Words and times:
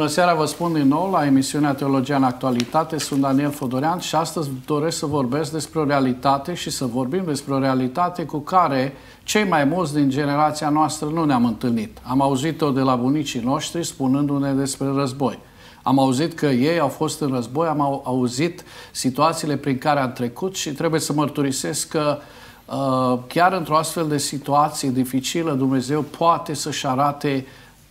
Bună 0.00 0.12
seara, 0.12 0.34
vă 0.34 0.44
spun 0.44 0.72
din 0.72 0.88
nou 0.88 1.10
la 1.10 1.26
emisiunea 1.26 1.74
Teologia 1.74 2.16
în 2.16 2.22
Actualitate. 2.22 2.98
Sunt 2.98 3.20
Daniel 3.20 3.50
Fodorean 3.50 3.98
și 3.98 4.14
astăzi 4.14 4.50
doresc 4.66 4.98
să 4.98 5.06
vorbesc 5.06 5.52
despre 5.52 5.80
o 5.80 5.84
realitate 5.84 6.54
și 6.54 6.70
să 6.70 6.84
vorbim 6.84 7.22
despre 7.26 7.54
o 7.54 7.58
realitate 7.58 8.24
cu 8.24 8.38
care 8.38 8.92
cei 9.22 9.44
mai 9.44 9.64
mulți 9.64 9.94
din 9.94 10.10
generația 10.10 10.68
noastră 10.68 11.08
nu 11.08 11.24
ne-am 11.24 11.44
întâlnit. 11.44 11.98
Am 12.02 12.20
auzit-o 12.20 12.70
de 12.70 12.80
la 12.80 12.94
bunicii 12.94 13.40
noștri 13.40 13.84
spunându-ne 13.84 14.52
despre 14.52 14.86
război. 14.94 15.38
Am 15.82 15.98
auzit 15.98 16.34
că 16.34 16.46
ei 16.46 16.78
au 16.78 16.88
fost 16.88 17.20
în 17.20 17.32
război, 17.32 17.68
am 17.68 17.80
auzit 18.04 18.64
situațiile 18.92 19.56
prin 19.56 19.78
care 19.78 20.00
am 20.00 20.12
trecut 20.12 20.56
și 20.56 20.70
trebuie 20.70 21.00
să 21.00 21.12
mărturisesc 21.12 21.88
că 21.88 22.18
uh, 22.66 23.18
chiar 23.26 23.52
într-o 23.52 23.76
astfel 23.76 24.08
de 24.08 24.18
situație 24.18 24.90
dificilă 24.90 25.52
Dumnezeu 25.52 26.02
poate 26.02 26.54
să-și 26.54 26.86
arate 26.86 27.46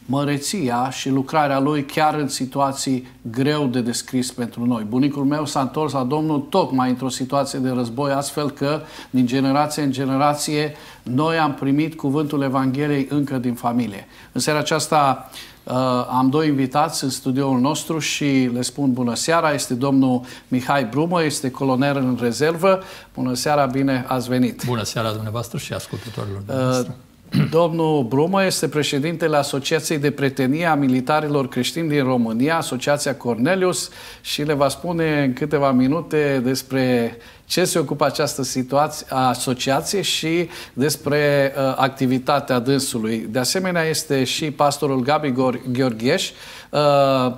măreția 0.09 0.89
și 0.89 1.09
lucrarea 1.09 1.59
lui 1.59 1.83
chiar 1.83 2.13
în 2.13 2.27
situații 2.27 3.07
greu 3.21 3.67
de 3.67 3.81
descris 3.81 4.31
pentru 4.31 4.65
noi. 4.65 4.85
Bunicul 4.89 5.23
meu 5.23 5.45
s-a 5.45 5.61
întors 5.61 5.93
la 5.93 6.03
Domnul 6.03 6.39
tocmai 6.39 6.89
într-o 6.89 7.09
situație 7.09 7.59
de 7.59 7.69
război, 7.69 8.11
astfel 8.11 8.49
că 8.51 8.81
din 9.09 9.25
generație 9.25 9.83
în 9.83 9.91
generație 9.91 10.75
noi 11.03 11.37
am 11.37 11.53
primit 11.53 11.95
cuvântul 11.95 12.41
Evangheliei 12.41 13.07
încă 13.09 13.37
din 13.37 13.53
familie. 13.53 14.07
În 14.31 14.41
seara 14.41 14.59
aceasta 14.59 15.29
uh, 15.63 15.73
am 16.09 16.29
doi 16.29 16.47
invitați 16.47 17.03
în 17.03 17.09
studioul 17.09 17.59
nostru 17.59 17.99
și 17.99 18.49
le 18.53 18.61
spun 18.61 18.93
bună 18.93 19.15
seara. 19.15 19.51
Este 19.51 19.73
domnul 19.73 20.21
Mihai 20.47 20.85
Brumă, 20.85 21.23
este 21.23 21.51
colonel 21.51 21.97
în 21.97 22.17
rezervă. 22.21 22.79
Bună 23.13 23.33
seara, 23.33 23.65
bine 23.65 24.05
ați 24.07 24.29
venit! 24.29 24.63
Bună 24.65 24.83
seara 24.83 25.11
dumneavoastră 25.11 25.57
și 25.57 25.73
ascultătorilor 25.73 26.41
dumneavoastră! 26.45 26.95
Uh, 26.97 27.07
Domnul 27.51 28.03
Brumă 28.03 28.45
este 28.45 28.67
președintele 28.67 29.37
Asociației 29.37 29.97
de 29.97 30.11
Pretenie 30.11 30.65
a 30.65 30.75
Militarilor 30.75 31.47
Creștini 31.47 31.89
din 31.89 32.03
România, 32.03 32.57
Asociația 32.57 33.15
Cornelius, 33.15 33.89
și 34.21 34.41
le 34.41 34.53
va 34.53 34.67
spune 34.67 35.23
în 35.23 35.33
câteva 35.33 35.71
minute 35.71 36.41
despre 36.43 37.17
ce 37.45 37.65
se 37.65 37.79
ocupă 37.79 38.05
această 38.05 38.43
situație, 38.43 39.05
asociație 39.09 40.01
și 40.01 40.49
despre 40.73 41.53
uh, 41.55 41.73
activitatea 41.77 42.59
dânsului. 42.59 43.27
De 43.29 43.39
asemenea, 43.39 43.83
este 43.83 44.23
și 44.23 44.51
pastorul 44.51 45.01
Gabi 45.01 45.33
Gheorgheș, 45.71 46.29
uh, 46.29 46.79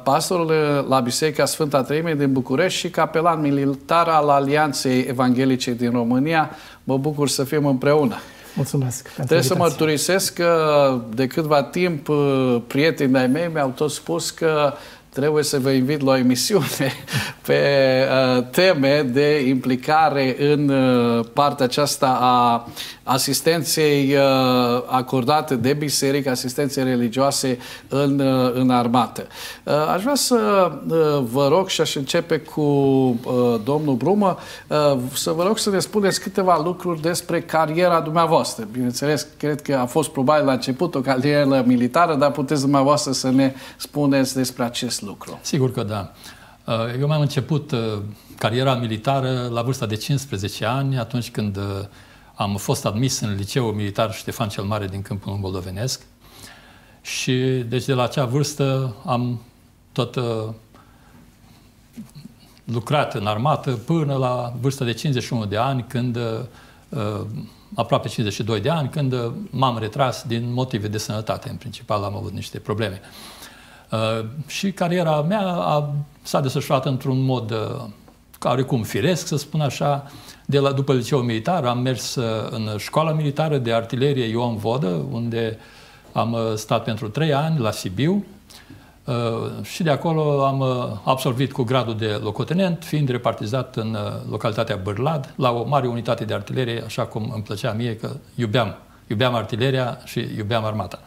pastorul 0.04 0.52
la 0.90 1.00
Biserica 1.00 1.46
Sfânta 1.46 1.84
Treime 1.84 2.16
din 2.16 2.32
București 2.32 2.80
și 2.80 2.90
capelan 2.90 3.42
militar 3.42 4.08
al 4.08 4.30
Alianței 4.30 5.06
Evanghelice 5.10 5.74
din 5.74 5.92
România. 5.92 6.50
Mă 6.84 6.98
bucur 6.98 7.28
să 7.30 7.44
fim 7.44 7.66
împreună. 7.66 8.16
Mulțumesc. 8.56 9.10
Trebuie 9.14 9.42
să 9.42 9.56
mărturisesc 9.56 10.34
că 10.34 11.02
de 11.14 11.28
câtva 11.28 11.64
timp 11.64 12.08
uh, 12.08 12.62
prietenii 12.68 13.18
ai 13.18 13.28
mei 13.28 13.50
mi-au 13.54 13.70
tot 13.70 13.92
spus 13.92 14.30
că 14.30 14.74
trebuie 15.14 15.44
să 15.44 15.60
vă 15.60 15.70
invit 15.70 16.02
la 16.02 16.12
o 16.12 16.18
emisiune 16.18 16.94
pe 17.48 17.62
uh, 18.38 18.44
teme 18.52 19.02
de 19.02 19.48
implicare 19.48 20.36
în 20.54 20.70
uh, 20.70 21.26
partea 21.34 21.66
aceasta 21.66 22.18
a 22.22 22.68
asistenței 23.04 24.16
uh, 24.16 24.84
acordate 24.86 25.56
de 25.56 25.74
biserică, 25.74 26.30
asistenței 26.30 26.84
religioase 26.84 27.58
în, 27.88 28.20
uh, 28.20 28.52
în 28.54 28.70
armată. 28.70 29.28
Uh, 29.64 29.74
aș 29.94 30.02
vrea 30.02 30.16
să 30.16 30.72
uh, 30.88 31.24
vă 31.32 31.48
rog 31.48 31.68
și 31.68 31.82
aș 31.82 31.96
începe 31.96 32.38
cu 32.38 32.62
uh, 32.62 33.16
domnul 33.64 33.96
Brumă, 33.96 34.38
uh, 34.68 34.98
să 35.14 35.32
vă 35.32 35.44
rog 35.44 35.58
să 35.58 35.70
ne 35.70 35.80
spuneți 35.80 36.22
câteva 36.22 36.62
lucruri 36.64 37.02
despre 37.02 37.42
cariera 37.42 38.00
dumneavoastră. 38.00 38.68
Bineînțeles, 38.72 39.28
cred 39.38 39.62
că 39.62 39.76
a 39.76 39.86
fost 39.86 40.10
probabil 40.10 40.46
la 40.46 40.52
început 40.52 40.96
o 40.96 41.00
carieră 41.00 41.64
militară, 41.66 42.16
dar 42.16 42.32
puteți 42.32 42.62
dumneavoastră 42.62 43.12
să 43.12 43.30
ne 43.30 43.54
spuneți 43.78 44.36
despre 44.36 44.64
acest 44.64 45.01
lucru. 45.02 45.40
Sigur 45.42 45.72
că 45.72 45.84
da. 45.84 46.12
Uh, 46.66 47.00
eu 47.00 47.08
mi-am 47.08 47.22
început 47.22 47.72
uh, 47.72 47.80
cariera 48.38 48.76
militară 48.76 49.48
la 49.52 49.62
vârsta 49.62 49.86
de 49.86 49.96
15 49.96 50.66
ani, 50.66 50.98
atunci 50.98 51.32
când 51.32 51.58
uh, 51.58 51.64
am 52.36 52.56
fost 52.56 52.86
admis 52.86 53.20
în 53.20 53.36
liceul 53.36 53.74
militar 53.74 54.14
Ștefan 54.14 54.50
cel 54.50 54.64
Mare 54.64 54.88
din 54.88 55.02
Câmpul 55.02 55.34
Moldovenesc 55.34 56.02
și 57.02 57.34
deci 57.68 57.86
de 57.86 57.94
la 57.94 58.04
acea 58.04 58.26
vârstă 58.26 58.96
am 59.06 59.42
tot 59.92 60.20
lucrat 62.64 63.14
în 63.14 63.28
armată 63.28 63.72
până 63.72 64.16
la 64.16 64.54
vârsta 64.60 64.86
de 64.86 64.94
51 64.94 65.46
de 65.46 65.58
ani, 65.58 65.86
când 65.88 66.18
aproape 67.76 68.08
52 68.08 68.60
de 68.60 68.70
ani, 68.70 68.90
când 68.90 69.16
m-am 69.50 69.78
retras 69.78 70.24
din 70.28 70.54
motive 70.54 70.88
de 70.88 70.98
sănătate. 70.98 71.50
În 71.50 71.56
principal 71.56 72.04
am 72.04 72.16
avut 72.16 72.32
niște 72.32 72.60
probleme. 72.60 73.02
Uh, 73.02 73.41
și 74.48 74.72
cariera 74.72 75.22
mea 75.22 75.48
a, 75.48 75.94
s-a 76.22 76.40
desfășurat 76.40 76.86
într-un 76.86 77.24
mod 77.24 77.52
uh, 77.52 77.58
carecum 78.40 78.84
firesc, 78.84 79.28
să 79.28 79.38
spun 79.38 79.62
așa. 79.62 80.12
De 80.46 80.60
la, 80.60 80.72
după 80.72 80.94
liceul 80.94 81.24
militar 81.24 81.66
am 81.66 81.80
mers 81.80 82.16
uh, 82.16 82.48
în 82.50 82.78
școala 82.78 83.12
militară 83.12 83.58
de 83.58 83.74
artilerie 83.74 84.26
Ioan 84.26 84.58
Vodă, 84.58 85.06
unde 85.12 85.58
am 86.12 86.38
stat 86.56 86.84
pentru 86.84 87.10
trei 87.10 87.34
ani 87.34 87.60
la 87.60 87.72
Sibiu 87.72 88.26
și 89.62 89.84
de 89.84 89.90
acolo 89.90 90.46
am 90.46 90.64
absolvit 91.04 91.52
cu 91.52 91.64
gradul 91.64 91.98
de 91.98 92.20
locotenent, 92.24 92.84
fiind 92.84 93.10
repartizat 93.10 93.76
în 93.76 93.98
localitatea 94.30 94.76
Bârlad, 94.76 95.34
la 95.36 95.52
o 95.52 95.68
mare 95.68 95.88
unitate 95.88 96.26
de 96.26 96.34
artilerie, 96.34 96.84
așa 96.86 97.06
cum 97.06 97.32
îmi 97.34 97.44
plăcea 97.44 97.72
mie, 97.72 97.96
că 97.96 98.10
iubeam, 98.36 98.76
iubeam 99.08 99.36
artileria 99.36 100.00
și 100.06 100.28
iubeam 100.38 100.66
armata. 100.66 101.00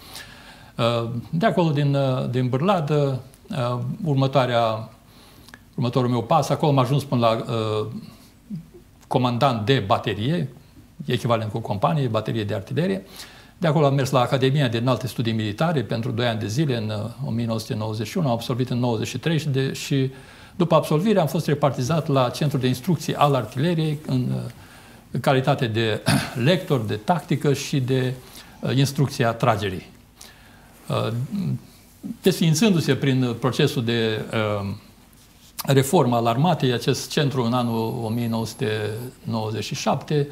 Uh, 0.78 1.10
de 1.30 1.46
acolo, 1.46 1.70
din, 1.70 1.94
uh, 1.94 2.30
din 2.30 2.48
Bârladă, 2.48 3.20
uh, 3.50 3.78
următoarea, 4.04 4.90
următorul 5.74 6.08
meu 6.10 6.22
pas, 6.22 6.48
acolo 6.48 6.70
am 6.72 6.78
ajuns 6.78 7.04
până 7.04 7.20
la 7.20 7.44
comandant 9.06 9.66
de 9.66 9.84
baterie, 9.86 10.48
echivalent 11.04 11.50
cu 11.50 11.58
companie, 11.58 12.06
baterie 12.06 12.44
de 12.44 12.54
artilerie. 12.54 13.04
De 13.58 13.66
acolo 13.66 13.86
am 13.86 13.94
mers 13.94 14.10
la 14.10 14.20
Academia 14.20 14.68
de 14.68 14.78
Înalte 14.78 15.06
Studii 15.06 15.32
Militare 15.32 15.82
pentru 15.82 16.10
2 16.10 16.26
ani 16.26 16.38
de 16.38 16.46
zile 16.46 16.76
în 16.76 16.92
1991, 17.26 18.26
am 18.26 18.32
absolvit 18.32 18.70
în 18.70 18.78
93 18.78 19.38
și, 19.38 19.48
de, 19.48 19.72
și 19.72 20.10
după 20.56 20.74
absolvire 20.74 21.20
am 21.20 21.26
fost 21.26 21.46
repartizat 21.46 22.08
la 22.08 22.28
Centrul 22.28 22.60
de 22.60 22.66
Instrucție 22.66 23.14
al 23.18 23.34
Artileriei 23.34 23.98
în, 24.06 24.26
în 25.10 25.20
calitate 25.20 25.66
de 25.66 26.02
lector, 26.48 26.80
de 26.80 26.94
tactică 26.96 27.52
și 27.52 27.80
de 27.80 28.14
uh, 28.60 28.76
instrucția 28.76 29.32
tragerii. 29.32 29.92
Uh, 30.88 31.08
desfințându-se 32.22 32.94
prin 32.94 33.36
procesul 33.40 33.84
de 33.84 34.24
uh, 34.32 34.38
reformă 35.66 36.16
al 36.16 36.26
armatei, 36.26 36.72
acest 36.72 37.10
centru 37.10 37.44
în 37.44 37.52
anul 37.52 38.00
1997, 38.04 40.28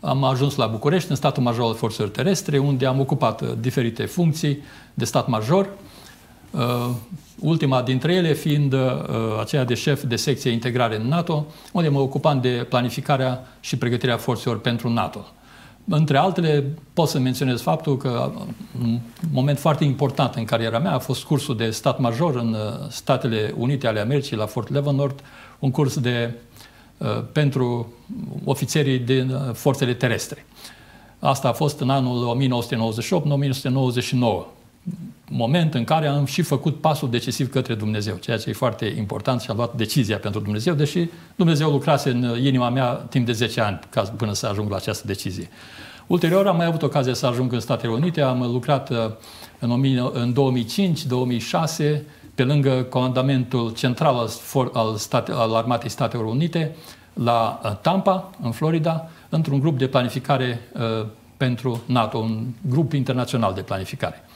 am 0.00 0.24
ajuns 0.24 0.56
la 0.56 0.66
București, 0.66 1.10
în 1.10 1.16
statul 1.16 1.42
major 1.42 1.64
al 1.64 1.74
forțelor 1.74 2.10
terestre, 2.10 2.58
unde 2.58 2.86
am 2.86 3.00
ocupat 3.00 3.40
uh, 3.40 3.48
diferite 3.60 4.04
funcții 4.04 4.62
de 4.94 5.04
stat 5.04 5.28
major, 5.28 5.68
ultima 7.38 7.82
dintre 7.82 8.14
ele 8.14 8.32
fiind 8.32 8.74
aceea 9.40 9.64
de 9.64 9.74
șef 9.74 10.02
de 10.02 10.16
secție 10.16 10.50
integrare 10.50 10.96
în 10.96 11.08
NATO, 11.08 11.46
unde 11.72 11.88
mă 11.88 11.98
ocupam 11.98 12.40
de 12.40 12.66
planificarea 12.68 13.46
și 13.60 13.76
pregătirea 13.76 14.16
forțelor 14.16 14.60
pentru 14.60 14.88
NATO. 14.88 15.26
Între 15.90 16.16
altele, 16.16 16.64
pot 16.92 17.08
să 17.08 17.18
menționez 17.18 17.60
faptul 17.60 17.96
că 17.96 18.32
un 18.82 19.00
moment 19.32 19.58
foarte 19.58 19.84
important 19.84 20.34
în 20.34 20.44
cariera 20.44 20.78
mea 20.78 20.92
a 20.92 20.98
fost 20.98 21.24
cursul 21.24 21.56
de 21.56 21.70
stat 21.70 21.98
major 21.98 22.36
în 22.36 22.52
uh, 22.52 22.58
Statele 22.88 23.54
Unite 23.56 23.86
ale 23.86 24.00
Americii, 24.00 24.36
la 24.36 24.46
Fort 24.46 24.70
Leavenworth, 24.70 25.22
un 25.58 25.70
curs 25.70 25.98
de, 25.98 26.34
uh, 26.98 27.22
pentru 27.32 27.92
ofițerii 28.44 28.98
din 28.98 29.30
uh, 29.30 29.54
forțele 29.54 29.94
terestre. 29.94 30.46
Asta 31.18 31.48
a 31.48 31.52
fost 31.52 31.80
în 31.80 31.90
anul 31.90 32.38
1998-1999 34.44 34.57
moment 35.30 35.74
în 35.74 35.84
care 35.84 36.06
am 36.06 36.24
și 36.24 36.42
făcut 36.42 36.80
pasul 36.80 37.10
decisiv 37.10 37.50
către 37.50 37.74
Dumnezeu, 37.74 38.16
ceea 38.16 38.36
ce 38.36 38.50
e 38.50 38.52
foarte 38.52 38.94
important 38.96 39.40
și 39.40 39.50
am 39.50 39.56
luat 39.56 39.74
decizia 39.74 40.18
pentru 40.18 40.40
Dumnezeu, 40.40 40.74
deși 40.74 41.08
Dumnezeu 41.36 41.70
lucrase 41.70 42.10
în 42.10 42.36
inima 42.44 42.70
mea 42.70 42.92
timp 42.92 43.26
de 43.26 43.32
10 43.32 43.60
ani 43.60 43.78
ca 43.90 44.02
până 44.02 44.32
să 44.32 44.46
ajung 44.46 44.70
la 44.70 44.76
această 44.76 45.06
decizie. 45.06 45.48
Ulterior 46.06 46.46
am 46.46 46.56
mai 46.56 46.66
avut 46.66 46.82
ocazia 46.82 47.14
să 47.14 47.26
ajung 47.26 47.52
în 47.52 47.60
Statele 47.60 47.92
Unite, 47.92 48.20
am 48.20 48.40
lucrat 48.40 48.90
uh, 48.90 48.96
în 50.12 50.34
2005-2006 51.98 52.00
pe 52.34 52.44
lângă 52.44 52.82
comandamentul 52.82 53.72
central 53.72 54.16
al, 54.16 54.28
al, 54.72 54.96
state, 54.96 55.32
al 55.32 55.54
Armatei 55.54 55.90
Statelor 55.90 56.24
Unite 56.24 56.76
la 57.12 57.60
uh, 57.64 57.76
Tampa, 57.80 58.30
în 58.42 58.50
Florida, 58.50 59.08
într-un 59.28 59.60
grup 59.60 59.78
de 59.78 59.86
planificare 59.86 60.60
uh, 60.72 61.06
pentru 61.36 61.82
NATO, 61.86 62.18
un 62.18 62.46
grup 62.60 62.92
internațional 62.92 63.54
de 63.54 63.60
planificare. 63.60 64.27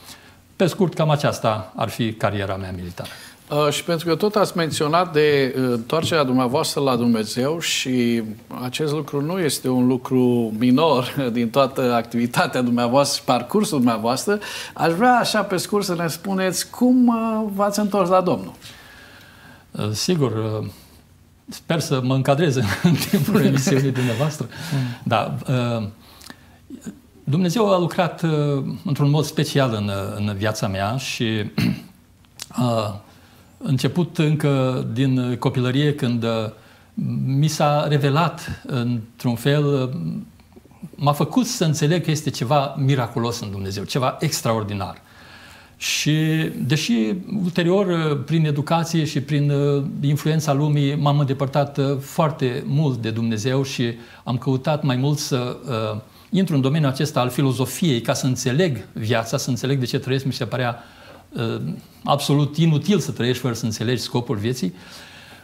Pe 0.56 0.66
scurt, 0.66 0.94
cam 0.94 1.10
aceasta 1.10 1.72
ar 1.76 1.88
fi 1.88 2.12
cariera 2.12 2.56
mea 2.56 2.72
militară. 2.76 3.10
Uh, 3.50 3.72
și 3.72 3.84
pentru 3.84 4.06
că 4.08 4.14
tot 4.14 4.34
ați 4.34 4.56
menționat 4.56 5.12
de 5.12 5.54
uh, 5.56 5.62
întoarcerea 5.70 6.24
dumneavoastră 6.24 6.80
la 6.80 6.96
Dumnezeu 6.96 7.58
și 7.58 8.22
acest 8.62 8.92
lucru 8.92 9.20
nu 9.20 9.38
este 9.38 9.68
un 9.68 9.86
lucru 9.86 10.52
minor 10.58 11.14
din 11.32 11.50
toată 11.50 11.94
activitatea 11.94 12.62
dumneavoastră 12.62 13.18
și 13.18 13.24
parcursul 13.24 13.78
dumneavoastră, 13.78 14.38
aș 14.74 14.92
vrea 14.92 15.14
așa 15.14 15.42
pe 15.42 15.56
scurt 15.56 15.84
să 15.84 15.94
ne 15.94 16.06
spuneți 16.06 16.70
cum 16.70 17.06
uh, 17.06 17.44
v-ați 17.54 17.78
întors 17.78 18.08
la 18.08 18.20
Domnul. 18.20 18.52
Sigur, 19.92 20.62
sper 21.48 21.80
să 21.80 22.00
mă 22.02 22.14
încadrez 22.14 22.56
în 22.82 22.94
timpul 23.10 23.44
emisiunii 23.44 23.90
dumneavoastră. 23.90 24.48
Da, 25.02 25.36
Dumnezeu 27.24 27.72
a 27.72 27.78
lucrat 27.78 28.22
într-un 28.84 29.10
mod 29.10 29.24
special 29.24 29.74
în, 29.74 29.90
în 30.16 30.34
viața 30.36 30.68
mea 30.68 30.96
și 30.96 31.44
început 33.62 34.18
încă 34.18 34.86
din 34.92 35.36
copilărie 35.38 35.94
când 35.94 36.22
uh, 36.22 36.30
mi 37.26 37.48
s-a 37.48 37.86
revelat 37.88 38.62
într-un 38.66 39.34
fel, 39.34 39.64
uh, 39.64 39.88
m-a 40.94 41.12
făcut 41.12 41.46
să 41.46 41.64
înțeleg 41.64 42.04
că 42.04 42.10
este 42.10 42.30
ceva 42.30 42.74
miraculos 42.78 43.40
în 43.40 43.50
Dumnezeu, 43.50 43.84
ceva 43.84 44.16
extraordinar. 44.20 45.00
Și 45.76 46.14
deși 46.58 47.14
ulterior, 47.42 47.86
uh, 47.86 48.24
prin 48.24 48.46
educație 48.46 49.04
și 49.04 49.20
prin 49.20 49.52
influența 50.00 50.52
lumii, 50.52 50.94
m-am 50.94 51.18
îndepărtat 51.18 51.80
foarte 52.00 52.64
mult 52.66 52.98
de 52.98 53.10
Dumnezeu 53.10 53.62
și 53.62 53.92
am 54.24 54.38
căutat 54.38 54.82
mai 54.82 54.96
mult 54.96 55.18
să 55.18 55.56
uh, 55.68 56.00
intru 56.32 56.54
în 56.54 56.60
domeniul 56.60 56.90
acesta 56.90 57.20
al 57.20 57.28
filozofiei 57.28 58.00
ca 58.00 58.12
să 58.12 58.26
înțeleg 58.26 58.86
viața, 58.92 59.36
să 59.36 59.50
înțeleg 59.50 59.78
de 59.78 59.84
ce 59.84 59.98
trăiesc, 59.98 60.24
mi 60.24 60.32
se 60.32 60.44
părea 60.44 60.84
Uh, 61.32 61.60
absolut 62.04 62.56
inutil 62.56 62.98
să 62.98 63.10
trăiești 63.10 63.42
fără 63.42 63.54
să 63.54 63.64
înțelegi 63.64 64.02
scopul 64.02 64.36
vieții, 64.36 64.74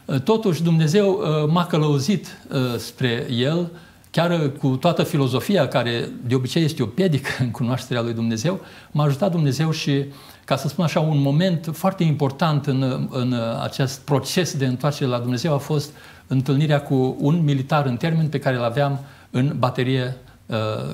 uh, 0.05 0.21
totuși 0.21 0.63
Dumnezeu 0.63 1.11
uh, 1.11 1.51
m-a 1.51 1.67
călăuzit 1.67 2.39
spre 2.79 3.27
El, 3.31 3.71
chiar 4.11 4.51
cu 4.59 4.69
toată 4.69 5.03
filozofia 5.03 5.69
care 5.69 6.09
de 6.27 6.35
obicei 6.35 6.65
este 6.65 6.83
o 6.83 6.87
piedică 6.87 7.29
în 7.39 7.51
cunoașterea 7.51 8.03
lui 8.03 8.13
Dumnezeu, 8.13 8.61
m-a 8.91 9.05
ajutat 9.05 9.31
Dumnezeu 9.31 9.71
și, 9.71 10.05
ca 10.45 10.57
să 10.57 10.69
spun 10.69 10.85
așa, 10.85 11.01
un 11.01 11.21
moment 11.21 11.71
foarte 11.73 12.03
important 12.03 12.67
în, 12.67 13.09
în 13.11 13.35
acest 13.63 14.01
proces 14.01 14.57
de 14.57 14.67
întoarcere 14.67 15.11
la 15.11 15.19
Dumnezeu 15.19 15.55
a 15.55 15.59
fost 15.59 15.91
întâlnirea 16.27 16.83
cu 16.83 17.17
un 17.19 17.45
militar 17.45 17.87
în 17.87 17.97
termen 17.97 18.29
pe 18.29 18.39
care 18.39 18.57
îl 18.57 18.65
aveam 18.65 19.01
în 19.31 19.55
baterie 19.59 20.17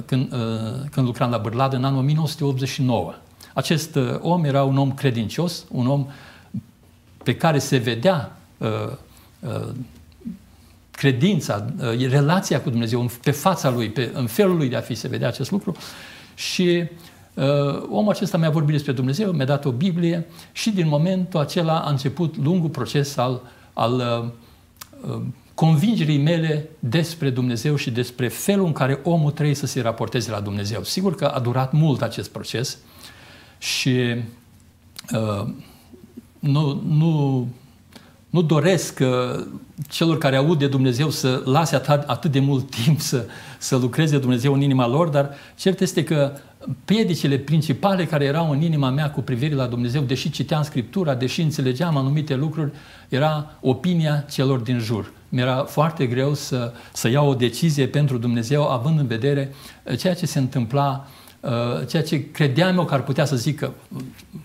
când, 0.07 0.35
când 0.91 1.07
lucram 1.07 1.31
la 1.31 1.39
Bârladă 1.39 1.77
în 1.77 1.85
anul 1.85 1.99
1989. 1.99 3.15
Acest 3.55 3.95
uh, 3.95 4.19
om 4.21 4.45
era 4.45 4.63
un 4.63 4.79
om 4.79 4.93
credincios, 4.93 5.65
un 5.71 5.87
om 5.87 6.07
pe 7.23 7.37
care 7.37 7.59
se 7.59 7.77
vedea 7.77 8.37
uh, 8.59 8.69
uh, 9.41 9.69
credința, 10.91 11.67
uh, 11.81 12.09
relația 12.09 12.61
cu 12.61 12.71
Dumnezeu 12.71 13.11
pe 13.23 13.31
fața 13.31 13.71
lui, 13.71 13.91
pe, 13.91 14.11
în 14.15 14.27
felul 14.27 14.57
lui 14.57 14.69
de 14.69 14.77
a 14.77 14.81
fi, 14.81 14.95
se 14.95 15.09
vedea 15.09 15.29
acest 15.29 15.51
lucru. 15.51 15.77
Și 16.35 16.85
uh, 17.35 17.83
omul 17.91 18.13
acesta 18.13 18.39
mi-a 18.39 18.51
vorbit 18.51 18.73
despre 18.73 18.93
Dumnezeu, 18.93 19.33
mi-a 19.33 19.45
dat 19.45 19.65
o 19.65 19.71
Biblie 19.71 20.27
și 20.53 20.71
din 20.71 20.89
momentul 20.89 21.41
acela 21.41 21.81
a 21.81 21.91
început 21.91 22.37
lungul 22.37 22.71
proces 22.71 23.17
al, 23.17 23.41
al 23.73 23.93
uh, 25.03 25.11
uh 25.11 25.23
convingerii 25.55 26.19
mele 26.19 26.69
despre 26.79 27.31
Dumnezeu 27.31 27.77
și 27.77 27.91
despre 27.91 28.29
felul 28.29 28.67
în 28.67 28.73
care 28.73 29.01
omul 29.03 29.31
trebuie 29.31 29.55
să 29.55 29.67
se 29.67 29.81
raporteze 29.81 30.31
la 30.31 30.41
Dumnezeu. 30.41 30.83
Sigur 30.83 31.15
că 31.15 31.25
a 31.25 31.41
durat 31.41 31.73
mult 31.73 32.03
acest 32.03 32.31
proces, 32.31 32.79
și 33.65 34.15
uh, 35.13 35.47
nu, 36.39 36.83
nu, 36.89 37.49
nu 38.31 38.43
doresc 38.43 38.99
uh, 39.03 39.47
celor 39.89 40.19
care 40.19 40.37
aud 40.37 40.59
de 40.59 40.67
Dumnezeu 40.67 41.11
să 41.11 41.43
lase 41.45 41.75
atât, 41.75 42.03
atât 42.07 42.31
de 42.31 42.41
mult 42.41 42.71
timp 42.85 43.01
să, 43.01 43.27
să 43.59 43.77
lucreze 43.77 44.19
Dumnezeu 44.19 44.55
în 44.55 44.61
inima 44.61 44.87
lor, 44.87 45.09
dar 45.09 45.35
cert 45.57 45.81
este 45.81 46.05
că 46.05 46.33
piedicile 46.85 47.39
principale 47.39 48.07
care 48.07 48.25
erau 48.25 48.51
în 48.51 48.63
inima 48.63 48.91
mea 48.91 49.11
cu 49.11 49.21
privire 49.21 49.55
la 49.55 49.67
Dumnezeu, 49.67 50.03
deși 50.03 50.31
citeam 50.31 50.63
Scriptura, 50.63 51.15
deși 51.15 51.41
înțelegeam 51.41 51.97
anumite 51.97 52.35
lucruri, 52.35 52.73
era 53.09 53.51
opinia 53.61 54.25
celor 54.31 54.59
din 54.59 54.79
jur. 54.79 55.13
Mi-era 55.35 55.65
foarte 55.65 56.07
greu 56.07 56.35
să, 56.35 56.73
să 56.93 57.09
iau 57.09 57.29
o 57.29 57.35
decizie 57.35 57.87
pentru 57.87 58.19
Dumnezeu, 58.19 58.69
având 58.69 58.99
în 58.99 59.07
vedere 59.07 59.55
ceea 59.99 60.15
ce 60.15 60.27
se 60.27 60.39
întâmpla 60.39 61.07
uh, 61.07 61.25
Uh, 61.45 61.87
ceea 61.87 62.03
ce 62.03 62.31
credeam 62.31 62.77
eu 62.77 62.85
că 62.85 62.95
ar 62.95 63.03
putea 63.03 63.25
să 63.25 63.37
zică 63.37 63.73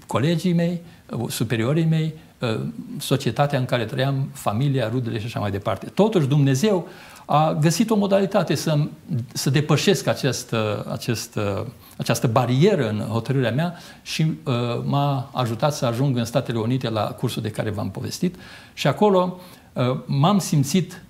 colegii 0.07 0.53
mei, 0.53 0.81
uh, 1.09 1.29
superiorii 1.29 1.85
mei, 1.85 2.13
uh, 2.39 2.59
societatea 2.97 3.59
în 3.59 3.65
care 3.65 3.85
trăiam, 3.85 4.29
familia, 4.33 4.89
rudele 4.89 5.19
și 5.19 5.25
așa 5.25 5.39
mai 5.39 5.51
departe. 5.51 5.85
Totuși 5.85 6.27
Dumnezeu 6.27 6.87
a 7.25 7.57
găsit 7.61 7.89
o 7.89 7.95
modalitate 7.95 8.55
să, 8.55 8.77
să 9.33 9.49
depășesc 9.49 10.07
acest, 10.07 10.55
acest, 10.91 11.39
această 11.97 12.27
barieră 12.27 12.89
în 12.89 12.99
hotărârea 12.99 13.51
mea 13.51 13.75
și 14.01 14.21
uh, 14.21 14.53
m-a 14.83 15.29
ajutat 15.33 15.73
să 15.73 15.85
ajung 15.85 16.17
în 16.17 16.25
Statele 16.25 16.59
Unite 16.59 16.89
la 16.89 17.01
cursul 17.01 17.41
de 17.41 17.51
care 17.51 17.69
v-am 17.69 17.91
povestit 17.91 18.35
și 18.73 18.87
acolo 18.87 19.37
uh, 19.37 19.58
m-am 20.05 20.39
simțit 20.39 21.03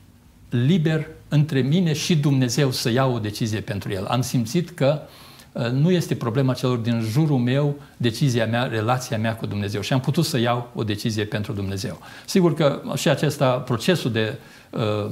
liber 0.49 1.07
între 1.27 1.61
mine 1.61 1.93
și 1.93 2.17
Dumnezeu 2.17 2.71
să 2.71 2.89
iau 2.89 3.13
o 3.13 3.19
decizie 3.19 3.59
pentru 3.59 3.91
el. 3.91 4.05
Am 4.05 4.21
simțit 4.21 4.69
că 4.69 5.01
uh, 5.01 5.07
Uh, 5.51 5.71
nu 5.71 5.91
este 5.91 6.15
problema 6.15 6.53
celor 6.53 6.77
din 6.77 7.01
jurul 7.01 7.37
meu, 7.37 7.75
decizia 7.97 8.45
mea, 8.45 8.63
relația 8.63 9.17
mea 9.17 9.35
cu 9.35 9.45
Dumnezeu. 9.45 9.81
Și 9.81 9.93
am 9.93 9.99
putut 9.99 10.25
să 10.25 10.39
iau 10.39 10.69
o 10.75 10.83
decizie 10.83 11.23
pentru 11.23 11.53
Dumnezeu. 11.53 11.99
Sigur 12.25 12.53
că 12.53 12.81
și 12.95 13.09
acesta, 13.09 13.51
procesul 13.51 14.11
de 14.11 14.37
uh, 14.69 15.11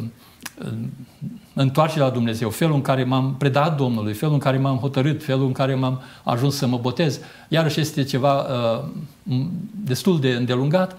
întoarce 1.54 2.00
la 2.00 2.09
Dumnezeu, 2.09 2.50
felul 2.50 2.75
în 2.75 2.81
care 2.81 3.04
m-am 3.04 3.36
predat 3.38 3.77
Domnului, 3.77 4.13
felul 4.13 4.33
în 4.33 4.39
care 4.39 4.57
m-am 4.57 4.77
hotărât, 4.77 5.24
felul 5.24 5.45
în 5.45 5.51
care 5.51 5.75
m-am 5.75 6.01
ajuns 6.24 6.56
să 6.56 6.68
mă 6.68 6.77
botez, 6.77 7.19
iarăși 7.48 7.80
este 7.80 8.04
ceva 8.04 8.42
uh, 8.42 8.83
destul 9.83 10.19
de 10.19 10.30
îndelungat, 10.30 10.95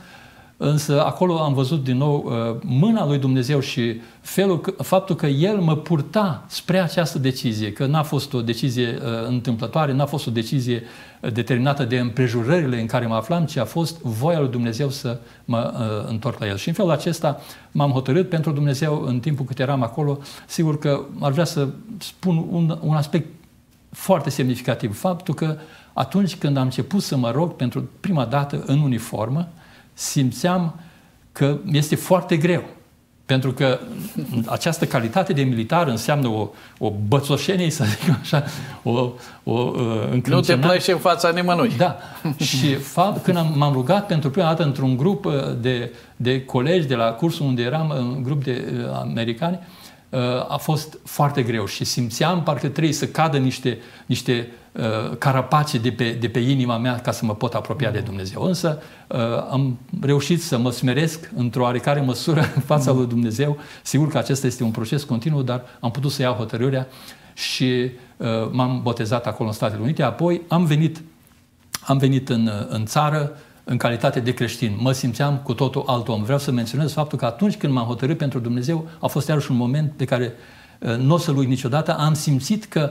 Însă 0.60 1.04
acolo 1.04 1.38
am 1.38 1.54
văzut 1.54 1.84
din 1.84 1.96
nou 1.96 2.24
uh, 2.26 2.60
mâna 2.62 3.06
lui 3.06 3.18
Dumnezeu 3.18 3.60
și 3.60 4.00
felul, 4.20 4.74
faptul 4.78 5.16
că 5.16 5.26
El 5.26 5.56
mă 5.58 5.76
purta 5.76 6.44
spre 6.46 6.78
această 6.78 7.18
decizie, 7.18 7.72
că 7.72 7.86
n-a 7.86 8.02
fost 8.02 8.34
o 8.34 8.42
decizie 8.42 8.98
uh, 9.00 9.28
întâmplătoare, 9.28 9.92
n-a 9.92 10.06
fost 10.06 10.26
o 10.26 10.30
decizie 10.30 10.82
uh, 11.20 11.32
determinată 11.32 11.84
de 11.84 11.98
împrejurările 11.98 12.80
în 12.80 12.86
care 12.86 13.06
mă 13.06 13.14
aflam, 13.14 13.44
ci 13.44 13.56
a 13.56 13.64
fost 13.64 14.00
voia 14.00 14.40
lui 14.40 14.48
Dumnezeu 14.48 14.88
să 14.88 15.18
mă 15.44 15.72
întorc 16.08 16.38
la 16.38 16.46
El. 16.46 16.56
Și 16.56 16.68
în 16.68 16.74
felul 16.74 16.90
acesta 16.90 17.40
m-am 17.70 17.90
hotărât 17.90 18.28
pentru 18.28 18.52
Dumnezeu 18.52 19.02
în 19.06 19.20
timpul 19.20 19.44
cât 19.44 19.58
eram 19.58 19.82
acolo. 19.82 20.18
Sigur 20.46 20.78
că 20.78 21.00
ar 21.20 21.32
vrea 21.32 21.44
să 21.44 21.68
spun 21.98 22.46
un, 22.50 22.78
un 22.82 22.94
aspect 22.94 23.26
foarte 23.90 24.30
semnificativ, 24.30 24.98
faptul 24.98 25.34
că 25.34 25.56
atunci 25.92 26.36
când 26.36 26.56
am 26.56 26.62
început 26.62 27.02
să 27.02 27.16
mă 27.16 27.30
rog 27.30 27.52
pentru 27.52 27.88
prima 28.00 28.24
dată 28.24 28.62
în 28.66 28.78
uniformă, 28.78 29.48
simțeam 29.98 30.80
că 31.32 31.58
este 31.72 31.96
foarte 31.96 32.36
greu. 32.36 32.62
Pentru 33.26 33.52
că 33.52 33.78
această 34.46 34.86
calitate 34.86 35.32
de 35.32 35.42
militar 35.42 35.86
înseamnă 35.86 36.28
o, 36.28 36.48
o 36.78 36.92
bățoșenie, 37.08 37.70
să 37.70 37.84
zic 37.84 38.16
așa, 38.20 38.44
o, 38.82 39.10
o 39.44 39.72
uh, 40.12 40.22
Nu 40.24 40.40
te 40.40 40.58
pleci 40.58 40.88
în 40.88 40.98
fața 40.98 41.30
nimănui. 41.30 41.72
Da. 41.76 41.98
Și 42.38 42.74
fapt, 42.74 43.22
când 43.22 43.36
am, 43.36 43.52
m-am 43.56 43.72
rugat 43.72 44.06
pentru 44.06 44.30
prima 44.30 44.46
dată 44.46 44.62
într-un 44.62 44.96
grup 44.96 45.24
uh, 45.24 45.32
de, 45.60 45.92
de 46.16 46.44
colegi 46.44 46.86
de 46.86 46.94
la 46.94 47.10
cursul 47.10 47.46
unde 47.46 47.62
eram, 47.62 47.94
un 47.98 48.22
grup 48.22 48.44
de 48.44 48.72
uh, 48.72 48.98
americani, 49.00 49.58
uh, 49.60 49.77
a 50.48 50.56
fost 50.56 50.98
foarte 51.04 51.42
greu 51.42 51.66
și 51.66 51.84
simțeam 51.84 52.42
parcă 52.42 52.68
trebuie 52.68 52.92
să 52.92 53.06
cadă 53.06 53.38
niște, 53.38 53.78
niște 54.06 54.48
Uh, 54.78 55.16
carapace 55.18 55.78
de 55.78 55.92
pe, 55.92 56.10
de 56.10 56.28
pe 56.28 56.38
inima 56.38 56.78
mea 56.78 57.00
ca 57.00 57.10
să 57.10 57.24
mă 57.24 57.34
pot 57.34 57.54
apropia 57.54 57.90
de 57.90 57.98
Dumnezeu. 58.00 58.42
Însă 58.42 58.82
uh, 59.06 59.18
am 59.50 59.78
reușit 60.00 60.42
să 60.42 60.58
mă 60.58 60.70
smeresc 60.70 61.30
într-o 61.36 61.62
oarecare 61.62 62.00
măsură 62.00 62.40
în 62.54 62.60
fața 62.60 62.92
lui 62.92 63.06
Dumnezeu. 63.06 63.58
Sigur 63.82 64.08
că 64.08 64.18
acesta 64.18 64.46
este 64.46 64.62
un 64.62 64.70
proces 64.70 65.04
continuu, 65.04 65.42
dar 65.42 65.62
am 65.80 65.90
putut 65.90 66.10
să 66.10 66.22
iau 66.22 66.34
hotărârea 66.34 66.86
și 67.34 67.90
uh, 68.16 68.26
m-am 68.50 68.80
botezat 68.82 69.26
acolo 69.26 69.48
în 69.48 69.54
Statele 69.54 69.82
Unite. 69.82 70.02
Apoi 70.02 70.40
am 70.48 70.64
venit, 70.64 71.02
am 71.80 71.98
venit 71.98 72.28
în, 72.28 72.50
în 72.68 72.84
țară 72.84 73.32
în 73.68 73.76
calitate 73.76 74.20
de 74.20 74.34
creștin. 74.34 74.76
Mă 74.80 74.92
simțeam 74.92 75.36
cu 75.36 75.54
totul 75.54 75.82
alt 75.86 76.08
om. 76.08 76.22
Vreau 76.22 76.38
să 76.38 76.50
menționez 76.50 76.92
faptul 76.92 77.18
că 77.18 77.24
atunci 77.24 77.56
când 77.56 77.72
m-am 77.72 77.86
hotărât 77.86 78.18
pentru 78.18 78.38
Dumnezeu, 78.38 78.88
a 79.00 79.06
fost 79.06 79.28
iarăși 79.28 79.50
un 79.50 79.56
moment 79.56 79.92
pe 79.92 80.04
care 80.04 80.32
nu 80.98 81.14
o 81.14 81.18
să-l 81.18 81.36
uit 81.36 81.48
niciodată. 81.48 81.96
Am 81.96 82.14
simțit 82.14 82.64
că 82.64 82.90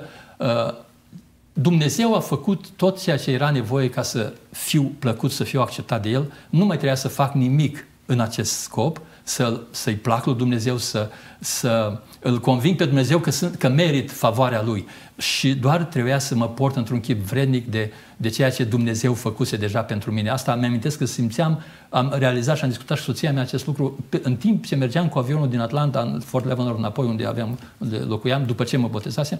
Dumnezeu 1.53 2.15
a 2.15 2.19
făcut 2.19 2.69
tot 2.69 3.01
ceea 3.01 3.17
ce 3.17 3.31
era 3.31 3.49
nevoie 3.49 3.89
ca 3.89 4.01
să 4.01 4.33
fiu 4.51 4.91
plăcut, 4.99 5.31
să 5.31 5.43
fiu 5.43 5.61
acceptat 5.61 6.01
de 6.01 6.09
El. 6.09 6.33
Nu 6.49 6.65
mai 6.65 6.75
trebuia 6.75 6.95
să 6.95 7.07
fac 7.07 7.33
nimic 7.33 7.87
în 8.05 8.19
acest 8.19 8.51
scop, 8.51 9.01
să, 9.27 9.61
să-i 9.71 9.95
plac 9.95 10.25
lui 10.25 10.35
Dumnezeu, 10.35 10.77
să, 10.77 11.09
să 11.39 11.99
îl 12.19 12.39
conving 12.39 12.75
pe 12.75 12.85
Dumnezeu 12.85 13.19
că, 13.19 13.31
sunt, 13.31 13.55
că 13.55 13.69
merit 13.69 14.11
favoarea 14.11 14.63
Lui. 14.63 14.87
Și 15.17 15.53
doar 15.53 15.83
trebuia 15.83 16.19
să 16.19 16.35
mă 16.35 16.47
port 16.47 16.75
într-un 16.75 16.99
chip 16.99 17.21
vrednic 17.21 17.67
de, 17.67 17.91
de 18.17 18.29
ceea 18.29 18.51
ce 18.51 18.63
Dumnezeu 18.63 19.13
făcuse 19.13 19.57
deja 19.57 19.81
pentru 19.81 20.11
mine. 20.11 20.29
Asta 20.29 20.55
mi 20.55 20.65
amintesc 20.65 20.97
că 20.97 21.05
simțeam, 21.05 21.61
am 21.89 22.13
realizat 22.17 22.57
și 22.57 22.63
am 22.63 22.69
discutat 22.69 22.97
și 22.97 23.03
soția 23.03 23.31
mea 23.31 23.41
acest 23.41 23.65
lucru 23.65 24.05
în 24.21 24.35
timp 24.35 24.65
ce 24.65 24.75
mergeam 24.75 25.07
cu 25.07 25.17
avionul 25.17 25.49
din 25.49 25.59
Atlanta 25.59 25.99
în 25.99 26.19
Fort 26.19 26.45
Leavenworth 26.45 26.79
înapoi 26.79 27.05
unde, 27.05 27.25
aveam, 27.25 27.59
unde 27.77 27.97
locuiam, 27.97 28.45
după 28.45 28.63
ce 28.63 28.77
mă 28.77 28.87
botezasem. 28.87 29.39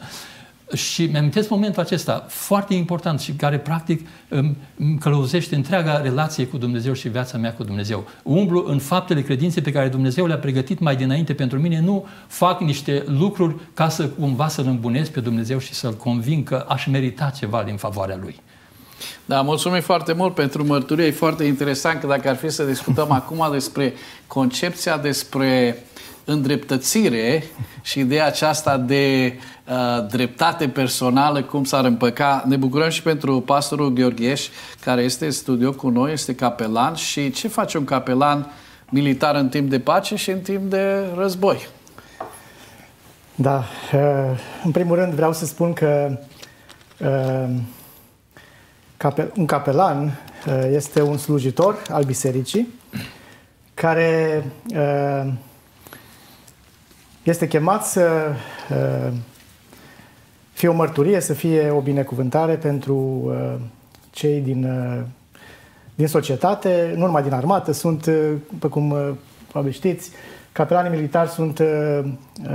Și 0.75 1.05
mi-amintesc 1.05 1.49
momentul 1.49 1.81
acesta 1.81 2.25
foarte 2.27 2.73
important 2.73 3.19
și 3.19 3.31
care 3.31 3.57
practic 3.57 4.07
îmi 4.29 4.97
călăuzește 4.99 5.55
întreaga 5.55 6.01
relație 6.01 6.45
cu 6.45 6.57
Dumnezeu 6.57 6.93
și 6.93 7.09
viața 7.09 7.37
mea 7.37 7.53
cu 7.53 7.63
Dumnezeu. 7.63 8.07
Umblu 8.23 8.65
în 8.67 8.79
faptele 8.79 9.21
credinței 9.21 9.61
pe 9.61 9.71
care 9.71 9.87
Dumnezeu 9.87 10.25
le-a 10.25 10.37
pregătit 10.37 10.79
mai 10.79 10.95
dinainte 10.95 11.33
pentru 11.33 11.59
mine, 11.59 11.79
nu 11.79 12.05
fac 12.27 12.61
niște 12.61 13.03
lucruri 13.05 13.55
ca 13.73 13.89
să 13.89 14.07
cumva 14.07 14.47
să-L 14.47 14.65
îmbunesc 14.65 15.11
pe 15.11 15.19
Dumnezeu 15.19 15.59
și 15.59 15.73
să-L 15.73 15.93
conving 15.93 16.43
că 16.43 16.65
aș 16.67 16.85
merita 16.85 17.31
ceva 17.37 17.63
din 17.63 17.75
favoarea 17.75 18.17
Lui. 18.21 18.35
Da, 19.25 19.41
mulțumim 19.41 19.81
foarte 19.81 20.13
mult 20.13 20.33
pentru 20.33 20.65
mărturie. 20.65 21.05
E 21.05 21.11
foarte 21.11 21.43
interesant 21.43 21.99
că 21.99 22.07
dacă 22.07 22.29
ar 22.29 22.35
fi 22.35 22.49
să 22.49 22.63
discutăm 22.63 23.11
acum 23.21 23.47
despre 23.51 23.93
concepția 24.27 24.97
despre 24.97 25.77
îndreptățire 26.25 27.43
și 27.81 27.99
ideea 27.99 28.25
aceasta 28.25 28.77
de 28.77 29.33
uh, 29.69 30.07
dreptate 30.09 30.69
personală, 30.69 31.43
cum 31.43 31.63
s-ar 31.63 31.85
împăca. 31.85 32.43
Ne 32.45 32.55
bucurăm 32.55 32.89
și 32.89 33.01
pentru 33.01 33.41
pastorul 33.41 33.89
Gheorgheș, 33.89 34.47
care 34.81 35.01
este 35.01 35.25
în 35.25 35.31
studio 35.31 35.71
cu 35.71 35.89
noi, 35.89 36.11
este 36.11 36.35
capelan 36.35 36.93
și 36.93 37.31
ce 37.31 37.47
face 37.47 37.77
un 37.77 37.85
capelan 37.85 38.51
militar 38.89 39.35
în 39.35 39.49
timp 39.49 39.69
de 39.69 39.79
pace 39.79 40.15
și 40.15 40.31
în 40.31 40.39
timp 40.39 40.69
de 40.69 41.05
război? 41.15 41.67
Da, 43.35 43.63
uh, 43.93 44.39
în 44.63 44.71
primul 44.71 44.95
rând 44.95 45.13
vreau 45.13 45.33
să 45.33 45.45
spun 45.45 45.73
că 45.73 46.17
uh, 46.97 47.49
un 49.35 49.45
capelan 49.45 50.03
uh, 50.47 50.69
este 50.71 51.01
un 51.01 51.17
slujitor 51.17 51.81
al 51.89 52.03
bisericii 52.03 52.67
care 53.73 54.43
este 57.23 57.47
chemat 57.47 57.85
să 57.85 58.31
uh, 58.69 59.13
fie 60.57 60.67
o 60.67 60.73
mărturie, 60.73 61.19
să 61.19 61.33
fie 61.33 61.69
o 61.69 61.79
binecuvântare 61.79 62.55
pentru 62.55 62.95
uh, 62.95 63.53
cei 64.11 64.39
din, 64.39 64.63
uh, 64.63 65.03
din 65.95 66.07
societate, 66.07 66.93
nu 66.95 67.05
numai 67.05 67.23
din 67.23 67.33
armată, 67.33 67.71
sunt, 67.71 68.09
pe 68.59 68.67
cum 68.67 68.95
probabil 69.47 69.73
știți, 69.73 70.11
capelanii 70.51 70.97
militari 70.97 71.29
sunt 71.29 71.61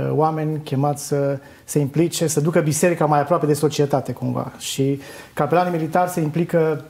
oameni 0.09 0.61
chemați 0.63 1.07
să 1.07 1.39
se 1.63 1.79
implice, 1.79 2.27
să 2.27 2.41
ducă 2.41 2.59
biserica 2.59 3.05
mai 3.05 3.19
aproape 3.19 3.45
de 3.45 3.53
societate 3.53 4.11
cumva. 4.11 4.51
Și 4.57 4.99
capelanii 5.33 5.71
militari 5.71 6.09
se 6.09 6.21
implică 6.21 6.85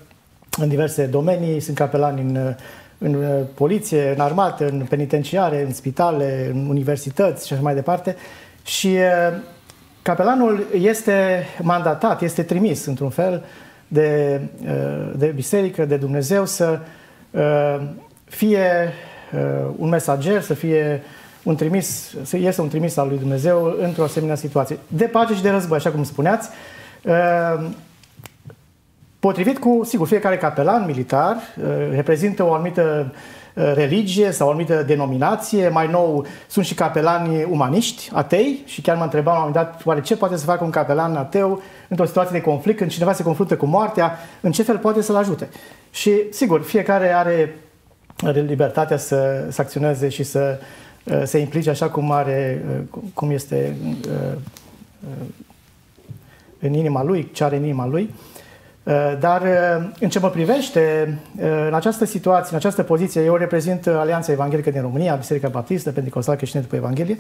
în 0.58 0.70
diverse 0.70 1.05
domenii, 1.05 1.60
sunt 1.60 1.77
capelani 1.77 2.22
în 2.22 2.55
în 3.03 3.13
uh, 3.13 3.46
poliție, 3.53 4.13
în 4.15 4.20
armată, 4.20 4.67
în 4.67 4.86
penitenciare, 4.89 5.63
în 5.63 5.74
spitale, 5.74 6.50
în 6.53 6.65
universități 6.70 7.48
și 7.48 7.53
așa 7.53 7.62
mai 7.62 7.74
departe. 7.74 8.15
Și 8.63 8.88
uh, 8.88 9.41
capelanul 10.03 10.65
este 10.74 11.48
mandatat, 11.62 12.22
este 12.22 12.43
trimis 12.43 12.86
într-un 12.86 13.10
fel 13.10 13.43
de, 13.88 14.41
uh, 14.65 15.12
de 15.15 15.25
biserică, 15.25 15.86
de 15.86 15.95
Dumnezeu 15.95 16.45
să 16.45 16.79
fie 18.25 18.93
un 19.77 19.89
mesager, 19.89 20.41
să 20.41 20.53
fie 20.53 21.01
un 21.43 21.55
trimis, 21.55 22.15
să 22.24 22.38
este 22.38 22.62
un 22.62 22.69
trimis 22.69 22.98
al 22.98 23.07
lui 23.07 23.17
Dumnezeu 23.17 23.75
într-o 23.81 24.03
asemenea 24.03 24.36
situație. 24.36 24.77
De 24.88 25.05
pace 25.05 25.33
și 25.33 25.41
de 25.41 25.50
război, 25.50 25.77
așa 25.77 25.89
cum 25.89 26.03
spuneați, 26.03 26.50
Potrivit 29.24 29.57
cu, 29.57 29.81
sigur, 29.83 30.07
fiecare 30.07 30.38
capelan 30.38 30.86
militar 30.86 31.36
uh, 31.36 31.65
reprezintă 31.91 32.43
o 32.43 32.53
anumită 32.53 33.05
uh, 33.10 33.15
religie 33.53 34.31
sau 34.31 34.48
o 34.48 34.50
anumită 34.50 34.83
denominație. 34.83 35.69
Mai 35.69 35.88
nou 35.88 36.25
sunt 36.48 36.65
și 36.65 36.74
capelani 36.74 37.43
umaniști, 37.43 38.10
atei, 38.13 38.62
și 38.65 38.81
chiar 38.81 38.98
mă 38.98 39.03
întrebam 39.03 39.33
la 39.33 39.43
un 39.43 39.50
moment 39.50 39.65
dat, 39.65 39.81
oare 39.86 40.01
ce 40.01 40.17
poate 40.17 40.38
să 40.38 40.45
facă 40.45 40.63
un 40.63 40.69
capelan 40.69 41.15
ateu 41.15 41.62
într-o 41.88 42.05
situație 42.05 42.38
de 42.38 42.45
conflict, 42.45 42.77
când 42.77 42.91
cineva 42.91 43.13
se 43.13 43.24
confruntă 43.24 43.57
cu 43.57 43.65
moartea, 43.65 44.19
în 44.41 44.51
ce 44.51 44.63
fel 44.63 44.77
poate 44.77 45.01
să-l 45.01 45.15
ajute? 45.15 45.50
Și, 45.91 46.12
sigur, 46.29 46.62
fiecare 46.62 47.13
are 47.13 47.55
libertatea 48.31 48.98
să, 48.98 49.48
să 49.50 49.62
acționeze 49.62 50.10
și 50.10 50.24
să 50.24 50.60
uh, 51.03 51.22
se 51.24 51.38
implice 51.38 51.69
așa 51.69 51.89
cum 51.89 52.12
are, 52.12 52.65
cum 53.13 53.31
este 53.31 53.75
în 56.60 56.74
inima 56.74 57.03
lui, 57.03 57.29
ce 57.33 57.43
are 57.43 57.55
în 57.55 57.63
inima 57.63 57.88
lui. 57.88 58.13
Uh, 58.83 59.13
dar 59.19 59.41
uh, 59.41 59.85
în 59.99 60.09
ce 60.09 60.19
mă 60.19 60.29
privește, 60.29 61.13
uh, 61.37 61.65
în 61.67 61.73
această 61.73 62.05
situație, 62.05 62.47
în 62.51 62.57
această 62.57 62.83
poziție, 62.83 63.23
eu 63.23 63.35
reprezint 63.35 63.87
Alianța 63.87 64.31
Evanghelică 64.31 64.69
din 64.71 64.81
România, 64.81 65.15
Biserica 65.15 65.47
Baptistă, 65.47 65.91
Pentecostal 65.91 66.35
Creștină 66.35 66.61
după 66.61 66.75
Evanghelie, 66.75 67.17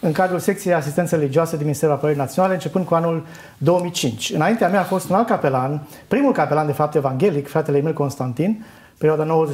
în 0.00 0.12
cadrul 0.12 0.38
secției 0.38 0.74
Asistență 0.74 1.16
Religioasă 1.16 1.56
din 1.56 1.64
Ministerul 1.64 1.94
Apărării 1.94 2.20
Naționale, 2.20 2.54
începând 2.54 2.84
cu 2.84 2.94
anul 2.94 3.26
2005. 3.58 4.30
Înaintea 4.30 4.68
mea 4.68 4.80
a 4.80 4.84
fost 4.84 5.08
un 5.08 5.16
alt 5.16 5.26
capelan, 5.26 5.86
primul 6.08 6.32
capelan 6.32 6.66
de 6.66 6.72
fapt 6.72 6.94
evanghelic, 6.94 7.48
fratele 7.48 7.76
Emil 7.76 7.92
Constantin, 7.92 8.64
perioada 8.98 9.46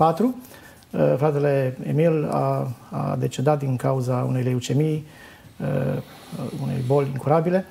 99-2004. 0.00 0.40
Fratele 1.16 1.76
Emil 1.88 2.28
a, 2.30 2.68
a 2.90 3.16
decedat 3.18 3.58
din 3.58 3.76
cauza 3.76 4.26
unei 4.28 4.42
leucemii, 4.42 5.06
unei 6.62 6.84
boli 6.86 7.08
incurabile. 7.12 7.66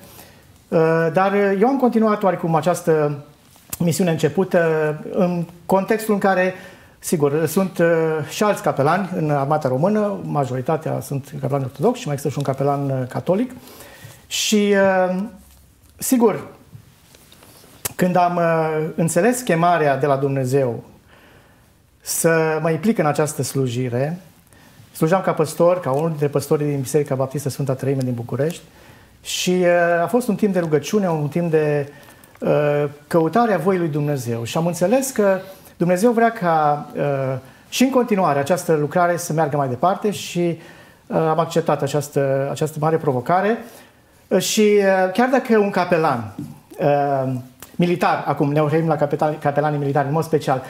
Uh, 0.68 1.08
dar 1.12 1.34
eu 1.60 1.68
am 1.68 1.76
continuat 1.76 2.22
oarecum 2.22 2.54
această 2.54 3.24
misiune 3.78 4.10
începută 4.10 4.94
în 5.10 5.44
contextul 5.66 6.14
în 6.14 6.20
care, 6.20 6.54
sigur, 6.98 7.46
sunt 7.46 7.78
uh, 7.78 7.86
și 8.28 8.42
alți 8.42 8.62
capelani 8.62 9.10
în 9.16 9.30
armata 9.30 9.68
română, 9.68 10.20
majoritatea 10.22 11.00
sunt 11.00 11.34
capelani 11.40 11.64
ortodoxi 11.64 12.00
și 12.00 12.06
mai 12.06 12.14
există 12.14 12.40
și 12.40 12.46
un 12.46 12.54
capelan 12.54 12.90
uh, 12.90 13.06
catolic. 13.08 13.50
Și, 14.26 14.74
sigur, 15.96 16.46
când 17.96 18.16
am 18.16 18.40
înțeles 18.94 19.40
chemarea 19.40 19.96
de 19.96 20.06
la 20.06 20.16
Dumnezeu 20.16 20.84
să 22.00 22.58
mă 22.62 22.70
implic 22.70 22.98
în 22.98 23.06
această 23.06 23.42
slujire, 23.42 24.18
slujeam 24.92 25.20
ca 25.20 25.32
păstor, 25.32 25.80
ca 25.80 25.90
unul 25.90 26.08
dintre 26.08 26.28
păstorii 26.28 26.66
din 26.66 26.80
Biserica 26.80 27.14
Baptistă 27.14 27.48
Sfânta 27.48 27.74
Trăime 27.74 28.02
din 28.02 28.14
București, 28.14 28.62
și 29.22 29.50
uh, 29.50 30.02
a 30.02 30.06
fost 30.06 30.28
un 30.28 30.34
timp 30.34 30.52
de 30.52 30.58
rugăciune, 30.58 31.08
un 31.08 31.28
timp 31.28 31.50
de 31.50 31.92
uh, 32.40 32.84
căutare 33.06 33.54
a 33.54 33.58
voii 33.58 33.78
lui 33.78 33.88
Dumnezeu. 33.88 34.44
Și 34.44 34.56
am 34.56 34.66
înțeles 34.66 35.10
că 35.10 35.38
Dumnezeu 35.76 36.12
vrea 36.12 36.30
ca 36.30 36.86
uh, 36.96 37.02
și 37.68 37.82
în 37.82 37.90
continuare 37.90 38.38
această 38.38 38.72
lucrare 38.72 39.16
să 39.16 39.32
meargă 39.32 39.56
mai 39.56 39.68
departe 39.68 40.10
și 40.10 40.58
am 41.10 41.38
acceptat 41.38 41.82
această, 41.82 42.48
această 42.50 42.78
mare 42.80 42.96
provocare. 42.96 43.58
Și 44.38 44.78
chiar 45.12 45.28
dacă 45.28 45.58
un 45.58 45.70
capelan 45.70 46.34
militar, 47.76 48.24
acum 48.26 48.52
ne 48.52 48.60
referim 48.60 48.88
la 48.88 48.96
capelanii 49.40 49.78
militari 49.78 50.06
în 50.06 50.12
mod 50.12 50.24
special, 50.24 50.62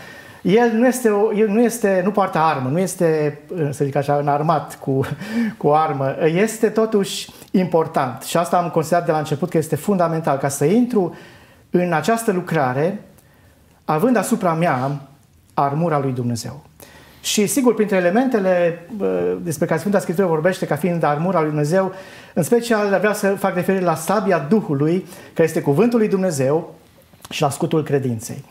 el 0.42 0.70
nu 0.72 0.86
este, 0.86 1.08
el 1.34 1.48
nu 1.48 1.60
este, 1.60 2.00
nu 2.04 2.10
poartă 2.10 2.38
armă, 2.38 2.68
nu 2.68 2.78
este, 2.78 3.40
să 3.70 3.84
zic 3.84 3.96
așa, 3.96 4.16
înarmat 4.16 4.78
cu, 4.78 5.00
cu 5.60 5.68
armă. 5.68 6.16
Este 6.24 6.68
totuși 6.68 7.30
important 7.50 8.22
și 8.22 8.36
asta 8.36 8.56
am 8.56 8.70
considerat 8.70 9.04
de 9.04 9.12
la 9.12 9.18
început 9.18 9.50
că 9.50 9.58
este 9.58 9.76
fundamental 9.76 10.36
ca 10.36 10.48
să 10.48 10.64
intru 10.64 11.14
în 11.70 11.92
această 11.92 12.32
lucrare 12.32 13.00
având 13.84 14.16
asupra 14.16 14.52
mea 14.52 15.00
armura 15.54 15.98
lui 15.98 16.12
Dumnezeu. 16.12 16.62
Și 17.20 17.46
sigur, 17.46 17.74
printre 17.74 17.96
elementele 17.96 18.86
despre 19.42 19.66
care 19.66 19.78
Sfânta 19.78 19.98
Scriptură 19.98 20.26
vorbește 20.26 20.66
ca 20.66 20.76
fiind 20.76 21.02
armura 21.02 21.40
lui 21.40 21.48
Dumnezeu, 21.48 21.92
în 22.34 22.42
special 22.42 22.98
vreau 22.98 23.14
să 23.14 23.28
fac 23.28 23.54
referire 23.54 23.84
la 23.84 23.94
sabia 23.94 24.38
Duhului, 24.38 25.06
care 25.34 25.48
este 25.48 25.60
cuvântul 25.60 25.98
lui 25.98 26.08
Dumnezeu 26.08 26.74
și 27.30 27.42
la 27.42 27.50
scutul 27.50 27.82
credinței. 27.82 28.44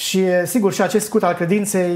Și 0.00 0.24
sigur, 0.44 0.72
și 0.72 0.82
acest 0.82 1.04
scut 1.06 1.22
al 1.22 1.34
credinței 1.34 1.90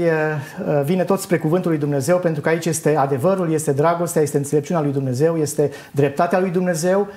vine 0.83 1.03
tot 1.03 1.19
spre 1.19 1.37
cuvântul 1.37 1.69
lui 1.69 1.79
Dumnezeu, 1.79 2.17
pentru 2.17 2.41
că 2.41 2.49
aici 2.49 2.65
este 2.65 2.95
adevărul, 2.95 3.51
este 3.51 3.71
dragostea, 3.71 4.21
este 4.21 4.37
înțelepciunea 4.37 4.81
lui 4.81 4.91
Dumnezeu, 4.91 5.37
este 5.37 5.71
dreptatea 5.91 6.39
lui 6.39 6.49
Dumnezeu, 6.49 7.07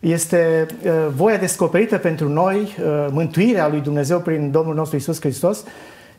este 0.00 0.66
voia 1.16 1.36
descoperită 1.36 1.98
pentru 1.98 2.28
noi, 2.28 2.76
mântuirea 3.10 3.68
lui 3.68 3.80
Dumnezeu 3.80 4.20
prin 4.20 4.50
Domnul 4.50 4.74
nostru 4.74 4.96
Isus 4.96 5.20
Hristos. 5.20 5.64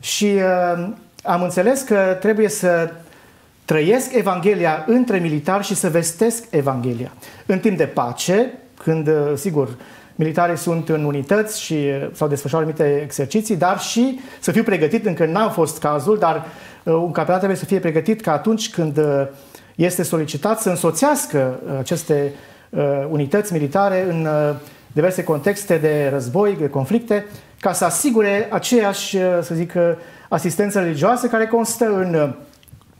Și 0.00 0.38
am 1.22 1.42
înțeles 1.42 1.80
că 1.80 2.16
trebuie 2.20 2.48
să 2.48 2.90
trăiesc 3.64 4.14
Evanghelia 4.14 4.84
între 4.86 5.18
militari 5.18 5.64
și 5.64 5.74
să 5.74 5.88
vestesc 5.88 6.44
Evanghelia. 6.50 7.12
În 7.46 7.58
timp 7.58 7.76
de 7.76 7.86
pace, 7.86 8.52
când, 8.84 9.08
sigur, 9.34 9.68
militarii 10.14 10.56
sunt 10.56 10.88
în 10.88 11.04
unități 11.04 11.62
și 11.62 11.76
s-au 12.12 12.28
desfășurat 12.28 12.62
anumite 12.62 13.00
exerciții, 13.02 13.56
dar 13.56 13.80
și 13.80 14.20
să 14.40 14.50
fiu 14.52 14.62
pregătit, 14.62 15.06
încă 15.06 15.26
n-a 15.26 15.48
fost 15.48 15.78
cazul, 15.78 16.18
dar 16.18 16.44
un 16.84 17.12
capelan 17.12 17.38
trebuie 17.38 17.58
să 17.58 17.64
fie 17.64 17.78
pregătit 17.78 18.20
ca 18.20 18.32
atunci 18.32 18.70
când 18.70 19.00
este 19.74 20.02
solicitat 20.02 20.60
să 20.60 20.68
însoțească 20.68 21.60
aceste 21.78 22.32
unități 23.10 23.52
militare 23.52 24.06
în 24.08 24.28
diverse 24.92 25.24
contexte 25.24 25.76
de 25.76 26.08
război, 26.12 26.56
de 26.60 26.68
conflicte, 26.68 27.26
ca 27.60 27.72
să 27.72 27.84
asigure 27.84 28.48
aceeași, 28.50 29.16
să 29.40 29.54
zic, 29.54 29.72
asistență 30.32 30.80
religioasă 30.80 31.26
care 31.26 31.46
constă 31.46 31.84
în 31.84 32.34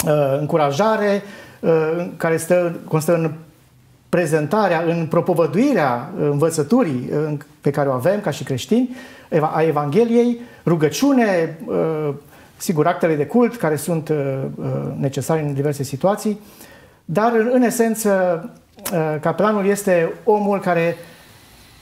uh, 0.07 0.39
încurajare, 0.39 1.23
uh, 1.61 2.07
care 2.17 2.37
stă, 2.37 2.77
constă 2.89 3.15
în 3.15 3.33
prezentarea, 4.13 4.85
în 4.87 5.07
propovăduirea 5.07 6.11
învățăturii 6.19 7.11
uh, 7.13 7.39
pe 7.61 7.71
care 7.71 7.89
o 7.89 7.93
avem 7.93 8.21
ca 8.21 8.31
și 8.31 8.45
creștini, 8.45 8.97
a 9.41 9.63
Evangheliei, 9.63 10.41
rugăciune, 10.67 11.59
uh, 11.65 12.15
sigur, 12.57 12.87
actele 12.87 13.15
de 13.15 13.27
cult 13.27 13.57
care 13.57 13.77
sunt 13.77 14.09
uh, 14.09 14.17
uh, 14.55 14.67
necesare 14.97 15.43
în 15.43 15.55
diverse 15.55 15.83
situații, 15.83 16.41
dar 17.05 17.33
în, 17.33 17.51
în 17.53 17.63
esență 17.63 18.51
capelanul 19.21 19.67
este 19.67 20.13
omul 20.25 20.61
care, 20.61 20.97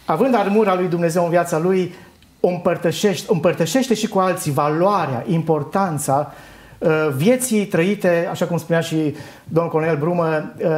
având 0.04 0.34
armura 0.34 0.74
lui 0.74 0.88
Dumnezeu 0.88 1.24
în 1.24 1.30
viața 1.30 1.58
lui, 1.58 1.94
o 2.40 2.48
împărtășește, 2.48 3.32
împărtășește 3.32 3.94
și 3.94 4.08
cu 4.08 4.18
alții 4.18 4.52
valoarea, 4.52 5.24
importanța 5.28 6.32
uh, 6.32 6.49
vieții 7.16 7.66
trăite, 7.66 8.28
așa 8.30 8.46
cum 8.46 8.58
spunea 8.58 8.80
și 8.80 9.14
domnul 9.44 9.72
colonel 9.72 9.96
Brumă, 9.96 10.52
uh, 10.62 10.68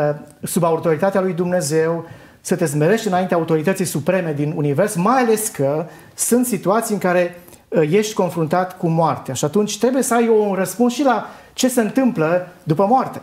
sub 0.42 0.64
autoritatea 0.64 1.20
lui 1.20 1.32
Dumnezeu, 1.32 2.06
să 2.40 2.56
te 2.56 2.64
zmerești 2.64 3.06
înaintea 3.06 3.36
autorității 3.36 3.84
supreme 3.84 4.32
din 4.32 4.52
univers, 4.56 4.94
mai 4.94 5.20
ales 5.20 5.48
că 5.48 5.86
sunt 6.14 6.46
situații 6.46 6.94
în 6.94 7.00
care 7.00 7.40
uh, 7.68 7.82
ești 7.90 8.14
confruntat 8.14 8.76
cu 8.76 8.88
moartea 8.88 9.34
și 9.34 9.44
atunci 9.44 9.78
trebuie 9.78 10.02
să 10.02 10.14
ai 10.14 10.28
un 10.28 10.54
răspuns 10.54 10.92
și 10.92 11.04
la 11.04 11.26
ce 11.52 11.68
se 11.68 11.80
întâmplă 11.80 12.48
după 12.62 12.86
moarte. 12.86 13.20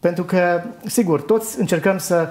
Pentru 0.00 0.24
că, 0.24 0.62
sigur, 0.86 1.20
toți 1.20 1.60
încercăm 1.60 1.98
să 1.98 2.28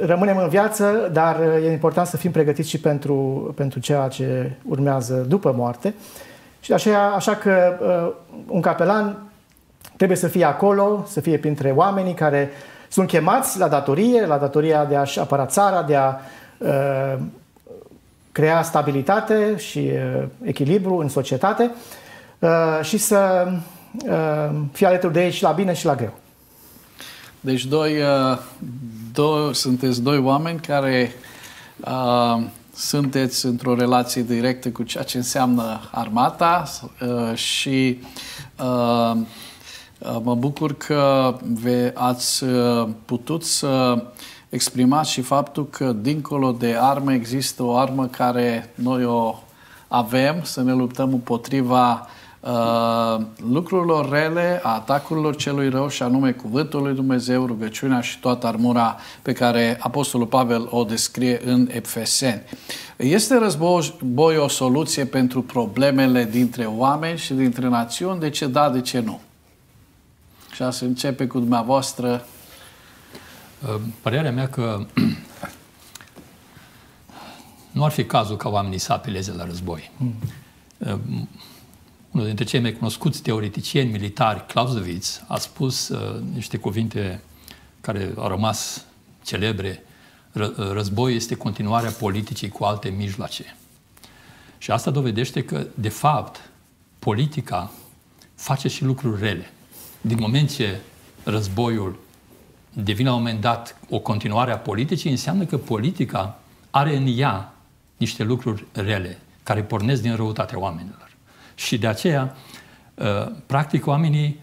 rămânem 0.00 0.36
în 0.36 0.48
viață, 0.48 1.10
dar 1.12 1.40
e 1.64 1.72
important 1.72 2.06
să 2.06 2.16
fim 2.16 2.30
pregătiți 2.30 2.68
și 2.68 2.80
pentru, 2.80 3.52
pentru 3.56 3.80
ceea 3.80 4.08
ce 4.08 4.50
urmează 4.68 5.24
după 5.28 5.54
moarte. 5.56 5.94
Și 6.62 6.72
așa, 6.72 7.12
așa 7.14 7.34
că 7.34 7.78
uh, 7.80 8.14
un 8.46 8.60
capelan 8.60 9.16
trebuie 9.96 10.16
să 10.16 10.28
fie 10.28 10.44
acolo, 10.44 11.04
să 11.08 11.20
fie 11.20 11.38
printre 11.38 11.70
oamenii 11.70 12.14
care 12.14 12.50
sunt 12.88 13.08
chemați 13.08 13.58
la 13.58 13.68
datorie, 13.68 14.26
la 14.26 14.38
datoria 14.38 14.84
de 14.84 14.96
a-și 14.96 15.18
apăra 15.18 15.46
țara, 15.46 15.82
de 15.82 15.96
a 15.96 16.14
uh, 16.58 17.18
crea 18.32 18.62
stabilitate 18.62 19.56
și 19.56 19.78
uh, 19.78 20.24
echilibru 20.42 20.96
în 20.96 21.08
societate 21.08 21.70
uh, 22.38 22.78
și 22.82 22.98
să 22.98 23.48
uh, 24.06 24.50
fie 24.72 24.86
alături 24.86 25.12
de 25.12 25.24
ei 25.24 25.30
și 25.30 25.42
la 25.42 25.50
bine 25.50 25.72
și 25.72 25.84
la 25.84 25.94
greu. 25.94 26.14
Deci 27.40 27.64
doi, 27.64 27.92
uh, 28.00 28.38
doi, 29.12 29.54
sunteți 29.54 30.02
doi 30.02 30.18
oameni 30.18 30.60
care 30.60 31.12
uh, 31.80 32.42
sunteți 32.86 33.46
într-o 33.46 33.74
relație 33.74 34.22
directă 34.22 34.70
cu 34.70 34.82
ceea 34.82 35.04
ce 35.04 35.16
înseamnă 35.16 35.80
armata 35.90 36.64
uh, 37.00 37.34
și 37.34 37.98
uh, 38.58 39.16
uh, 39.98 40.16
mă 40.22 40.34
bucur 40.34 40.76
că 40.76 41.34
ve, 41.42 41.92
ați 41.96 42.44
uh, 42.44 42.88
putut 43.04 43.44
să 43.44 44.04
exprimați 44.48 45.10
și 45.10 45.20
faptul 45.20 45.68
că 45.68 45.92
dincolo 45.92 46.52
de 46.52 46.76
armă 46.80 47.12
există 47.12 47.62
o 47.62 47.76
armă 47.76 48.06
care 48.06 48.72
noi 48.74 49.04
o 49.04 49.34
avem, 49.88 50.40
să 50.42 50.62
ne 50.62 50.72
luptăm 50.72 51.12
împotriva 51.12 51.92
uh, 51.92 52.21
lucrurilor 53.36 54.08
rele, 54.08 54.60
a 54.62 54.74
atacurilor 54.74 55.36
celui 55.36 55.68
rău 55.68 55.88
și 55.88 56.02
anume 56.02 56.32
cuvântul 56.32 56.82
lui 56.82 56.94
Dumnezeu, 56.94 57.46
rugăciunea 57.46 58.00
și 58.00 58.20
toată 58.20 58.46
armura 58.46 58.96
pe 59.22 59.32
care 59.32 59.78
Apostolul 59.80 60.26
Pavel 60.26 60.66
o 60.70 60.84
descrie 60.84 61.40
în 61.44 61.68
Efeseni. 61.70 62.42
Este 62.96 63.38
război 63.38 64.36
o 64.36 64.48
soluție 64.48 65.04
pentru 65.04 65.42
problemele 65.42 66.24
dintre 66.24 66.64
oameni 66.64 67.18
și 67.18 67.34
dintre 67.34 67.68
națiuni? 67.68 68.20
De 68.20 68.30
ce 68.30 68.46
da, 68.46 68.70
de 68.70 68.80
ce 68.80 69.00
nu? 69.00 69.20
Și 70.52 70.62
să 70.70 70.84
începe 70.84 71.26
cu 71.26 71.38
dumneavoastră. 71.38 72.26
Uh, 73.66 73.80
părerea 74.00 74.32
mea 74.32 74.48
că 74.48 74.86
nu 77.72 77.84
ar 77.84 77.90
fi 77.90 78.04
cazul 78.04 78.36
ca 78.36 78.48
oamenii 78.48 78.78
să 78.78 78.92
apeleze 78.92 79.32
la 79.32 79.44
război. 79.44 79.90
Mm 79.96 80.14
unul 82.12 82.26
dintre 82.26 82.44
cei 82.44 82.60
mai 82.60 82.72
cunoscuți 82.72 83.22
teoreticieni 83.22 83.90
militari, 83.90 84.46
Clausewitz, 84.46 85.22
a 85.26 85.38
spus 85.38 85.88
uh, 85.88 86.20
niște 86.34 86.56
cuvinte 86.56 87.20
care 87.80 88.12
au 88.16 88.28
rămas 88.28 88.84
celebre. 89.24 89.84
Ră, 90.32 90.54
uh, 90.58 90.70
război 90.70 91.14
este 91.14 91.34
continuarea 91.34 91.90
politicii 91.90 92.48
cu 92.48 92.64
alte 92.64 92.88
mijloace. 92.88 93.56
Și 94.58 94.70
asta 94.70 94.90
dovedește 94.90 95.44
că, 95.44 95.66
de 95.74 95.88
fapt, 95.88 96.50
politica 96.98 97.70
face 98.34 98.68
și 98.68 98.84
lucruri 98.84 99.20
rele. 99.20 99.50
Din 100.00 100.16
moment 100.20 100.54
ce 100.54 100.80
războiul 101.24 101.98
devine 102.72 103.08
la 103.08 103.14
un 103.14 103.22
moment 103.22 103.40
dat 103.40 103.76
o 103.88 103.98
continuare 103.98 104.52
a 104.52 104.58
politicii, 104.58 105.10
înseamnă 105.10 105.44
că 105.44 105.58
politica 105.58 106.40
are 106.70 106.96
în 106.96 107.14
ea 107.16 107.54
niște 107.96 108.22
lucruri 108.22 108.64
rele, 108.72 109.18
care 109.42 109.62
pornesc 109.62 110.02
din 110.02 110.16
răutatea 110.16 110.58
oamenilor. 110.58 111.11
Și 111.54 111.78
de 111.78 111.86
aceea, 111.86 112.36
uh, 112.94 113.32
practic, 113.46 113.86
oamenii 113.86 114.40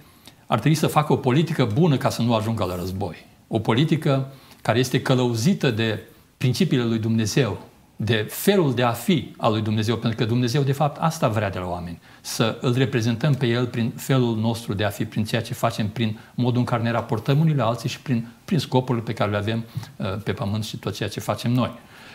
ar 0.47 0.59
trebui 0.59 0.77
să 0.77 0.87
facă 0.87 1.13
o 1.13 1.15
politică 1.15 1.69
bună 1.73 1.97
ca 1.97 2.09
să 2.09 2.21
nu 2.21 2.35
ajungă 2.35 2.63
la 2.63 2.75
război. 2.75 3.15
O 3.47 3.59
politică 3.59 4.33
care 4.61 4.79
este 4.79 5.01
călăuzită 5.01 5.71
de 5.71 5.99
principiile 6.37 6.83
lui 6.83 6.99
Dumnezeu, 6.99 7.59
de 7.95 8.27
felul 8.29 8.73
de 8.73 8.83
a 8.83 8.91
fi 8.91 9.33
al 9.37 9.51
lui 9.51 9.61
Dumnezeu, 9.61 9.95
pentru 9.95 10.19
că 10.19 10.25
Dumnezeu, 10.25 10.61
de 10.61 10.71
fapt, 10.71 10.97
asta 11.01 11.27
vrea 11.27 11.49
de 11.49 11.59
la 11.59 11.67
oameni. 11.69 11.99
Să 12.21 12.57
îl 12.61 12.73
reprezentăm 12.73 13.33
pe 13.33 13.47
El 13.47 13.65
prin 13.65 13.91
felul 13.95 14.37
nostru 14.37 14.73
de 14.73 14.83
a 14.83 14.89
fi, 14.89 15.05
prin 15.05 15.23
ceea 15.23 15.41
ce 15.41 15.53
facem, 15.53 15.87
prin 15.87 16.19
modul 16.35 16.59
în 16.59 16.65
care 16.65 16.83
ne 16.83 16.91
raportăm 16.91 17.39
unii 17.39 17.55
la 17.55 17.65
alții 17.65 17.89
și 17.89 17.99
prin, 18.01 18.27
prin 18.45 18.59
scopurile 18.59 19.03
pe 19.03 19.13
care 19.13 19.31
le 19.31 19.37
avem 19.37 19.65
uh, 19.95 20.05
pe 20.23 20.33
pământ 20.33 20.63
și 20.63 20.77
tot 20.77 20.93
ceea 20.93 21.09
ce 21.09 21.19
facem 21.19 21.51
noi. 21.51 21.71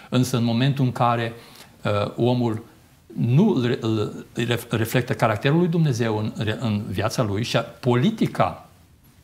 Însă, 0.08 0.36
în 0.36 0.44
momentul 0.44 0.84
în 0.84 0.92
care 0.92 1.32
uh, 1.82 2.12
omul 2.16 2.64
nu 3.16 3.62
reflectă 4.68 5.12
caracterul 5.12 5.58
lui 5.58 5.68
Dumnezeu 5.68 6.18
în, 6.18 6.32
în 6.58 6.82
viața 6.88 7.22
lui 7.22 7.42
și 7.42 7.58
politica 7.80 8.68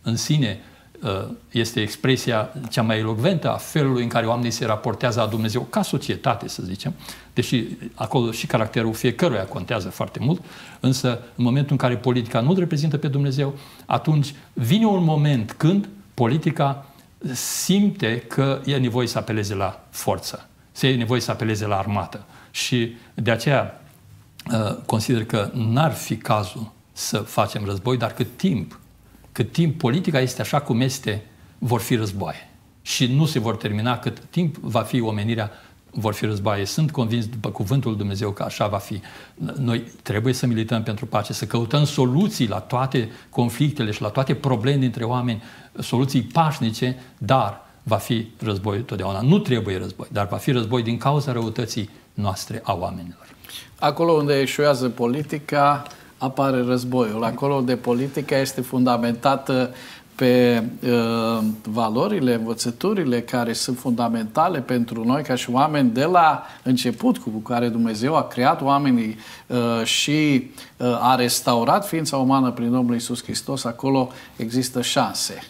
în 0.03 0.17
sine 0.17 0.61
uh, 1.03 1.29
este 1.51 1.81
expresia 1.81 2.53
cea 2.71 2.83
mai 2.83 2.99
elocventă 2.99 3.53
a 3.53 3.57
felului 3.57 4.03
în 4.03 4.09
care 4.09 4.27
oamenii 4.27 4.51
se 4.51 4.65
raportează 4.65 5.21
la 5.21 5.27
Dumnezeu 5.27 5.63
ca 5.63 5.83
societate, 5.83 6.49
să 6.49 6.63
zicem, 6.63 6.95
deși 7.35 7.65
acolo 7.95 8.31
și 8.31 8.47
caracterul 8.47 8.95
fiecăruia 8.95 9.45
contează 9.45 9.89
foarte 9.89 10.19
mult, 10.23 10.45
însă 10.81 11.09
în 11.35 11.45
momentul 11.45 11.73
în 11.73 11.79
care 11.79 11.97
politica 11.97 12.41
nu 12.41 12.55
reprezintă 12.55 12.99
pe 12.99 13.09
Dumnezeu, 13.09 13.55
atunci 13.87 14.35
vine 14.53 14.87
un 14.87 15.05
moment 15.05 15.53
când 15.53 15.89
politica 16.15 16.87
simte 17.33 18.19
că 18.19 18.61
e 18.65 18.77
nevoie 18.77 19.07
să 19.07 19.19
apeleze 19.19 19.55
la 19.55 19.85
forță, 19.91 20.49
să 20.73 20.87
e 20.87 20.97
nevoie 20.97 21.21
să 21.21 21.31
apeleze 21.31 21.67
la 21.67 21.79
armată. 21.79 22.25
Și 22.51 22.97
de 23.15 23.31
aceea 23.31 23.80
Uh, 23.80 23.80
consider 24.87 25.25
că 25.25 25.51
n-ar 25.55 25.93
fi 25.93 26.17
cazul 26.17 26.73
să 26.93 27.19
facem 27.19 27.65
război, 27.65 27.97
dar 27.97 28.13
cât 28.13 28.37
timp, 28.37 28.79
cât 29.33 29.53
timp 29.53 29.79
politica 29.79 30.21
este 30.21 30.41
așa 30.41 30.61
cum 30.61 30.81
este, 30.81 31.25
vor 31.59 31.81
fi 31.81 31.95
războaie. 31.95 32.49
Și 32.83 33.07
nu 33.07 33.27
se 33.27 33.39
vor 33.39 33.57
termina 33.57 33.99
cât 33.99 34.19
timp 34.31 34.57
va 34.57 34.81
fi 34.81 35.01
omenirea 35.01 35.51
vor 35.91 36.15
fi 36.15 36.25
războaie. 36.25 36.65
Sunt 36.65 36.91
convins 36.91 37.27
după 37.27 37.51
cuvântul 37.51 37.91
lui 37.91 37.99
Dumnezeu 37.99 38.31
că 38.31 38.43
așa 38.43 38.67
va 38.67 38.79
fi. 38.79 39.01
Noi 39.57 39.85
trebuie 40.03 40.33
să 40.33 40.47
milităm 40.47 40.83
pentru 40.83 41.07
pace, 41.07 41.33
să 41.33 41.47
căutăm 41.47 41.85
soluții 41.85 42.49
la 42.49 42.59
toate 42.59 43.11
conflictele 43.31 43.91
și 43.91 44.03
la 44.03 44.09
toate 44.09 44.35
probleme 44.35 44.79
dintre 44.79 45.05
oameni, 45.05 45.43
soluții 45.79 46.23
pașnice, 46.23 46.97
dar 47.19 47.61
va 47.83 47.97
fi 47.97 48.27
război 48.39 48.81
totdeauna. 48.83 49.21
Nu 49.21 49.39
trebuie 49.39 49.79
război, 49.79 50.09
dar 50.13 50.29
va 50.29 50.37
fi 50.37 50.51
război 50.51 50.83
din 50.83 50.99
cauza 50.99 51.33
răutății 51.33 51.91
noastre 52.15 52.61
a 52.65 52.73
oamenilor. 52.73 53.30
Acolo 53.81 54.13
unde 54.13 54.41
eșuează 54.41 54.89
politica, 54.89 55.83
apare 56.19 56.63
războiul. 56.63 57.25
Acolo 57.25 57.55
unde 57.55 57.77
politica 57.77 58.37
este 58.37 58.61
fundamentată 58.61 59.71
pe 60.15 60.63
uh, 60.83 61.45
valorile, 61.63 62.35
învățăturile 62.35 63.21
care 63.21 63.53
sunt 63.53 63.79
fundamentale 63.79 64.61
pentru 64.61 65.05
noi 65.05 65.23
ca 65.23 65.35
și 65.35 65.51
oameni 65.51 65.91
de 65.91 66.05
la 66.05 66.43
început 66.63 67.19
cu 67.19 67.31
care 67.31 67.69
Dumnezeu 67.69 68.17
a 68.17 68.23
creat 68.23 68.63
oamenii 68.63 69.17
uh, 69.47 69.85
și 69.85 70.51
uh, 70.77 70.99
a 71.01 71.15
restaurat 71.15 71.87
ființa 71.87 72.17
umană 72.17 72.51
prin 72.51 72.71
Domnul 72.71 72.95
Isus 72.95 73.23
Hristos, 73.23 73.65
acolo 73.65 74.09
există 74.37 74.83
șanse. 74.83 75.49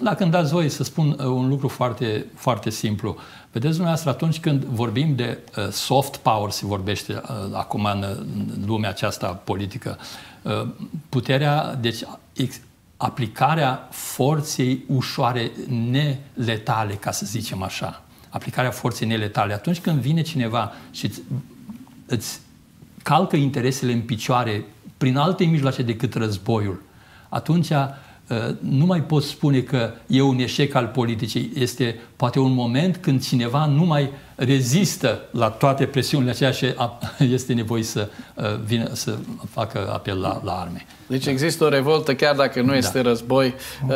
Dacă 0.00 0.22
îmi 0.22 0.32
dați 0.32 0.52
voie 0.52 0.68
să 0.68 0.82
spun 0.82 1.16
uh, 1.18 1.24
un 1.24 1.48
lucru 1.48 1.68
foarte, 1.68 2.26
foarte 2.34 2.70
simplu. 2.70 3.16
Vedeți 3.56 3.74
dumneavoastră, 3.74 4.10
atunci 4.10 4.40
când 4.40 4.64
vorbim 4.64 5.14
de 5.14 5.38
uh, 5.56 5.68
soft 5.70 6.16
power, 6.16 6.50
se 6.50 6.66
vorbește 6.66 7.12
uh, 7.12 7.20
acum 7.52 7.84
în, 7.84 8.02
în 8.02 8.64
lumea 8.66 8.88
aceasta 8.88 9.26
politică, 9.26 9.98
uh, 10.42 10.66
puterea, 11.08 11.74
deci 11.74 11.98
ex, 12.32 12.60
aplicarea 12.96 13.88
forței 13.90 14.84
ușoare 14.86 15.50
neletale, 15.68 16.94
ca 16.94 17.10
să 17.10 17.26
zicem 17.26 17.62
așa, 17.62 18.02
aplicarea 18.28 18.70
forței 18.70 19.06
neletale. 19.06 19.52
Atunci 19.52 19.80
când 19.80 20.00
vine 20.00 20.22
cineva 20.22 20.72
și 20.90 21.04
îți, 21.04 21.22
îți 22.06 22.40
calcă 23.02 23.36
interesele 23.36 23.92
în 23.92 24.00
picioare 24.00 24.64
prin 24.96 25.16
alte 25.16 25.44
mijloace 25.44 25.82
decât 25.82 26.14
războiul, 26.14 26.82
atunci 27.28 27.70
Uh, 27.70 28.05
nu 28.58 28.86
mai 28.86 29.02
poți 29.02 29.26
spune 29.26 29.60
că 29.60 29.90
e 30.06 30.22
un 30.22 30.38
eșec 30.38 30.74
al 30.74 30.86
politicii. 30.86 31.52
Este 31.54 32.00
poate 32.16 32.38
un 32.38 32.52
moment 32.52 32.96
când 32.96 33.24
cineva 33.24 33.66
nu 33.66 33.84
mai 33.84 34.10
rezistă 34.34 35.20
la 35.30 35.50
toate 35.50 35.86
presiunile 35.86 36.30
aceea 36.30 36.50
și 36.50 36.74
este 37.18 37.52
nevoie 37.52 37.82
să 37.82 38.08
uh, 38.34 38.44
vină 38.64 38.88
să 38.92 39.16
facă 39.50 39.90
apel 39.92 40.20
la, 40.20 40.40
la 40.44 40.52
arme. 40.52 40.86
Deci 41.06 41.26
există 41.26 41.64
o 41.64 41.68
revoltă 41.68 42.14
chiar 42.14 42.34
dacă 42.34 42.62
nu 42.62 42.74
este 42.74 43.00
da. 43.00 43.08
război. 43.08 43.54
Uh... 43.88 43.94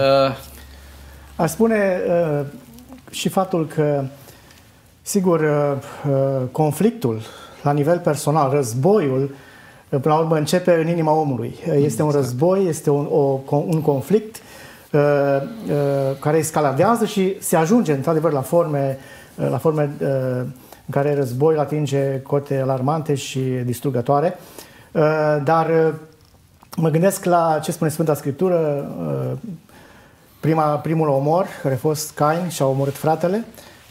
Aș 1.37 1.51
spune 1.51 2.01
uh, 2.09 2.47
și 3.11 3.29
faptul 3.29 3.67
că, 3.67 4.05
sigur, 5.03 5.41
uh, 5.41 6.13
uh 6.13 6.43
conflictul 6.53 7.21
la 7.63 7.73
nivel 7.73 7.99
personal, 7.99 8.51
războiul, 8.51 9.35
Până 9.91 10.15
la 10.15 10.21
urmă 10.21 10.37
începe 10.37 10.75
în 10.75 10.89
inima 10.89 11.13
omului. 11.13 11.55
Este 11.65 11.77
exact. 11.77 12.01
un 12.01 12.11
război, 12.11 12.67
este 12.69 12.91
un, 12.91 13.07
o, 13.11 13.41
un 13.51 13.83
conflict 13.83 14.37
uh, 14.93 15.01
uh, 15.01 16.17
care 16.21 16.39
escaladează 16.39 17.05
și 17.05 17.37
se 17.41 17.57
ajunge 17.57 17.93
într-adevăr 17.93 18.33
la 18.33 18.41
forme, 18.41 18.99
uh, 19.35 19.51
la 19.51 19.59
forme 19.59 19.91
uh, 20.01 20.09
în 20.87 21.03
care 21.03 21.15
războiul 21.15 21.61
atinge 21.61 22.21
cote 22.23 22.61
alarmante 22.61 23.15
și 23.15 23.41
distrugătoare. 23.41 24.39
Uh, 24.93 25.03
dar 25.45 25.69
uh, 25.69 25.95
mă 26.77 26.89
gândesc 26.89 27.25
la 27.25 27.59
ce 27.63 27.73
spune 27.73 27.91
Sfânta 27.91 28.15
Scriptură, 28.15 28.91
uh, 28.99 29.39
prima, 30.41 30.63
primul 30.63 31.09
omor, 31.09 31.47
care 31.63 31.75
a 31.75 31.79
fost 31.79 32.15
Cain 32.15 32.49
și 32.49 32.63
a 32.63 32.67
omorât 32.67 32.97
fratele, 32.97 33.45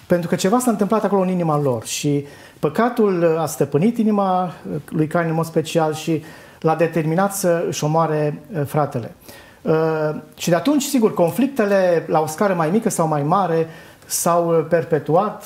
pentru 0.08 0.30
că 0.30 0.36
ceva 0.36 0.60
s-a 0.60 0.72
întâmplat 0.72 1.04
acolo 1.04 1.22
în 1.22 1.30
inima 1.30 1.60
lor 1.62 1.86
și 1.86 2.26
Păcatul 2.60 3.38
a 3.38 3.46
stăpânit 3.46 3.98
inima 3.98 4.54
lui 4.90 5.08
Cain 5.08 5.28
în 5.28 5.34
mod 5.34 5.46
special 5.46 5.94
și 5.94 6.24
l-a 6.60 6.76
determinat 6.76 7.36
să 7.36 7.64
își 7.68 7.84
omoare 7.84 8.42
uh, 8.54 8.66
fratele. 8.66 9.16
Uh, 9.62 10.16
și 10.38 10.50
de 10.50 10.56
atunci, 10.56 10.84
sigur, 10.84 11.14
conflictele 11.14 12.06
la 12.08 12.20
o 12.20 12.26
scară 12.26 12.54
mai 12.54 12.70
mică 12.70 12.90
sau 12.90 13.08
mai 13.08 13.24
mare 13.24 13.68
s-au 14.06 14.58
uh, 14.58 14.66
perpetuat, 14.70 15.46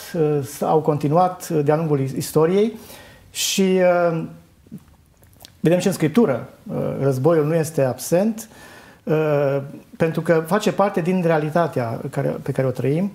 au 0.61 0.81
continuat 0.81 1.49
de-a 1.49 1.75
lungul 1.75 1.99
istoriei 1.99 2.79
și 3.31 3.79
vedem 5.59 5.79
și 5.79 5.87
în 5.87 5.93
Scriptură, 5.93 6.49
războiul 7.01 7.45
nu 7.45 7.55
este 7.55 7.83
absent, 7.83 8.47
pentru 9.97 10.21
că 10.21 10.43
face 10.47 10.71
parte 10.71 11.01
din 11.01 11.23
realitatea 11.25 11.99
pe 12.41 12.51
care 12.51 12.67
o 12.67 12.71
trăim 12.71 13.11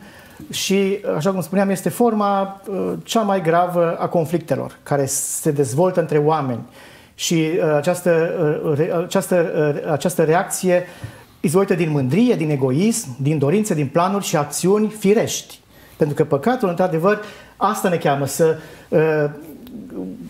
și, 0.51 0.99
așa 1.17 1.31
cum 1.33 1.41
spuneam, 1.41 1.71
este 1.71 1.89
forma 1.89 2.61
uh, 2.67 2.93
cea 3.03 3.21
mai 3.21 3.43
gravă 3.43 3.97
a 3.99 4.09
conflictelor 4.09 4.79
care 4.83 5.07
se 5.07 5.51
dezvoltă 5.51 6.01
între 6.01 6.19
oameni. 6.19 6.61
Și 7.15 7.35
uh, 7.35 7.75
această, 7.75 8.31
uh, 8.79 9.03
această, 9.05 9.53
această 9.91 10.23
reacție 10.23 10.87
izvolită 11.41 11.75
din 11.75 11.91
mândrie, 11.91 12.35
din 12.35 12.51
egoism, 12.51 13.17
din 13.23 13.39
dorințe, 13.39 13.75
din 13.75 13.87
planuri 13.87 14.25
și 14.25 14.37
acțiuni 14.37 14.89
firești. 14.89 15.59
Pentru 15.97 16.17
că 16.17 16.25
păcatul, 16.25 16.69
într-adevăr, 16.69 17.21
asta 17.57 17.89
ne 17.89 17.97
cheamă 17.97 18.27
să 18.27 18.57
uh, 18.89 19.31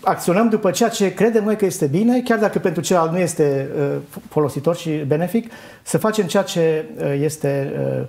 acționăm 0.01 0.49
după 0.49 0.71
ceea 0.71 0.89
ce 0.89 1.13
credem 1.13 1.43
noi 1.43 1.55
că 1.55 1.65
este 1.65 1.85
bine, 1.85 2.21
chiar 2.21 2.39
dacă 2.39 2.59
pentru 2.59 2.81
celălalt 2.81 3.11
nu 3.11 3.17
este 3.17 3.69
uh, 3.79 3.97
folositor 4.29 4.75
și 4.75 4.89
benefic, 4.89 5.51
să 5.81 5.97
facem 5.97 6.25
ceea 6.25 6.43
ce 6.43 6.85
uh, 6.97 7.19
este 7.21 7.73
uh, 7.99 8.05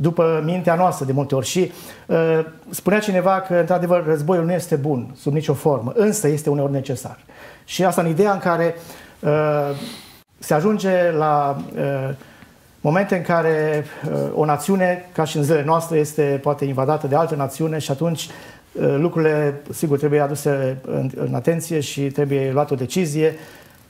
după 0.00 0.42
mintea 0.44 0.74
noastră 0.74 1.04
de 1.04 1.12
multe 1.12 1.34
ori. 1.34 1.46
Și 1.46 1.72
uh, 2.06 2.16
spunea 2.70 2.98
cineva 2.98 3.40
că, 3.40 3.54
într-adevăr, 3.54 4.04
războiul 4.06 4.44
nu 4.44 4.52
este 4.52 4.76
bun 4.76 5.14
sub 5.16 5.32
nicio 5.32 5.54
formă, 5.54 5.92
însă 5.94 6.28
este 6.28 6.50
uneori 6.50 6.72
necesar. 6.72 7.18
Și 7.64 7.84
asta 7.84 8.02
în 8.02 8.08
ideea 8.08 8.32
în 8.32 8.38
care 8.38 8.74
uh, 9.20 9.30
se 10.38 10.54
ajunge 10.54 11.10
la 11.10 11.56
uh, 11.76 12.14
momente 12.80 13.16
în 13.16 13.22
care 13.22 13.84
uh, 14.10 14.18
o 14.34 14.44
națiune, 14.44 15.08
ca 15.12 15.24
și 15.24 15.36
în 15.36 15.42
zilele 15.42 15.64
noastre, 15.64 15.98
este 15.98 16.38
poate 16.42 16.64
invadată 16.64 17.06
de 17.06 17.16
altă 17.16 17.34
națiune 17.34 17.78
și 17.78 17.90
atunci 17.90 18.28
uh, 18.72 18.96
lucrurile, 18.98 19.60
sigur, 19.70 19.98
trebuie 19.98 20.20
aduse 20.20 20.76
în, 20.86 21.10
în 21.14 21.34
atenție 21.34 21.80
și 21.80 22.00
trebuie 22.00 22.50
luat 22.52 22.70
o 22.70 22.74
decizie 22.74 23.34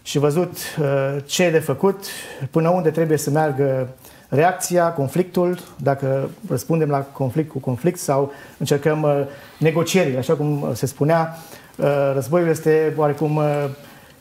și 0.03 0.18
văzut 0.18 0.57
uh, 0.81 1.16
ce 1.27 1.42
e 1.42 1.50
de 1.50 1.59
făcut, 1.59 2.05
până 2.50 2.68
unde 2.68 2.90
trebuie 2.90 3.18
să 3.18 3.31
meargă 3.31 3.88
reacția, 4.35 4.92
conflictul, 4.92 5.59
dacă 5.77 6.31
răspundem 6.49 6.88
la 6.88 6.99
conflict 6.99 7.51
cu 7.51 7.59
conflict 7.59 7.99
sau 7.99 8.33
încercăm 8.59 9.03
uh, 9.03 9.20
negocierile, 9.59 10.18
așa 10.18 10.35
cum 10.35 10.62
uh, 10.62 10.70
se 10.73 10.87
spunea, 10.87 11.37
uh, 11.77 11.87
războiul 12.14 12.49
este 12.49 12.94
oarecum 12.97 13.40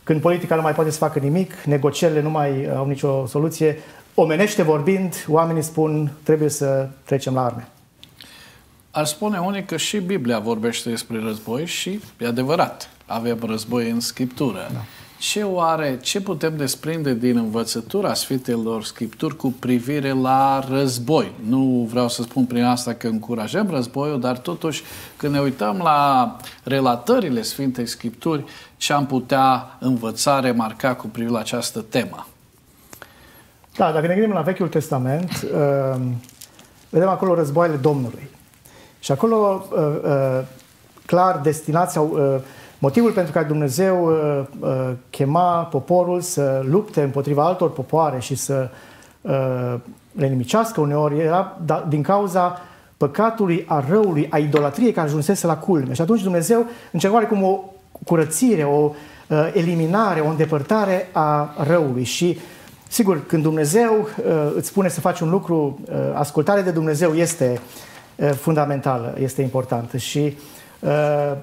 când 0.03 0.21
politica 0.21 0.55
nu 0.55 0.61
mai 0.61 0.73
poate 0.73 0.91
să 0.91 0.97
facă 0.97 1.19
nimic, 1.19 1.53
negocierile 1.65 2.21
nu 2.21 2.29
mai 2.29 2.69
au 2.75 2.87
nicio 2.87 3.25
soluție, 3.25 3.79
omenește 4.13 4.61
vorbind, 4.63 5.25
oamenii 5.27 5.61
spun 5.61 6.11
trebuie 6.23 6.49
să 6.49 6.87
trecem 7.03 7.33
la 7.33 7.45
arme. 7.45 7.67
Ar 8.91 9.05
spune 9.05 9.39
unii 9.39 9.63
că 9.63 9.77
și 9.77 9.97
Biblia 9.97 10.39
vorbește 10.39 10.89
despre 10.89 11.19
război 11.19 11.65
și 11.65 11.99
e 12.19 12.27
adevărat, 12.27 12.89
avem 13.05 13.39
război 13.45 13.89
în 13.89 13.99
Scriptură. 13.99 14.69
Da 14.73 14.79
ce 15.23 15.43
oare, 15.43 15.99
ce 16.01 16.21
putem 16.21 16.57
desprinde 16.57 17.13
din 17.13 17.37
învățătura 17.37 18.13
Sfintelor 18.13 18.83
Scripturi 18.83 19.35
cu 19.35 19.53
privire 19.59 20.11
la 20.11 20.63
război? 20.69 21.31
Nu 21.45 21.87
vreau 21.89 22.09
să 22.09 22.21
spun 22.21 22.45
prin 22.45 22.63
asta 22.63 22.93
că 22.93 23.07
încurajăm 23.07 23.69
războiul, 23.69 24.19
dar 24.19 24.37
totuși 24.37 24.83
când 25.17 25.33
ne 25.33 25.39
uităm 25.39 25.79
la 25.83 26.35
relatările 26.63 27.41
Sfintei 27.41 27.85
Scripturi, 27.85 28.43
ce 28.77 28.93
am 28.93 29.05
putea 29.05 29.77
învăța, 29.79 30.39
remarca 30.39 30.95
cu 30.95 31.07
privire 31.07 31.33
la 31.33 31.39
această 31.39 31.85
temă? 31.89 32.27
Da, 33.77 33.91
dacă 33.91 34.07
ne 34.07 34.13
gândim 34.13 34.33
la 34.33 34.41
Vechiul 34.41 34.67
Testament, 34.67 35.31
uh, 35.53 36.01
vedem 36.89 37.09
acolo 37.09 37.35
războaiele 37.35 37.77
Domnului. 37.77 38.29
Și 38.99 39.11
acolo, 39.11 39.67
uh, 39.71 39.79
uh, 40.03 40.41
clar, 41.05 41.37
destinația 41.37 42.01
Motivul 42.83 43.11
pentru 43.11 43.31
care 43.33 43.45
Dumnezeu 43.45 44.05
uh, 44.05 44.43
uh, 44.59 44.91
chema 45.09 45.63
poporul 45.63 46.21
să 46.21 46.61
lupte 46.69 47.01
împotriva 47.01 47.45
altor 47.45 47.71
popoare 47.71 48.19
și 48.19 48.35
să 48.35 48.69
uh, 49.21 49.75
le 50.11 50.27
nimicească 50.27 50.81
uneori 50.81 51.19
era 51.19 51.57
da, 51.65 51.85
din 51.89 52.01
cauza 52.01 52.61
păcatului, 52.97 53.65
a 53.67 53.83
răului, 53.89 54.27
a 54.29 54.37
idolatriei 54.37 54.91
care 54.91 55.07
ajunsese 55.07 55.47
la 55.47 55.57
culme. 55.57 55.93
Și 55.93 56.01
atunci 56.01 56.21
Dumnezeu 56.21 56.65
încerca 56.91 57.17
cum 57.17 57.43
o 57.43 57.59
curățire, 58.05 58.63
o 58.63 58.91
uh, 59.27 59.51
eliminare, 59.53 60.19
o 60.19 60.29
îndepărtare 60.29 61.09
a 61.11 61.53
răului. 61.67 62.03
Și 62.03 62.39
sigur, 62.87 63.25
când 63.25 63.43
Dumnezeu 63.43 63.93
uh, 63.99 64.51
îți 64.55 64.67
spune 64.67 64.87
să 64.87 64.99
faci 64.99 65.19
un 65.19 65.29
lucru, 65.29 65.79
uh, 65.85 65.95
ascultarea 66.13 66.63
de 66.63 66.71
Dumnezeu 66.71 67.13
este 67.13 67.59
uh, 68.15 68.29
fundamentală, 68.31 69.15
este 69.19 69.41
importantă. 69.41 69.97
Și 69.97 70.37
uh, 70.79 71.33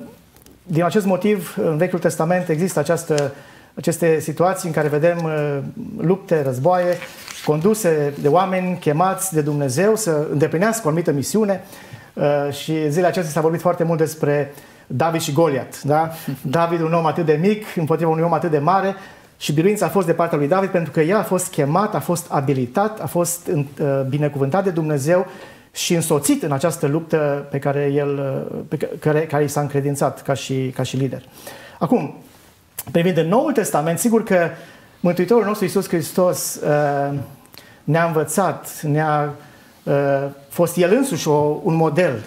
din 0.70 0.84
acest 0.84 1.06
motiv, 1.06 1.56
în 1.56 1.76
Vechiul 1.76 1.98
Testament 1.98 2.48
există 2.48 2.78
această, 2.78 3.32
aceste 3.74 4.20
situații 4.20 4.68
în 4.68 4.74
care 4.74 4.88
vedem 4.88 5.18
uh, 5.24 5.58
lupte, 5.98 6.42
războaie, 6.42 6.96
conduse 7.44 8.12
de 8.20 8.28
oameni 8.28 8.78
chemați 8.78 9.34
de 9.34 9.40
Dumnezeu 9.40 9.96
să 9.96 10.26
îndeplinească 10.30 10.82
o 10.84 10.88
anumită 10.88 11.12
misiune 11.12 11.64
uh, 12.14 12.52
și 12.52 12.72
zilele 12.88 13.06
acestea 13.06 13.32
s-a 13.32 13.40
vorbit 13.40 13.60
foarte 13.60 13.84
mult 13.84 13.98
despre 13.98 14.54
David 14.86 15.20
și 15.20 15.32
Goliat. 15.32 15.82
Da? 15.82 16.10
David, 16.42 16.80
un 16.80 16.92
om 16.92 17.06
atât 17.06 17.24
de 17.24 17.38
mic, 17.40 17.64
împotriva 17.76 18.10
unui 18.10 18.22
om 18.22 18.32
atât 18.32 18.50
de 18.50 18.58
mare, 18.58 18.94
și 19.38 19.52
biruința 19.52 19.86
a 19.86 19.88
fost 19.88 20.06
de 20.06 20.12
partea 20.12 20.38
lui 20.38 20.48
David 20.48 20.70
pentru 20.70 20.92
că 20.92 21.00
el 21.00 21.16
a 21.16 21.22
fost 21.22 21.50
chemat, 21.50 21.94
a 21.94 22.00
fost 22.00 22.26
abilitat, 22.30 23.00
a 23.00 23.06
fost 23.06 23.46
uh, 23.46 24.02
binecuvântat 24.08 24.64
de 24.64 24.70
Dumnezeu 24.70 25.26
și 25.72 25.94
însoțit 25.94 26.42
în 26.42 26.52
această 26.52 26.86
luptă 26.86 27.46
pe 27.50 27.58
care 27.58 27.90
el, 27.94 28.44
pe 28.68 28.76
care, 28.76 29.20
care 29.26 29.44
i 29.44 29.48
s-a 29.48 29.60
încredințat 29.60 30.22
ca 30.22 30.34
și, 30.34 30.72
ca 30.74 30.82
și 30.82 30.96
lider. 30.96 31.22
Acum, 31.78 32.14
privind 32.92 33.16
în 33.16 33.28
Noul 33.28 33.52
Testament, 33.52 33.98
sigur 33.98 34.22
că 34.22 34.48
Mântuitorul 35.00 35.44
nostru 35.44 35.64
Iisus 35.64 35.88
Hristos 35.88 36.54
uh, 36.54 37.18
ne-a 37.84 38.04
învățat, 38.04 38.80
ne-a 38.82 39.34
uh, 39.82 39.94
fost 40.48 40.76
el 40.76 40.92
însuși 40.92 41.28
o, 41.28 41.60
un 41.62 41.74
model 41.74 42.24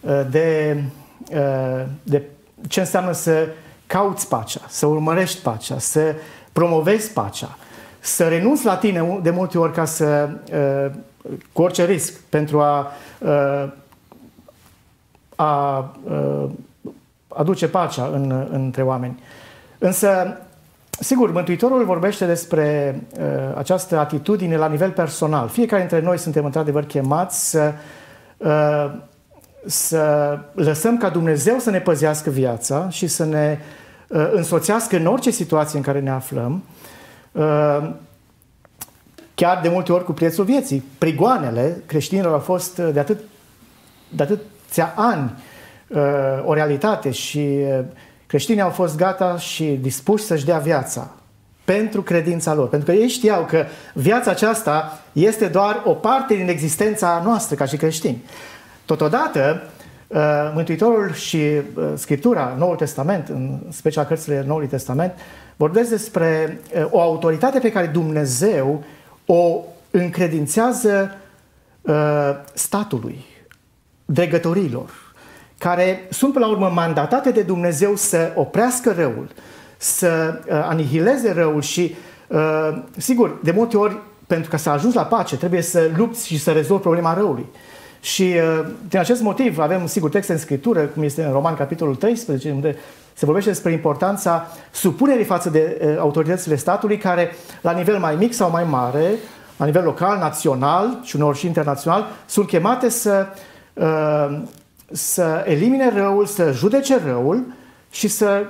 uh, 0.00 0.20
de, 0.30 0.82
uh, 1.30 1.84
de 2.02 2.22
ce 2.68 2.80
înseamnă 2.80 3.12
să 3.12 3.48
cauți 3.86 4.28
pacea, 4.28 4.60
să 4.68 4.86
urmărești 4.86 5.42
pacea, 5.42 5.78
să 5.78 6.14
promovezi 6.52 7.12
pacea, 7.12 7.58
să 8.00 8.28
renunți 8.28 8.64
la 8.64 8.76
tine 8.76 9.18
de 9.22 9.30
multe 9.30 9.58
ori 9.58 9.72
ca 9.72 9.84
să, 9.84 10.28
uh, 10.52 10.92
cu 11.52 11.62
orice 11.62 11.84
risc, 11.84 12.20
pentru 12.20 12.60
a, 12.60 12.92
uh, 13.18 13.68
a 15.36 15.78
uh, 16.04 16.50
aduce 17.28 17.68
pacea 17.68 18.10
în, 18.12 18.46
între 18.50 18.82
oameni. 18.82 19.22
Însă, 19.78 20.36
sigur, 20.90 21.32
Mântuitorul 21.32 21.84
vorbește 21.84 22.26
despre 22.26 23.00
uh, 23.18 23.56
această 23.56 23.98
atitudine 23.98 24.56
la 24.56 24.68
nivel 24.68 24.90
personal. 24.90 25.48
Fiecare 25.48 25.80
dintre 25.80 26.00
noi 26.00 26.18
suntem 26.18 26.44
într-adevăr 26.44 26.84
chemați 26.84 27.50
să, 27.50 27.72
uh, 28.36 28.92
să 29.66 30.38
lăsăm 30.54 30.96
ca 30.96 31.08
Dumnezeu 31.08 31.58
să 31.58 31.70
ne 31.70 31.80
păzească 31.80 32.30
viața 32.30 32.88
și 32.88 33.06
să 33.06 33.24
ne 33.24 33.58
uh, 34.08 34.30
însoțească 34.32 34.96
în 34.96 35.06
orice 35.06 35.30
situație 35.30 35.78
în 35.78 35.84
care 35.84 36.00
ne 36.00 36.10
aflăm. 36.10 36.62
Uh, 37.32 37.90
chiar 39.34 39.60
de 39.62 39.68
multe 39.68 39.92
ori 39.92 40.04
cu 40.04 40.12
prețul 40.12 40.44
vieții. 40.44 40.84
Prigoanele 40.98 41.82
creștinilor 41.86 42.32
au 42.32 42.38
fost 42.38 42.76
de 42.76 42.98
atât 42.98 43.18
de 44.14 44.22
atâția 44.22 44.92
ani 44.96 45.42
uh, 45.88 46.00
o 46.44 46.54
realitate 46.54 47.10
și 47.10 47.38
uh, 47.38 47.78
creștinii 48.26 48.62
au 48.62 48.70
fost 48.70 48.96
gata 48.96 49.36
și 49.38 49.64
dispuși 49.64 50.24
să-și 50.24 50.44
dea 50.44 50.58
viața 50.58 51.10
pentru 51.64 52.02
credința 52.02 52.54
lor. 52.54 52.68
Pentru 52.68 52.90
că 52.90 52.98
ei 52.98 53.08
știau 53.08 53.44
că 53.44 53.64
viața 53.94 54.30
aceasta 54.30 55.00
este 55.12 55.46
doar 55.46 55.82
o 55.84 55.92
parte 55.92 56.34
din 56.34 56.48
existența 56.48 57.22
noastră 57.24 57.56
ca 57.56 57.64
și 57.64 57.76
creștini. 57.76 58.24
Totodată, 58.84 59.62
uh, 60.06 60.18
Mântuitorul 60.54 61.12
și 61.12 61.36
uh, 61.36 61.84
Scriptura, 61.94 62.54
Noul 62.58 62.76
Testament, 62.76 63.28
în 63.28 63.58
special 63.70 64.04
cărțile 64.04 64.44
Noului 64.46 64.68
Testament, 64.68 65.12
vorbesc 65.56 65.90
despre 65.90 66.60
uh, 66.74 66.86
o 66.90 67.00
autoritate 67.00 67.58
pe 67.58 67.72
care 67.72 67.86
Dumnezeu 67.86 68.84
o 69.26 69.60
încredințează 69.90 71.16
statului, 72.54 73.24
dregătorilor, 74.04 74.90
care 75.62 76.06
sunt, 76.10 76.32
până 76.32 76.44
la 76.44 76.50
urmă, 76.50 76.70
mandatate 76.74 77.30
de 77.30 77.42
Dumnezeu 77.42 77.96
să 77.96 78.32
oprească 78.34 78.94
răul, 78.96 79.28
să 79.76 80.40
uh, 80.46 80.52
anihileze 80.68 81.32
răul 81.32 81.60
și, 81.60 81.94
uh, 82.28 82.82
sigur, 82.96 83.38
de 83.42 83.50
multe 83.50 83.76
ori, 83.76 83.98
pentru 84.26 84.50
că 84.50 84.56
s-a 84.56 84.72
ajuns 84.72 84.94
la 84.94 85.04
pace, 85.04 85.36
trebuie 85.36 85.62
să 85.62 85.90
lupți 85.96 86.26
și 86.26 86.38
să 86.38 86.52
rezolvi 86.52 86.82
problema 86.82 87.14
răului. 87.14 87.46
Și 88.00 88.22
uh, 88.22 88.66
din 88.88 88.98
acest 88.98 89.22
motiv 89.22 89.58
avem, 89.58 89.86
sigur, 89.86 90.10
texte 90.10 90.32
în 90.32 90.38
Scriptură, 90.38 90.80
cum 90.80 91.02
este 91.02 91.22
în 91.22 91.32
Roman, 91.32 91.54
capitolul 91.54 91.94
13, 91.94 92.50
unde 92.50 92.76
se 93.14 93.24
vorbește 93.24 93.50
despre 93.50 93.72
importanța 93.72 94.46
supunerii 94.70 95.24
față 95.24 95.50
de 95.50 95.80
uh, 95.84 95.96
autoritățile 95.98 96.56
statului, 96.56 96.98
care, 96.98 97.30
la 97.60 97.72
nivel 97.72 97.98
mai 97.98 98.14
mic 98.14 98.32
sau 98.32 98.50
mai 98.50 98.64
mare, 98.64 99.10
la 99.56 99.64
nivel 99.64 99.84
local, 99.84 100.18
național 100.18 100.98
și 101.02 101.16
uneori 101.16 101.38
și 101.38 101.46
internațional, 101.46 102.06
sunt 102.26 102.46
chemate 102.46 102.88
să 102.88 103.26
uh, 103.74 104.42
să 104.92 105.44
elimine 105.46 105.90
răul, 105.94 106.26
să 106.26 106.52
judece 106.52 106.98
răul 107.04 107.44
și 107.90 108.08
să 108.08 108.44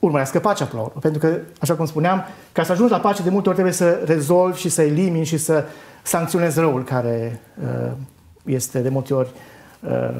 urmărească 0.00 0.38
pacea 0.38 0.64
până 0.64 0.80
la 0.80 0.86
urmă. 0.86 1.00
Pentru 1.00 1.20
că, 1.20 1.38
așa 1.60 1.74
cum 1.74 1.86
spuneam, 1.86 2.24
ca 2.52 2.62
să 2.62 2.72
ajungi 2.72 2.92
la 2.92 2.98
pace, 2.98 3.22
de 3.22 3.30
multe 3.30 3.48
ori 3.48 3.56
trebuie 3.56 3.76
să 3.76 4.02
rezolvi 4.04 4.60
și 4.60 4.68
să 4.68 4.82
elimini 4.82 5.24
și 5.24 5.36
să 5.36 5.64
sancționezi 6.02 6.58
răul 6.58 6.84
care 6.84 7.40
uh, 7.62 7.90
este 8.44 8.78
de 8.78 8.88
multe 8.88 9.14
ori 9.14 9.28
uh, 9.80 10.14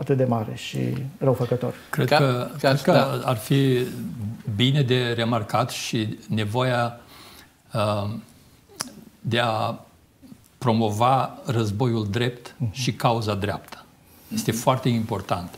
atât 0.00 0.16
de 0.16 0.24
mare 0.24 0.52
și 0.54 0.78
răufăcător. 1.18 1.74
Cred 1.90 2.08
ca, 2.08 2.16
că, 2.16 2.50
ca, 2.60 2.68
cred 2.68 2.80
că 2.80 2.92
da. 2.92 3.20
ar 3.24 3.36
fi 3.36 3.78
bine 4.56 4.82
de 4.82 5.12
remarcat 5.16 5.70
și 5.70 6.18
nevoia 6.28 7.00
uh, 7.74 8.10
de 9.20 9.38
a 9.38 9.84
promova 10.58 11.38
războiul 11.44 12.06
drept 12.10 12.54
uh-huh. 12.54 12.72
și 12.72 12.92
cauza 12.92 13.34
dreaptă. 13.34 13.84
Este 14.34 14.52
foarte 14.52 14.88
important. 14.88 15.54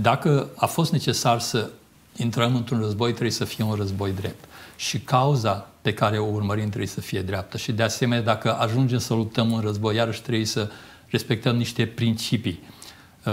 Dacă 0.00 0.48
a 0.56 0.66
fost 0.66 0.92
necesar 0.92 1.40
să 1.40 1.70
intrăm 2.16 2.56
într-un 2.56 2.80
război, 2.80 3.10
trebuie 3.10 3.30
să 3.30 3.44
fie 3.44 3.64
un 3.64 3.74
război 3.74 4.12
drept. 4.12 4.44
Și 4.76 5.00
cauza 5.00 5.68
pe 5.82 5.94
care 5.94 6.18
o 6.18 6.26
urmărim 6.26 6.66
trebuie 6.66 6.86
să 6.86 7.00
fie 7.00 7.22
dreaptă. 7.22 7.56
Și 7.56 7.72
de 7.72 7.82
asemenea, 7.82 8.24
dacă 8.24 8.54
ajungem 8.54 8.98
să 8.98 9.14
luptăm 9.14 9.50
un 9.50 9.60
război, 9.60 9.96
iarăși 9.96 10.22
trebuie 10.22 10.44
să 10.46 10.70
respectăm 11.06 11.56
niște 11.56 11.86
principii. 11.86 12.62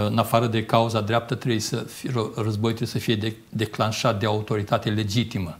În 0.04 0.18
afară 0.18 0.46
de 0.46 0.64
cauza 0.64 1.00
dreaptă, 1.00 1.34
trebuie 1.34 1.60
să 1.60 1.76
fie, 1.76 2.10
război 2.36 2.72
trebuie 2.74 2.88
să 2.88 2.98
fie 2.98 3.16
de, 3.16 3.34
declanșat 3.48 4.18
de 4.18 4.26
autoritate 4.26 4.90
legitimă. 4.90 5.58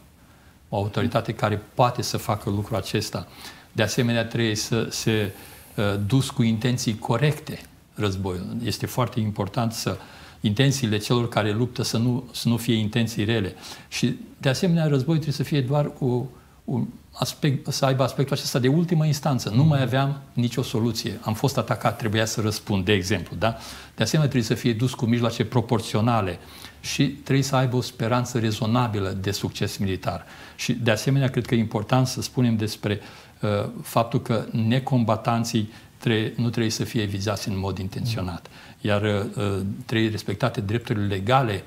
O 0.69 0.77
autoritate 0.77 1.33
care 1.33 1.61
poate 1.73 2.01
să 2.01 2.17
facă 2.17 2.49
lucrul 2.49 2.77
acesta. 2.77 3.27
De 3.71 3.83
asemenea, 3.83 4.25
trebuie 4.25 4.55
să 4.55 4.87
se 4.89 5.31
uh, 5.75 5.83
dus 6.05 6.29
cu 6.29 6.43
intenții 6.43 6.97
corecte 6.97 7.61
războiul. 7.93 8.45
Este 8.63 8.85
foarte 8.85 9.19
important 9.19 9.73
să 9.73 9.97
intențiile 10.41 10.97
celor 10.97 11.29
care 11.29 11.51
luptă 11.51 11.83
să 11.83 11.97
nu, 11.97 12.29
să 12.31 12.47
nu 12.47 12.57
fie 12.57 12.75
intenții 12.75 13.23
rele. 13.23 13.55
Și, 13.87 14.17
de 14.37 14.49
asemenea, 14.49 14.87
războiul 14.87 15.21
trebuie 15.21 15.45
să 15.45 15.53
fie 15.53 15.61
doar 15.61 15.93
cu 15.93 16.29
un 16.63 16.85
aspect, 17.19 17.71
să 17.71 17.85
aibă 17.85 18.03
aspectul 18.03 18.35
acesta 18.35 18.59
de 18.59 18.67
ultimă 18.67 19.05
instanță. 19.05 19.49
Nu 19.49 19.63
mai 19.63 19.81
aveam 19.81 20.21
nicio 20.33 20.61
soluție. 20.61 21.19
Am 21.21 21.33
fost 21.33 21.57
atacat, 21.57 21.97
trebuia 21.97 22.25
să 22.25 22.41
răspund, 22.41 22.85
de 22.85 22.93
exemplu. 22.93 23.35
Da? 23.35 23.57
De 23.95 24.03
asemenea, 24.03 24.29
trebuie 24.31 24.57
să 24.57 24.63
fie 24.63 24.73
dus 24.73 24.93
cu 24.93 25.05
mijloace 25.05 25.45
proporționale 25.45 26.39
și 26.79 27.07
trebuie 27.07 27.43
să 27.43 27.55
aibă 27.55 27.75
o 27.75 27.81
speranță 27.81 28.39
rezonabilă 28.39 29.17
de 29.21 29.31
succes 29.31 29.77
militar. 29.77 30.25
Și, 30.55 30.73
de 30.73 30.91
asemenea, 30.91 31.29
cred 31.29 31.45
că 31.45 31.55
e 31.55 31.59
important 31.59 32.07
să 32.07 32.21
spunem 32.21 32.55
despre 32.55 32.99
uh, 33.41 33.69
faptul 33.81 34.21
că 34.21 34.45
necombatanții 34.51 35.71
trebuie, 35.97 36.33
nu 36.35 36.49
trebuie 36.49 36.71
să 36.71 36.83
fie 36.83 37.03
vizați 37.03 37.49
în 37.49 37.59
mod 37.59 37.77
intenționat. 37.77 38.47
Iar 38.81 39.01
uh, 39.01 39.61
trebuie 39.85 40.09
respectate 40.09 40.61
drepturile 40.61 41.05
legale 41.05 41.63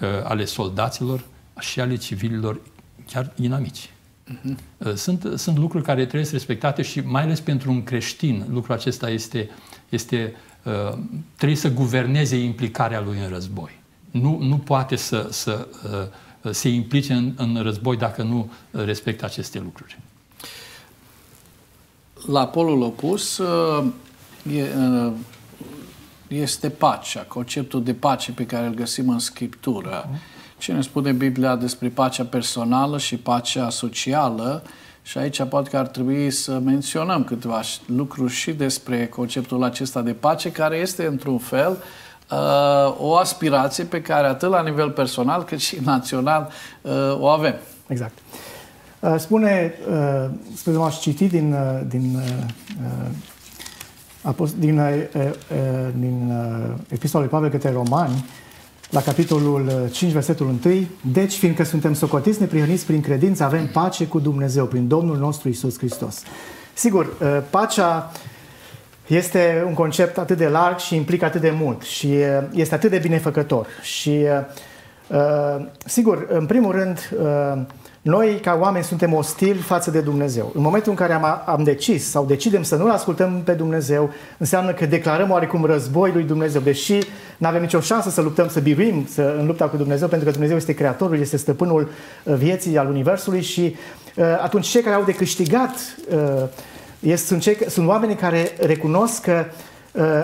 uh, 0.00 0.08
ale 0.24 0.44
soldaților 0.44 1.24
și 1.60 1.80
ale 1.80 1.96
civililor, 1.96 2.60
chiar 3.06 3.32
inamici. 3.36 3.88
Uh-huh. 4.32 4.94
Sunt, 4.94 5.32
sunt 5.36 5.58
lucruri 5.58 5.84
care 5.84 6.06
trebuie 6.06 6.30
respectate 6.30 6.82
și 6.82 7.00
mai 7.00 7.22
ales 7.22 7.40
pentru 7.40 7.70
un 7.70 7.82
creștin, 7.82 8.46
lucrul 8.50 8.74
acesta 8.74 9.10
este, 9.10 9.50
este 9.88 10.34
uh, 10.62 10.98
trebuie 11.36 11.58
să 11.58 11.70
guverneze 11.70 12.36
implicarea 12.36 13.00
lui 13.00 13.18
în 13.18 13.28
război. 13.28 13.80
Nu, 14.10 14.38
nu 14.40 14.58
poate 14.58 14.96
să, 14.96 15.28
să 15.30 15.68
uh, 16.42 16.50
se 16.52 16.68
implice 16.68 17.12
în, 17.12 17.32
în 17.36 17.62
război 17.62 17.96
dacă 17.96 18.22
nu 18.22 18.50
respectă 18.70 19.24
aceste 19.24 19.58
lucruri 19.58 19.98
la 22.26 22.46
polul 22.46 22.82
opus 22.82 23.38
uh, 23.38 23.84
uh, 24.46 25.12
este 26.28 26.70
pacea, 26.70 27.20
conceptul 27.20 27.82
de 27.82 27.94
pace 27.94 28.32
pe 28.32 28.46
care 28.46 28.66
îl 28.66 28.74
găsim 28.74 29.08
în 29.08 29.18
Scriptură. 29.18 30.08
Ce 30.64 30.72
ne 30.72 30.80
spune 30.80 31.12
Biblia 31.12 31.56
despre 31.56 31.88
pacea 31.88 32.24
personală 32.24 32.98
și 32.98 33.16
pacea 33.16 33.70
socială? 33.70 34.62
Și 35.02 35.18
aici 35.18 35.42
poate 35.42 35.70
că 35.70 35.76
ar 35.76 35.86
trebui 35.86 36.30
să 36.30 36.58
menționăm 36.64 37.24
câteva 37.24 37.60
lucruri 37.86 38.32
și 38.32 38.52
despre 38.52 39.06
conceptul 39.06 39.62
acesta 39.62 40.02
de 40.02 40.12
pace, 40.12 40.52
care 40.52 40.76
este, 40.76 41.06
într-un 41.06 41.38
fel, 41.38 41.82
uh, 42.30 42.96
o 42.98 43.16
aspirație 43.16 43.84
pe 43.84 44.02
care 44.02 44.26
atât 44.26 44.48
la 44.48 44.62
nivel 44.62 44.90
personal 44.90 45.44
cât 45.44 45.60
și 45.60 45.76
național 45.82 46.50
o 47.18 47.26
avem. 47.26 47.54
Exact. 47.86 48.18
Uh, 49.00 49.14
spune, 49.18 49.74
uh, 49.90 50.30
spune 50.54 50.76
m-aș 50.76 50.98
citi 50.98 51.26
din, 51.26 51.52
uh, 51.52 51.80
din, 51.88 52.20
din, 54.58 54.80
din 55.98 56.32
Epistola 56.88 57.22
lui 57.22 57.32
Pavel 57.32 57.50
către 57.50 57.70
Romani, 57.70 58.24
la 58.90 59.00
capitolul 59.00 59.88
5, 59.92 60.12
versetul 60.12 60.46
1, 60.64 60.86
Deci, 61.12 61.32
fiindcă 61.32 61.64
suntem 61.64 61.94
socotiți 61.94 62.40
neprihăniți 62.40 62.86
prin 62.86 63.00
credință, 63.00 63.44
avem 63.44 63.66
pace 63.66 64.06
cu 64.06 64.18
Dumnezeu, 64.18 64.66
prin 64.66 64.88
Domnul 64.88 65.16
nostru 65.16 65.48
Isus 65.48 65.78
Hristos. 65.78 66.22
Sigur, 66.74 67.16
pacea 67.50 68.12
este 69.06 69.64
un 69.66 69.74
concept 69.74 70.18
atât 70.18 70.36
de 70.36 70.48
larg 70.48 70.78
și 70.78 70.96
implică 70.96 71.24
atât 71.24 71.40
de 71.40 71.50
mult 71.50 71.82
și 71.82 72.14
este 72.52 72.74
atât 72.74 72.90
de 72.90 72.98
binefăcător. 72.98 73.66
Și, 73.82 74.26
sigur, 75.84 76.26
în 76.28 76.46
primul 76.46 76.72
rând, 76.72 76.98
noi, 78.04 78.38
ca 78.42 78.58
oameni, 78.60 78.84
suntem 78.84 79.14
ostili 79.14 79.58
față 79.58 79.90
de 79.90 80.00
Dumnezeu. 80.00 80.52
În 80.54 80.62
momentul 80.62 80.90
în 80.90 80.96
care 80.96 81.12
am, 81.12 81.42
am 81.46 81.62
decis 81.62 82.10
sau 82.10 82.24
decidem 82.24 82.62
să 82.62 82.76
nu-L 82.76 82.90
ascultăm 82.90 83.40
pe 83.44 83.52
Dumnezeu, 83.52 84.10
înseamnă 84.38 84.72
că 84.72 84.86
declarăm 84.86 85.30
oarecum 85.30 85.64
război 85.64 86.12
lui 86.12 86.22
Dumnezeu, 86.22 86.60
deși 86.60 86.98
nu 87.36 87.46
avem 87.46 87.60
nicio 87.60 87.80
șansă 87.80 88.10
să 88.10 88.20
luptăm, 88.20 88.48
să 88.48 88.60
biruim 88.60 89.06
să, 89.10 89.34
în 89.38 89.46
lupta 89.46 89.68
cu 89.68 89.76
Dumnezeu, 89.76 90.08
pentru 90.08 90.26
că 90.26 90.32
Dumnezeu 90.32 90.56
este 90.56 90.74
Creatorul, 90.74 91.20
este 91.20 91.36
stăpânul 91.36 91.90
uh, 92.24 92.34
vieții 92.34 92.78
al 92.78 92.88
Universului 92.88 93.42
și 93.42 93.76
uh, 94.16 94.24
atunci 94.42 94.66
cei 94.66 94.82
care 94.82 94.94
au 94.94 95.02
de 95.02 95.14
câștigat 95.14 95.74
uh, 96.14 96.48
Este, 97.04 97.26
sunt, 97.26 97.40
cei, 97.40 97.56
sunt 97.68 97.88
oamenii 97.88 98.14
care 98.14 98.52
recunosc 98.60 99.22
că 99.22 99.44
uh, 99.48 99.54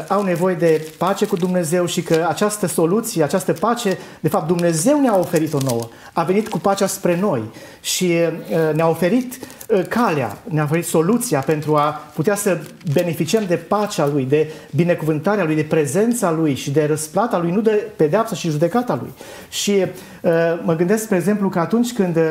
au 0.09 0.23
nevoie 0.23 0.55
de 0.55 0.89
pace 0.99 1.27
cu 1.27 1.37
Dumnezeu 1.37 1.87
și 1.87 2.03
că 2.03 2.27
această 2.29 2.67
soluție, 2.67 3.23
această 3.23 3.53
pace, 3.53 3.99
de 4.21 4.29
fapt 4.29 4.47
Dumnezeu 4.47 5.01
ne-a 5.01 5.19
oferit-o 5.19 5.59
nouă. 5.65 5.89
A 6.13 6.23
venit 6.23 6.49
cu 6.49 6.59
pacea 6.59 6.87
spre 6.87 7.19
noi 7.21 7.43
și 7.81 8.05
uh, 8.05 8.75
ne-a 8.75 8.89
oferit 8.89 9.39
uh, 9.69 9.85
calea, 9.89 10.39
ne-a 10.45 10.63
oferit 10.63 10.87
soluția 10.87 11.41
pentru 11.41 11.77
a 11.77 12.11
putea 12.15 12.35
să 12.35 12.59
beneficiem 12.93 13.45
de 13.47 13.57
pacea 13.57 14.07
Lui, 14.07 14.25
de 14.25 14.53
binecuvântarea 14.75 15.45
Lui, 15.45 15.55
de 15.55 15.63
prezența 15.63 16.31
Lui 16.31 16.55
și 16.55 16.71
de 16.71 16.87
răsplata 16.87 17.39
Lui, 17.39 17.51
nu 17.51 17.61
de 17.61 17.87
pedeapsa 17.97 18.35
și 18.35 18.51
judecata 18.51 18.99
Lui. 19.01 19.13
Și 19.49 19.85
uh, 20.23 20.31
mă 20.63 20.75
gândesc, 20.77 21.03
spre 21.03 21.17
exemplu, 21.17 21.49
că 21.49 21.59
atunci 21.59 21.93
când 21.93 22.17
uh, 22.17 22.23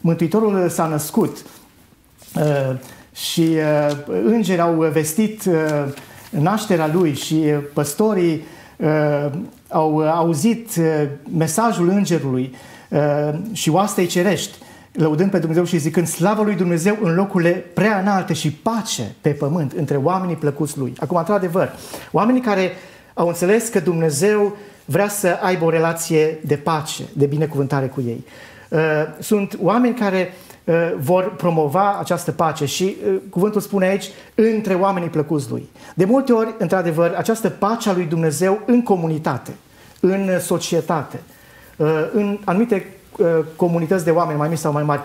Mântuitorul 0.00 0.68
s-a 0.68 0.86
născut, 0.86 1.36
uh, 2.34 2.76
și 3.16 3.40
uh, 3.40 3.96
îngeri 4.24 4.60
au 4.60 4.72
vestit 4.92 5.44
uh, 5.44 5.54
nașterea 6.30 6.90
lui 6.92 7.14
și 7.14 7.34
uh, 7.34 7.58
păstorii 7.72 8.44
uh, 8.76 9.30
au 9.68 9.98
auzit 9.98 10.68
uh, 10.78 10.84
mesajul 11.36 11.88
îngerului 11.88 12.54
uh, 12.88 13.38
și 13.52 13.70
oastei 13.70 14.06
cerești, 14.06 14.58
lăudând 14.92 15.30
pe 15.30 15.38
Dumnezeu 15.38 15.64
și 15.64 15.78
zicând 15.78 16.06
slavă 16.06 16.42
lui 16.42 16.54
Dumnezeu 16.54 16.96
în 17.02 17.14
locurile 17.14 17.50
prea 17.50 17.98
înalte 17.98 18.32
și 18.32 18.52
pace 18.52 19.14
pe 19.20 19.30
pământ 19.30 19.72
între 19.72 19.96
oamenii 19.96 20.36
plăcuți 20.36 20.78
lui. 20.78 20.92
Acum, 21.00 21.16
într-adevăr, 21.16 21.72
oamenii 22.12 22.40
care 22.40 22.70
au 23.14 23.26
înțeles 23.28 23.68
că 23.68 23.80
Dumnezeu 23.80 24.56
vrea 24.84 25.08
să 25.08 25.38
aibă 25.42 25.64
o 25.64 25.70
relație 25.70 26.38
de 26.44 26.56
pace, 26.56 27.02
de 27.12 27.26
binecuvântare 27.26 27.86
cu 27.86 28.02
ei. 28.06 28.24
Uh, 28.68 28.78
sunt 29.20 29.58
oameni 29.62 29.94
care 29.94 30.28
Uh, 30.28 30.45
vor 30.98 31.34
promova 31.36 31.98
această 31.98 32.32
pace 32.32 32.64
și 32.64 32.96
uh, 33.06 33.16
cuvântul 33.30 33.60
spune 33.60 33.86
aici 33.86 34.04
între 34.34 34.74
oamenii 34.74 35.08
plăcuți 35.08 35.50
lui. 35.50 35.68
De 35.94 36.04
multe 36.04 36.32
ori, 36.32 36.54
într-adevăr, 36.58 37.14
această 37.16 37.50
pace 37.50 37.88
a 37.88 37.92
lui 37.92 38.04
Dumnezeu 38.04 38.62
în 38.66 38.82
comunitate, 38.82 39.54
în 40.00 40.40
societate, 40.40 41.20
uh, 41.76 41.88
în 42.12 42.38
anumite 42.44 42.90
comunități 43.56 44.04
de 44.04 44.10
oameni 44.10 44.38
mai 44.38 44.48
mici 44.48 44.58
sau 44.58 44.72
mai 44.72 44.82
mari, 44.82 45.00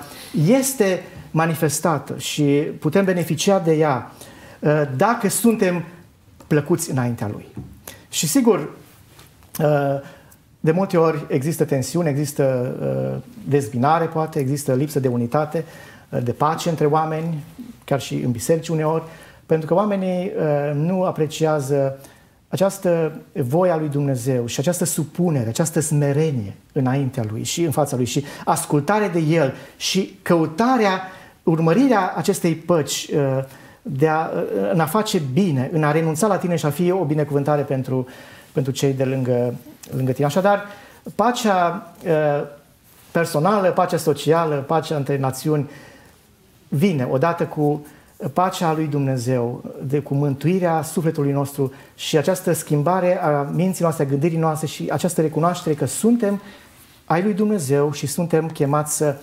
este 0.48 1.04
manifestată 1.32 2.18
și 2.18 2.44
putem 2.80 3.06
beneficia 3.06 3.60
de 3.60 3.74
ea 3.74 4.12
dacă 4.96 5.30
suntem 5.30 5.84
plăcuți 6.48 6.92
înaintea 6.92 7.28
lui. 7.28 7.48
Și 8.10 8.28
sigur, 8.28 8.70
de 10.64 10.72
multe 10.72 10.98
ori 10.98 11.26
există 11.28 11.66
tensiune, 11.66 12.10
există 12.10 12.76
uh, 12.82 13.24
dezbinare, 13.50 14.06
poate, 14.06 14.40
există 14.40 14.74
lipsă 14.74 15.00
de 15.00 15.08
unitate, 15.08 15.66
uh, 16.10 16.24
de 16.24 16.32
pace 16.32 16.70
între 16.70 16.86
oameni, 16.86 17.44
chiar 17.86 18.02
și 18.02 18.16
în 18.16 18.32
biserici 18.32 18.68
uneori, 18.68 19.04
pentru 19.46 19.68
că 19.68 19.74
oamenii 19.74 20.32
uh, 20.38 20.72
nu 20.74 21.04
apreciază 21.04 22.00
această 22.48 23.22
voia 23.34 23.78
lui 23.78 23.90
Dumnezeu 23.90 24.46
și 24.46 24.60
această 24.60 24.86
supunere, 24.86 25.50
această 25.50 25.80
smerenie 25.80 26.56
înaintea 26.74 27.24
lui 27.32 27.44
și 27.44 27.64
în 27.64 27.72
fața 27.72 27.96
lui 27.96 28.06
și 28.06 28.26
ascultare 28.46 29.08
de 29.08 29.20
el 29.20 29.54
și 29.78 30.20
căutarea, 30.22 31.02
urmărirea 31.44 32.14
acestei 32.16 32.56
păci 32.56 33.10
uh, 33.14 33.44
de 33.82 34.08
a, 34.08 34.26
uh, 34.26 34.72
în 34.72 34.80
a 34.80 34.86
face 34.86 35.22
bine, 35.34 35.70
în 35.74 35.84
a 35.84 35.92
renunța 35.92 36.28
la 36.28 36.38
tine 36.38 36.56
și 36.56 36.66
a 36.66 36.70
fi 36.70 36.92
o 36.92 37.04
binecuvântare 37.04 37.62
pentru, 37.62 38.08
pentru 38.54 38.72
cei 38.72 38.94
de 38.94 39.04
lângă, 39.04 39.54
lângă 39.96 40.12
tine. 40.12 40.26
Așadar, 40.26 40.66
pacea 41.16 41.94
uh, 42.06 42.44
personală, 43.12 43.70
pacea 43.72 43.98
socială, 43.98 44.56
pacea 44.56 44.96
între 44.96 45.18
națiuni 45.18 45.70
vine 46.68 47.08
odată 47.12 47.46
cu 47.46 47.86
pacea 48.34 48.74
lui 48.74 48.86
Dumnezeu, 48.86 49.64
de 49.84 50.00
cu 50.00 50.14
mântuirea 50.14 50.82
sufletului 50.82 51.32
nostru 51.32 51.72
și 51.96 52.18
această 52.18 52.54
schimbare 52.54 53.22
a 53.24 53.42
minții 53.42 53.84
noastre, 53.84 54.04
a 54.04 54.08
gândirii 54.08 54.38
noastre 54.38 54.68
și 54.68 54.90
această 54.92 55.22
recunoaștere 55.22 55.76
că 55.76 55.86
suntem 55.86 56.42
ai 57.06 57.24
lui 57.24 57.34
Dumnezeu 57.34 57.92
și 57.92 58.08
suntem 58.08 58.50
chemați 58.50 58.96
să 58.96 59.16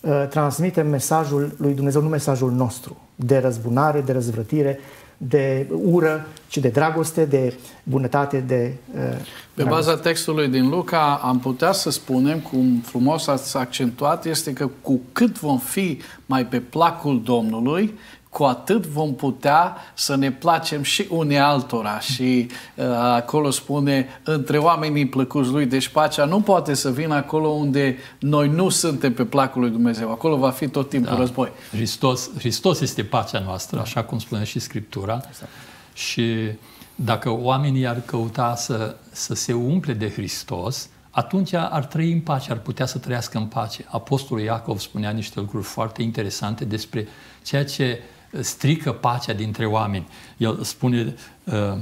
uh, 0.00 0.26
transmitem 0.28 0.88
mesajul 0.88 1.54
lui 1.58 1.74
Dumnezeu, 1.74 2.02
nu 2.02 2.08
mesajul 2.08 2.52
nostru, 2.52 2.96
de 3.14 3.38
răzbunare, 3.38 4.00
de 4.00 4.12
răzvrătire, 4.12 4.78
de 5.16 5.66
ură, 5.70 6.26
ci 6.48 6.58
de 6.58 6.68
dragoste, 6.68 7.24
de 7.24 7.54
bunătate, 7.82 8.38
de 8.38 8.72
uh, 8.94 9.16
Pe 9.54 9.62
baza 9.62 9.96
textului 9.96 10.48
din 10.48 10.68
Luca 10.68 11.20
am 11.22 11.38
putea 11.38 11.72
să 11.72 11.90
spunem, 11.90 12.38
cum 12.38 12.80
frumos 12.84 13.26
ați 13.26 13.56
accentuat, 13.56 14.24
este 14.24 14.52
că 14.52 14.70
cu 14.80 15.00
cât 15.12 15.38
vom 15.38 15.58
fi 15.58 16.00
mai 16.26 16.46
pe 16.46 16.60
placul 16.60 17.22
Domnului, 17.24 17.98
cu 18.36 18.44
atât 18.44 18.86
vom 18.86 19.14
putea 19.14 19.76
să 19.94 20.16
ne 20.16 20.32
placem 20.32 20.82
și 20.82 21.06
unii 21.10 21.38
altora. 21.38 22.00
Și 22.00 22.46
uh, 22.74 22.84
acolo 22.94 23.50
spune, 23.50 24.20
între 24.22 24.58
oamenii 24.58 25.06
plăcuți 25.06 25.50
lui, 25.50 25.66
deci 25.66 25.88
pacea 25.88 26.24
nu 26.24 26.40
poate 26.40 26.74
să 26.74 26.90
vină 26.90 27.14
acolo 27.14 27.48
unde 27.48 27.96
noi 28.18 28.48
nu 28.48 28.68
suntem 28.68 29.14
pe 29.14 29.24
placul 29.24 29.60
lui 29.60 29.70
Dumnezeu. 29.70 30.10
Acolo 30.10 30.36
va 30.36 30.50
fi 30.50 30.68
tot 30.68 30.88
timpul 30.88 31.12
da. 31.12 31.18
război. 31.18 31.52
Hristos, 31.70 32.30
Hristos 32.38 32.80
este 32.80 33.04
pacea 33.04 33.38
noastră, 33.38 33.80
așa 33.80 34.04
cum 34.04 34.18
spune 34.18 34.44
și 34.44 34.58
Scriptura. 34.58 35.14
Exact. 35.28 35.50
Și 35.92 36.34
dacă 36.94 37.30
oamenii 37.30 37.86
ar 37.86 38.02
căuta 38.04 38.54
să, 38.56 38.96
să 39.10 39.34
se 39.34 39.52
umple 39.52 39.92
de 39.92 40.10
Hristos, 40.10 40.88
atunci 41.10 41.52
ar 41.52 41.84
trăi 41.84 42.12
în 42.12 42.20
pace, 42.20 42.50
ar 42.50 42.58
putea 42.58 42.86
să 42.86 42.98
trăiască 42.98 43.38
în 43.38 43.46
pace. 43.46 43.84
Apostolul 43.88 44.44
Iacov 44.44 44.78
spunea 44.78 45.10
niște 45.10 45.40
lucruri 45.40 45.64
foarte 45.64 46.02
interesante 46.02 46.64
despre 46.64 47.08
ceea 47.42 47.64
ce 47.64 47.98
uh, 48.00 48.14
strică 48.40 48.92
pacea 48.92 49.32
dintre 49.32 49.66
oameni. 49.66 50.06
El 50.36 50.62
spune 50.62 51.14
uh, 51.44 51.78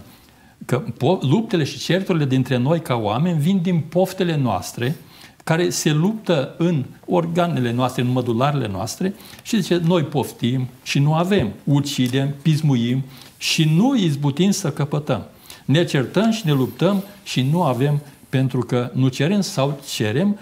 că 0.64 0.83
luptele 1.21 1.64
și 1.64 1.79
certurile 1.79 2.25
dintre 2.25 2.57
noi 2.57 2.81
ca 2.81 2.95
oameni 2.95 3.40
vin 3.40 3.61
din 3.62 3.81
poftele 3.81 4.37
noastre, 4.37 4.97
care 5.45 5.71
se 5.71 5.93
luptă 5.93 6.55
în 6.59 6.85
organele 7.07 7.73
noastre, 7.73 8.03
în 8.03 8.09
mădularele 8.09 8.69
noastre 8.69 9.14
și 9.43 9.61
zice, 9.61 9.81
noi 9.85 10.03
poftim 10.03 10.69
și 10.83 10.99
nu 10.99 11.14
avem, 11.14 11.53
ucidem, 11.64 12.35
pismuim 12.43 13.03
și 13.38 13.64
nu 13.64 13.97
izbutim 13.97 14.51
să 14.51 14.71
căpătăm. 14.71 15.25
Ne 15.64 15.85
certăm 15.85 16.31
și 16.31 16.47
ne 16.47 16.53
luptăm 16.53 17.05
și 17.23 17.43
nu 17.43 17.62
avem 17.62 18.01
pentru 18.29 18.59
că 18.59 18.90
nu 18.93 19.09
cerem 19.09 19.40
sau 19.40 19.81
cerem 19.95 20.38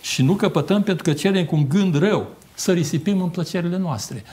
și 0.00 0.22
nu 0.22 0.34
căpătăm 0.34 0.82
pentru 0.82 1.02
că 1.02 1.12
cerem 1.12 1.44
cu 1.44 1.54
un 1.54 1.68
gând 1.68 1.98
rău 1.98 2.28
să 2.54 2.72
risipim 2.72 3.22
în 3.22 3.28
plăcerile 3.28 3.78
noastre. 3.78 4.24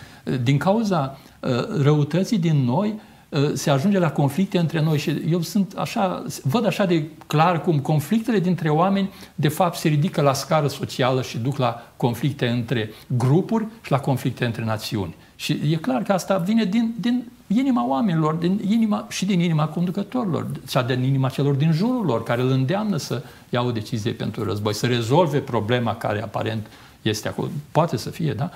Din 0.44 0.58
cauza 0.58 1.20
uh, 1.40 1.50
răutății 1.82 2.38
din 2.38 2.64
noi, 2.64 3.00
uh, 3.30 3.52
se 3.54 3.70
ajunge 3.70 4.00
la 4.00 4.12
conflicte 4.12 4.58
între 4.58 4.82
noi 4.82 4.98
și 4.98 5.22
eu 5.30 5.42
sunt 5.42 5.74
așa, 5.78 6.24
văd 6.44 6.66
așa 6.66 6.86
de 6.86 7.06
clar 7.28 7.62
cum 7.62 7.80
conflictele 7.80 8.40
dintre 8.40 8.70
oameni 8.70 9.10
de 9.36 9.48
fapt 9.48 9.78
se 9.78 9.88
ridică 9.88 10.22
la 10.22 10.34
scară 10.34 10.68
socială 10.68 11.22
și 11.22 11.38
duc 11.38 11.58
la 11.58 11.92
conflicte 11.98 12.48
între 12.48 12.92
grupuri 13.08 13.66
și 13.82 13.92
la 13.92 14.00
conflicte 14.00 14.46
între 14.46 14.64
națiuni. 14.64 15.16
Și 15.36 15.60
e 15.70 15.76
clar 15.76 16.02
că 16.02 16.14
asta 16.14 16.38
vine 16.38 16.64
din, 16.64 16.96
din 17.00 17.32
inima 17.48 17.88
oamenilor, 17.88 18.34
din 18.34 18.62
inima, 18.70 19.06
și 19.10 19.26
din 19.26 19.40
inima 19.40 19.68
conducătorilor, 19.68 20.48
sau 20.64 20.84
din 20.84 21.04
inima 21.04 21.30
celor 21.30 21.54
din 21.54 21.72
jurul 21.72 22.06
lor, 22.06 22.24
care 22.24 22.42
îl 22.42 22.50
îndeamnă 22.50 22.98
să 22.98 23.24
ia 23.50 23.62
o 23.62 23.72
decizie 23.72 24.12
pentru 24.12 24.44
război, 24.44 24.74
să 24.74 24.86
rezolve 24.86 25.40
problema 25.40 25.96
care 25.96 26.22
aparent 26.22 26.66
uh, 26.66 26.89
este 27.02 27.28
acolo. 27.28 27.50
Poate 27.72 27.98
să 27.98 28.10
fie, 28.10 28.34
da? 28.34 28.50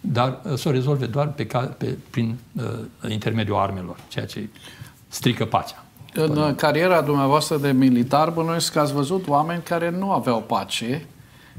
Dar 0.00 0.40
uh, 0.42 0.54
să 0.54 0.68
o 0.68 0.72
rezolve 0.72 1.06
doar 1.06 1.28
pe, 1.28 1.44
pe, 1.78 1.98
prin 2.10 2.38
uh, 2.56 3.10
intermediul 3.10 3.56
armelor, 3.56 3.96
ceea 4.08 4.26
ce 4.26 4.48
strică 5.08 5.44
pacea. 5.44 5.84
În 6.14 6.28
Până... 6.28 6.52
cariera 6.52 7.00
dumneavoastră 7.00 7.56
de 7.56 7.72
militar, 7.72 8.30
bănuiesc 8.30 8.72
că 8.72 8.80
ați 8.80 8.92
văzut 8.92 9.28
oameni 9.28 9.62
care 9.62 9.90
nu 9.90 10.12
aveau 10.12 10.42
pace, 10.42 11.06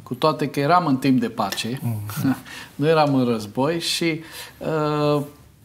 cu 0.03 0.13
toate 0.13 0.49
că 0.49 0.59
eram 0.59 0.85
în 0.85 0.97
timp 0.97 1.19
de 1.19 1.29
pace, 1.29 1.79
mm. 1.81 2.01
nu 2.75 2.87
eram 2.87 3.15
în 3.15 3.25
război 3.25 3.79
și 3.79 4.21
uh, 4.57 5.21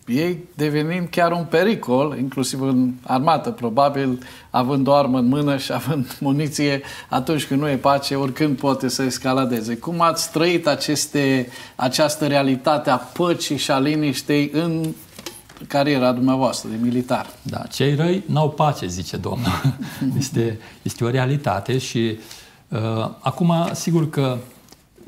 ei 0.06 0.38
devenind 0.54 1.08
chiar 1.08 1.32
un 1.32 1.44
pericol, 1.44 2.16
inclusiv 2.18 2.60
în 2.60 2.92
armată, 3.02 3.50
probabil, 3.50 4.18
având 4.50 4.86
o 4.86 4.92
armă 4.92 5.18
în 5.18 5.26
mână 5.26 5.56
și 5.56 5.72
având 5.72 6.16
muniție, 6.20 6.82
atunci 7.08 7.46
când 7.46 7.60
nu 7.60 7.68
e 7.68 7.76
pace, 7.76 8.14
oricând 8.14 8.58
poate 8.58 8.88
să 8.88 9.02
escaladeze. 9.02 9.76
Cum 9.76 10.00
ați 10.00 10.30
trăit 10.30 10.66
aceste, 10.66 11.48
această 11.76 12.26
realitate 12.26 12.90
a 12.90 12.96
păcii 12.96 13.56
și 13.56 13.70
a 13.70 13.78
liniștei 13.78 14.50
în 14.52 14.94
cariera 15.68 16.12
dumneavoastră 16.12 16.68
de 16.68 16.76
militar? 16.80 17.26
Da, 17.42 17.58
cei 17.58 17.94
răi 17.94 18.24
n-au 18.26 18.50
pace, 18.50 18.86
zice 18.86 19.16
Domnul. 19.16 19.76
Este, 20.18 20.58
este 20.82 21.04
o 21.04 21.10
realitate 21.10 21.78
și 21.78 22.18
uh, 22.68 23.10
acum, 23.20 23.68
sigur 23.72 24.10
că 24.10 24.38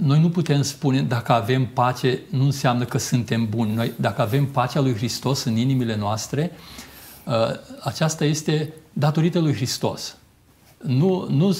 noi 0.03 0.21
nu 0.21 0.29
putem 0.29 0.63
spune 0.63 1.03
dacă 1.03 1.33
avem 1.33 1.67
pace, 1.67 2.21
nu 2.31 2.45
înseamnă 2.45 2.85
că 2.85 2.99
suntem 2.99 3.49
buni. 3.49 3.75
Noi, 3.75 3.93
dacă 3.97 4.23
avem 4.23 4.47
pacea 4.47 4.81
lui 4.81 4.95
Hristos 4.95 5.45
în 5.45 5.57
inimile 5.57 5.97
noastre, 5.97 6.51
uh, 7.25 7.35
aceasta 7.83 8.25
este 8.25 8.73
datorită 8.93 9.39
lui 9.39 9.55
Hristos. 9.55 10.17
Nu, 10.83 11.27
nu 11.31 11.57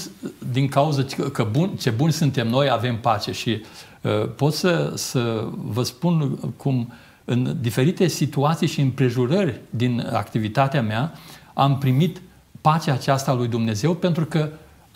din 0.53 0.69
cauza 0.69 1.05
că 1.33 1.49
bun, 1.51 1.69
ce 1.69 1.91
buni 1.91 2.13
suntem 2.13 2.49
noi, 2.49 2.71
avem 2.71 2.99
pace. 3.01 3.33
Și 3.33 3.61
uh, 4.01 4.29
pot 4.37 4.55
să, 4.55 4.93
să 4.95 5.49
vă 5.57 5.83
spun 5.83 6.37
cum 6.57 6.93
în 7.25 7.57
diferite 7.61 8.07
situații 8.07 8.67
și 8.67 8.81
împrejurări 8.81 9.61
din 9.71 10.09
activitatea 10.13 10.83
mea 10.83 11.13
am 11.55 11.79
primit 11.79 12.21
pacea 12.61 12.93
aceasta 12.93 13.33
lui 13.33 13.49
Dumnezeu 13.49 13.95
pentru 13.95 14.25
că 14.25 14.49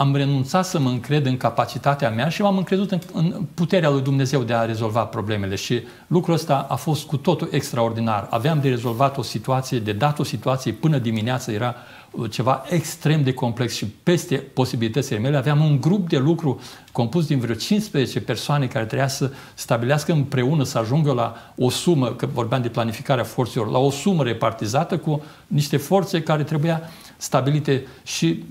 am 0.03 0.17
renunțat 0.17 0.65
să 0.67 0.79
mă 0.79 0.89
încred 0.89 1.27
în 1.27 1.37
capacitatea 1.37 2.11
mea 2.11 2.29
și 2.29 2.43
m-am 2.43 2.57
încredut 2.57 2.91
în, 2.91 3.01
în 3.13 3.47
puterea 3.55 3.91
lui 3.91 4.03
Dumnezeu 4.03 4.43
de 4.43 4.53
a 4.53 4.65
rezolva 4.65 5.05
problemele. 5.05 5.55
Și 5.55 5.83
lucrul 6.07 6.35
ăsta 6.35 6.67
a 6.69 6.75
fost 6.75 7.07
cu 7.07 7.17
totul 7.17 7.49
extraordinar. 7.51 8.27
Aveam 8.31 8.61
de 8.61 8.69
rezolvat 8.69 9.19
o 9.19 9.23
situație, 9.23 9.79
de 9.79 9.93
dat 9.93 10.19
o 10.19 10.23
situație 10.23 10.73
până 10.73 10.99
dimineață, 10.99 11.51
era 11.51 11.75
uh, 12.11 12.31
ceva 12.31 12.65
extrem 12.69 13.23
de 13.23 13.33
complex 13.33 13.75
și 13.75 13.87
peste 13.87 14.37
posibilitățile 14.37 15.19
mele. 15.19 15.37
Aveam 15.37 15.65
un 15.65 15.81
grup 15.81 16.09
de 16.09 16.19
lucru 16.19 16.61
compus 16.93 17.27
din 17.27 17.39
vreo 17.39 17.55
15 17.55 18.21
persoane 18.21 18.67
care 18.67 18.85
trebuia 18.85 19.09
să 19.09 19.31
stabilească 19.55 20.13
împreună, 20.13 20.65
să 20.65 20.79
ajungă 20.79 21.13
la 21.13 21.35
o 21.57 21.71
sumă, 21.71 22.07
că 22.07 22.27
vorbeam 22.33 22.63
de 22.63 22.69
planificarea 22.69 23.25
forțelor, 23.25 23.71
la 23.71 23.79
o 23.79 23.91
sumă 23.91 24.23
repartizată 24.23 24.99
cu 24.99 25.23
niște 25.47 25.77
forțe 25.77 26.23
care 26.23 26.43
trebuia 26.43 26.83
stabilite 27.17 27.87
și 28.05 28.45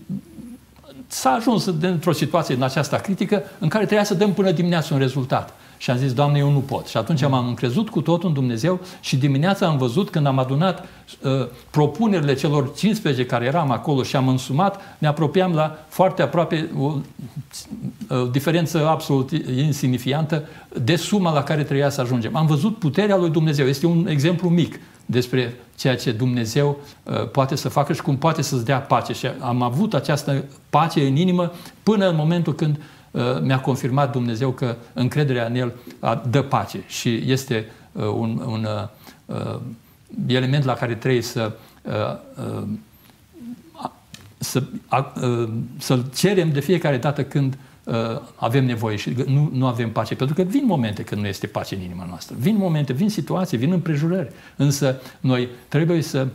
s-a 1.11 1.29
ajuns 1.29 1.65
într-o 1.81 2.11
situație 2.11 2.55
în 2.55 2.61
aceasta 2.61 2.97
critică 2.97 3.43
în 3.59 3.67
care 3.67 3.85
trebuia 3.85 4.05
să 4.05 4.13
dăm 4.13 4.33
până 4.33 4.51
dimineața 4.51 4.93
un 4.93 4.99
rezultat. 4.99 5.53
Și 5.77 5.91
am 5.91 5.97
zis, 5.97 6.13
Doamne, 6.13 6.39
eu 6.39 6.51
nu 6.51 6.59
pot. 6.59 6.87
Și 6.87 6.97
atunci 6.97 7.27
m-am 7.27 7.47
încrezut 7.47 7.89
cu 7.89 8.01
totul 8.01 8.27
în 8.27 8.33
Dumnezeu 8.33 8.79
și 8.99 9.17
dimineața 9.17 9.65
am 9.65 9.77
văzut 9.77 10.09
când 10.09 10.25
am 10.25 10.39
adunat 10.39 10.87
uh, 11.21 11.31
propunerile 11.69 12.33
celor 12.33 12.73
15 12.73 13.25
care 13.25 13.45
eram 13.45 13.71
acolo 13.71 14.03
și 14.03 14.15
am 14.15 14.27
însumat, 14.27 14.81
ne 14.97 15.07
apropiam 15.07 15.53
la 15.53 15.85
foarte 15.87 16.21
aproape 16.21 16.69
o, 16.79 16.93
o 18.15 18.25
diferență 18.25 18.87
absolut 18.87 19.31
insignifiantă 19.55 20.43
de 20.81 20.95
suma 20.95 21.33
la 21.33 21.43
care 21.43 21.63
trebuia 21.63 21.89
să 21.89 22.01
ajungem. 22.01 22.35
Am 22.35 22.45
văzut 22.45 22.77
puterea 22.77 23.17
lui 23.17 23.29
Dumnezeu. 23.29 23.67
Este 23.67 23.85
un 23.85 24.07
exemplu 24.07 24.49
mic 24.49 24.79
despre 25.11 25.55
ceea 25.75 25.95
ce 25.95 26.11
Dumnezeu 26.11 26.79
uh, 27.03 27.29
poate 27.29 27.55
să 27.55 27.69
facă 27.69 27.93
și 27.93 28.01
cum 28.01 28.17
poate 28.17 28.41
să-ți 28.41 28.65
dea 28.65 28.79
pace. 28.79 29.13
Și 29.13 29.27
am 29.39 29.61
avut 29.61 29.93
această 29.93 30.43
pace 30.69 31.07
în 31.07 31.15
inimă 31.15 31.51
până 31.83 32.09
în 32.09 32.15
momentul 32.15 32.55
când 32.55 32.79
uh, 33.11 33.21
mi-a 33.41 33.59
confirmat 33.59 34.11
Dumnezeu 34.11 34.51
că 34.51 34.75
încrederea 34.93 35.45
în 35.45 35.55
El 35.55 35.73
dă 36.29 36.41
pace 36.41 36.83
și 36.87 37.23
este 37.31 37.65
uh, 37.91 38.03
un, 38.03 38.41
un 38.45 38.67
element 40.27 40.63
la 40.63 40.73
care 40.73 40.95
trebuie 40.95 41.21
să 41.21 41.51
să, 44.37 44.63
să-l 45.77 46.05
cerem 46.15 46.51
de 46.51 46.59
fiecare 46.59 46.97
dată 46.97 47.23
când 47.23 47.53
uh, 47.53 47.70
avem 48.35 48.65
nevoie 48.65 48.95
și 48.95 49.15
nu, 49.27 49.49
nu 49.53 49.65
avem 49.67 49.91
pace. 49.91 50.15
Pentru 50.15 50.35
că 50.35 50.41
vin 50.41 50.65
momente 50.65 51.03
când 51.03 51.21
nu 51.21 51.27
este 51.27 51.47
pace 51.47 51.75
în 51.75 51.81
inima 51.81 52.05
noastră. 52.05 52.35
Vin 52.39 52.57
momente, 52.57 52.93
vin 52.93 53.09
situații, 53.09 53.57
vin 53.57 53.71
împrejurări. 53.71 54.31
Însă 54.55 55.01
noi 55.19 55.49
trebuie 55.67 56.01
să, 56.01 56.27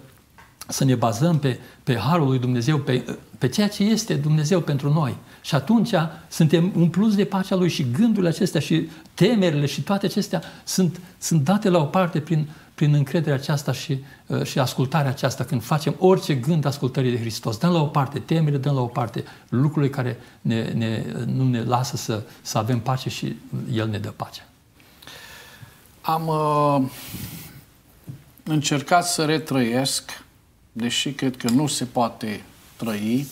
să 0.69 0.85
ne 0.85 0.95
bazăm 0.95 1.39
pe, 1.39 1.59
pe 1.83 1.97
Harul 1.97 2.27
lui 2.27 2.39
Dumnezeu, 2.39 2.79
pe, 2.79 3.05
pe 3.39 3.49
ceea 3.49 3.69
ce 3.69 3.85
este 3.85 4.15
Dumnezeu 4.15 4.61
pentru 4.61 4.93
noi. 4.93 5.17
Și 5.43 5.55
atunci 5.55 5.95
suntem 6.29 6.73
umpluți 6.77 7.17
de 7.17 7.25
pacea 7.25 7.57
Lui 7.57 7.69
și 7.69 7.91
gândurile 7.91 8.29
acestea 8.29 8.61
și 8.61 8.89
temerile 9.15 9.67
și 9.67 9.83
toate 9.83 10.07
acestea 10.07 10.43
sunt, 10.65 11.01
sunt 11.19 11.41
date 11.45 11.69
la 11.69 11.79
o 11.79 11.85
parte 11.85 12.21
prin, 12.21 12.49
prin 12.77 12.95
încrederea 12.95 13.35
aceasta 13.35 13.73
și, 13.73 14.05
uh, 14.27 14.43
și 14.43 14.59
ascultarea 14.59 15.11
aceasta, 15.11 15.45
când 15.45 15.63
facem 15.63 15.95
orice 15.99 16.35
gând 16.35 16.65
ascultării 16.65 17.11
de 17.11 17.19
Hristos. 17.19 17.57
Dăm 17.57 17.73
la 17.73 17.81
o 17.81 17.87
parte 17.87 18.19
temere, 18.19 18.57
dăm 18.57 18.75
la 18.75 18.81
o 18.81 18.87
parte 18.87 19.25
lucrurile 19.49 19.91
care 19.91 20.17
ne, 20.41 20.71
ne, 20.71 21.05
nu 21.27 21.49
ne 21.49 21.63
lasă 21.63 21.97
să, 21.97 22.23
să 22.43 22.59
avem 22.59 22.81
pace 22.81 23.09
și 23.09 23.37
El 23.73 23.89
ne 23.89 23.99
dă 23.99 24.09
pace. 24.09 24.47
Am 26.01 26.27
uh, 26.27 26.91
încercat 28.43 29.07
să 29.07 29.25
retrăiesc, 29.25 30.25
deși 30.73 31.13
cred 31.13 31.37
că 31.37 31.51
nu 31.51 31.67
se 31.67 31.85
poate 31.85 32.45
trăi 32.77 33.27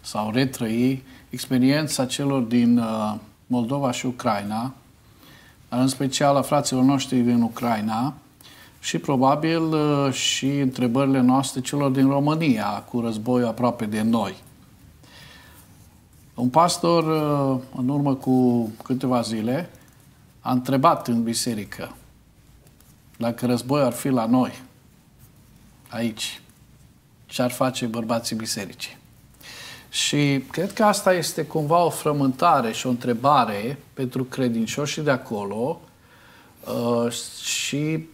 sau 0.00 0.30
retrăi 0.30 1.02
experiența 1.30 2.06
celor 2.06 2.42
din 2.42 2.78
uh, 2.78 3.14
Moldova 3.46 3.90
și 3.90 4.06
Ucraina, 4.06 4.74
dar 5.68 5.80
în 5.80 5.88
special 5.88 6.36
a 6.36 6.42
fraților 6.42 6.82
noștri 6.82 7.18
din 7.18 7.42
Ucraina, 7.42 8.14
și 8.86 8.98
probabil 8.98 9.62
uh, 9.62 10.12
și 10.12 10.46
întrebările 10.46 11.20
noastre 11.20 11.60
celor 11.60 11.90
din 11.90 12.08
România, 12.08 12.66
cu 12.66 13.00
războiul 13.00 13.48
aproape 13.48 13.84
de 13.84 14.02
noi. 14.02 14.34
Un 16.34 16.48
pastor, 16.48 17.04
uh, 17.04 17.62
în 17.76 17.88
urmă 17.88 18.14
cu 18.14 18.70
câteva 18.82 19.20
zile, 19.20 19.70
a 20.40 20.52
întrebat 20.52 21.08
în 21.08 21.22
biserică 21.22 21.94
dacă 23.16 23.46
războiul 23.46 23.86
ar 23.86 23.92
fi 23.92 24.08
la 24.08 24.26
noi, 24.26 24.62
aici, 25.88 26.40
ce 27.26 27.42
ar 27.42 27.50
face 27.50 27.86
bărbații 27.86 28.36
bisericii. 28.36 28.96
Și 29.90 30.44
cred 30.50 30.72
că 30.72 30.84
asta 30.84 31.12
este 31.12 31.44
cumva 31.44 31.84
o 31.84 31.90
frământare 31.90 32.72
și 32.72 32.86
o 32.86 32.90
întrebare 32.90 33.78
pentru 33.94 34.24
credincioșii 34.24 35.02
de 35.02 35.10
acolo 35.10 35.80
uh, 36.66 37.12
și 37.42 38.06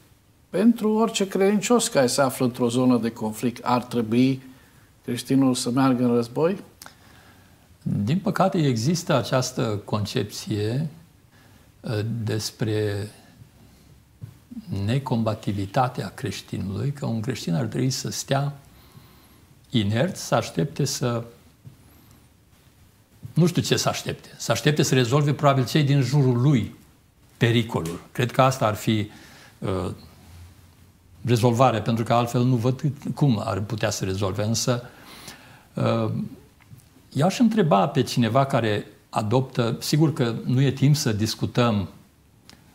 pentru 0.52 0.92
orice 0.92 1.28
credincios 1.28 1.88
care 1.88 2.06
se 2.06 2.20
află 2.20 2.44
într-o 2.44 2.68
zonă 2.68 2.98
de 2.98 3.10
conflict, 3.10 3.64
ar 3.64 3.82
trebui 3.82 4.42
creștinul 5.04 5.54
să 5.54 5.70
meargă 5.70 6.04
în 6.04 6.14
război? 6.14 6.60
Din 7.82 8.18
păcate 8.18 8.66
există 8.66 9.16
această 9.16 9.82
concepție 9.84 10.88
uh, 11.80 12.00
despre 12.24 13.10
necombativitatea 14.84 16.12
creștinului, 16.14 16.92
că 16.92 17.06
un 17.06 17.20
creștin 17.20 17.54
ar 17.54 17.64
trebui 17.64 17.90
să 17.90 18.10
stea 18.10 18.52
inert, 19.70 20.16
să 20.16 20.34
aștepte 20.34 20.84
să 20.84 21.24
nu 23.34 23.46
știu 23.46 23.62
ce 23.62 23.76
să 23.76 23.88
aștepte. 23.88 24.28
Să 24.36 24.52
aștepte 24.52 24.82
să 24.82 24.94
rezolve 24.94 25.34
probabil 25.34 25.66
cei 25.66 25.82
din 25.82 26.00
jurul 26.00 26.40
lui 26.40 26.74
pericolul. 27.36 28.00
Cred 28.12 28.30
că 28.30 28.42
asta 28.42 28.66
ar 28.66 28.74
fi 28.74 29.10
uh, 29.58 29.90
rezolvare, 31.24 31.80
pentru 31.80 32.04
că 32.04 32.12
altfel 32.12 32.42
nu 32.42 32.56
văd 32.56 32.82
cum 33.14 33.42
ar 33.44 33.60
putea 33.60 33.90
să 33.90 34.04
rezolve. 34.04 34.44
Însă, 34.44 34.82
uh, 35.74 36.10
eu 37.12 37.26
aș 37.26 37.38
întreba 37.38 37.88
pe 37.88 38.02
cineva 38.02 38.44
care 38.44 38.86
adoptă, 39.10 39.76
sigur 39.80 40.12
că 40.12 40.34
nu 40.44 40.60
e 40.60 40.70
timp 40.70 40.96
să 40.96 41.12
discutăm 41.12 41.88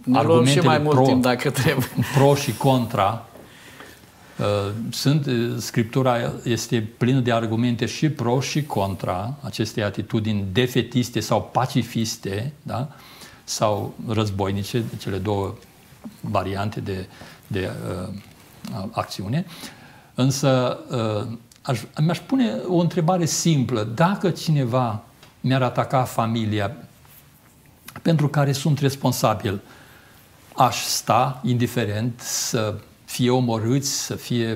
ne 0.03 0.17
argumentele 0.17 0.59
și 0.59 0.65
mai 0.65 0.77
mult 0.77 0.95
pro, 0.95 1.05
timp 1.05 1.21
dacă 1.21 1.49
trebuie. 1.49 1.87
pro 2.15 2.35
și 2.35 2.53
contra. 2.53 3.25
Uh, 4.39 4.71
sunt, 4.89 5.25
uh, 5.25 5.55
Scriptura 5.57 6.33
este 6.43 6.89
plină 6.97 7.19
de 7.19 7.31
argumente 7.31 7.85
și 7.85 8.09
pro 8.09 8.39
și 8.39 8.63
contra 8.63 9.37
acestei 9.41 9.83
atitudini 9.83 10.45
defetiste 10.51 11.19
sau 11.19 11.49
pacifiste, 11.51 12.53
da? 12.61 12.87
sau 13.43 13.93
războinice, 14.07 14.83
cele 14.97 15.17
două 15.17 15.55
variante 16.21 16.79
de, 16.79 17.07
de 17.47 17.69
uh, 17.89 18.13
acțiune. 18.91 19.45
Însă 20.15 20.79
uh, 20.89 21.37
aș, 21.61 21.81
mi-aș 22.01 22.19
pune 22.19 22.53
o 22.67 22.77
întrebare 22.77 23.25
simplă. 23.25 23.83
Dacă 23.83 24.29
cineva 24.29 25.03
mi-ar 25.41 25.61
ataca 25.61 26.03
familia 26.03 26.75
pentru 28.01 28.27
care 28.27 28.51
sunt 28.51 28.79
responsabil, 28.79 29.61
aș 30.55 30.83
sta 30.83 31.41
indiferent 31.43 32.19
să 32.19 32.75
fie 33.05 33.29
omorâți, 33.29 34.05
să 34.05 34.15
fie, 34.15 34.47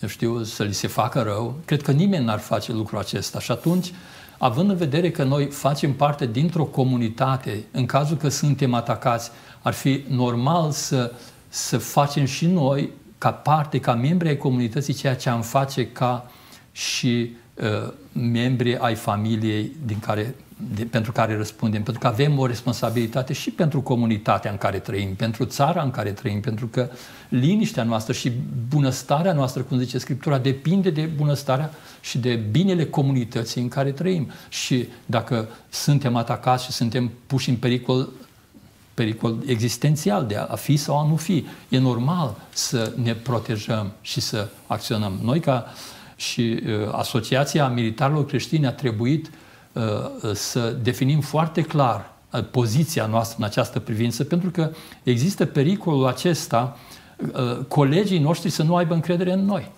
eu 0.00 0.08
știu, 0.08 0.42
să 0.42 0.62
li 0.62 0.74
se 0.74 0.86
facă 0.86 1.22
rău. 1.22 1.54
Cred 1.64 1.82
că 1.82 1.92
nimeni 1.92 2.24
n-ar 2.24 2.38
face 2.38 2.72
lucrul 2.72 2.98
acesta. 2.98 3.40
Și 3.40 3.50
atunci, 3.50 3.92
având 4.38 4.70
în 4.70 4.76
vedere 4.76 5.10
că 5.10 5.24
noi 5.24 5.46
facem 5.46 5.92
parte 5.92 6.26
dintr-o 6.26 6.64
comunitate, 6.64 7.64
în 7.70 7.86
cazul 7.86 8.16
că 8.16 8.28
suntem 8.28 8.74
atacați, 8.74 9.30
ar 9.62 9.72
fi 9.72 10.04
normal 10.08 10.70
să, 10.70 11.12
să 11.48 11.78
facem 11.78 12.24
și 12.24 12.46
noi 12.46 12.90
ca 13.18 13.30
parte, 13.30 13.80
ca 13.80 13.94
membri 13.94 14.28
ai 14.28 14.36
comunității, 14.36 14.94
ceea 14.94 15.16
ce 15.16 15.28
am 15.28 15.42
face 15.42 15.86
ca 15.86 16.30
și 16.72 17.36
uh, 17.54 17.92
membri 18.12 18.78
ai 18.78 18.94
familiei 18.94 19.72
din 19.84 19.98
care, 19.98 20.34
de, 20.74 20.84
pentru 20.84 21.12
care 21.12 21.36
răspundem, 21.36 21.82
pentru 21.82 22.02
că 22.02 22.08
avem 22.08 22.38
o 22.38 22.46
responsabilitate 22.46 23.32
și 23.32 23.50
pentru 23.50 23.80
comunitatea 23.80 24.50
în 24.50 24.56
care 24.56 24.78
trăim, 24.78 25.14
pentru 25.14 25.44
țara 25.44 25.82
în 25.82 25.90
care 25.90 26.10
trăim, 26.10 26.40
pentru 26.40 26.66
că 26.66 26.88
liniștea 27.28 27.82
noastră 27.82 28.12
și 28.12 28.32
bunăstarea 28.68 29.32
noastră, 29.32 29.62
cum 29.62 29.78
zice 29.78 29.98
Scriptura, 29.98 30.38
depinde 30.38 30.90
de 30.90 31.02
bunăstarea 31.16 31.70
și 32.00 32.18
de 32.18 32.34
binele 32.34 32.86
comunității 32.86 33.62
în 33.62 33.68
care 33.68 33.90
trăim. 33.92 34.30
Și 34.48 34.88
dacă 35.06 35.48
suntem 35.68 36.16
atacați 36.16 36.64
și 36.64 36.70
suntem 36.70 37.10
puși 37.26 37.48
în 37.48 37.56
pericol, 37.56 38.08
pericol 38.98 39.36
existențial 39.46 40.26
de 40.26 40.36
a 40.36 40.56
fi 40.56 40.76
sau 40.76 40.98
a 40.98 41.06
nu 41.08 41.16
fi. 41.16 41.46
E 41.68 41.78
normal 41.78 42.36
să 42.50 42.92
ne 43.02 43.14
protejăm 43.14 43.92
și 44.00 44.20
să 44.20 44.48
acționăm. 44.66 45.18
Noi, 45.22 45.40
ca 45.40 45.66
și 46.16 46.60
uh, 46.66 46.92
Asociația 46.92 47.68
Militarilor 47.68 48.26
Creștini, 48.26 48.66
a 48.66 48.72
trebuit 48.72 49.30
uh, 49.72 49.82
să 50.32 50.76
definim 50.82 51.20
foarte 51.20 51.62
clar 51.62 52.12
uh, 52.32 52.44
poziția 52.50 53.06
noastră 53.06 53.36
în 53.38 53.44
această 53.44 53.78
privință, 53.78 54.24
pentru 54.24 54.50
că 54.50 54.70
există 55.02 55.44
pericolul 55.44 56.06
acesta 56.06 56.76
colegii 57.68 58.18
noștri 58.18 58.50
să 58.50 58.62
nu 58.62 58.76
aibă 58.76 58.94
încredere 58.94 59.32
în 59.32 59.44
noi 59.44 59.70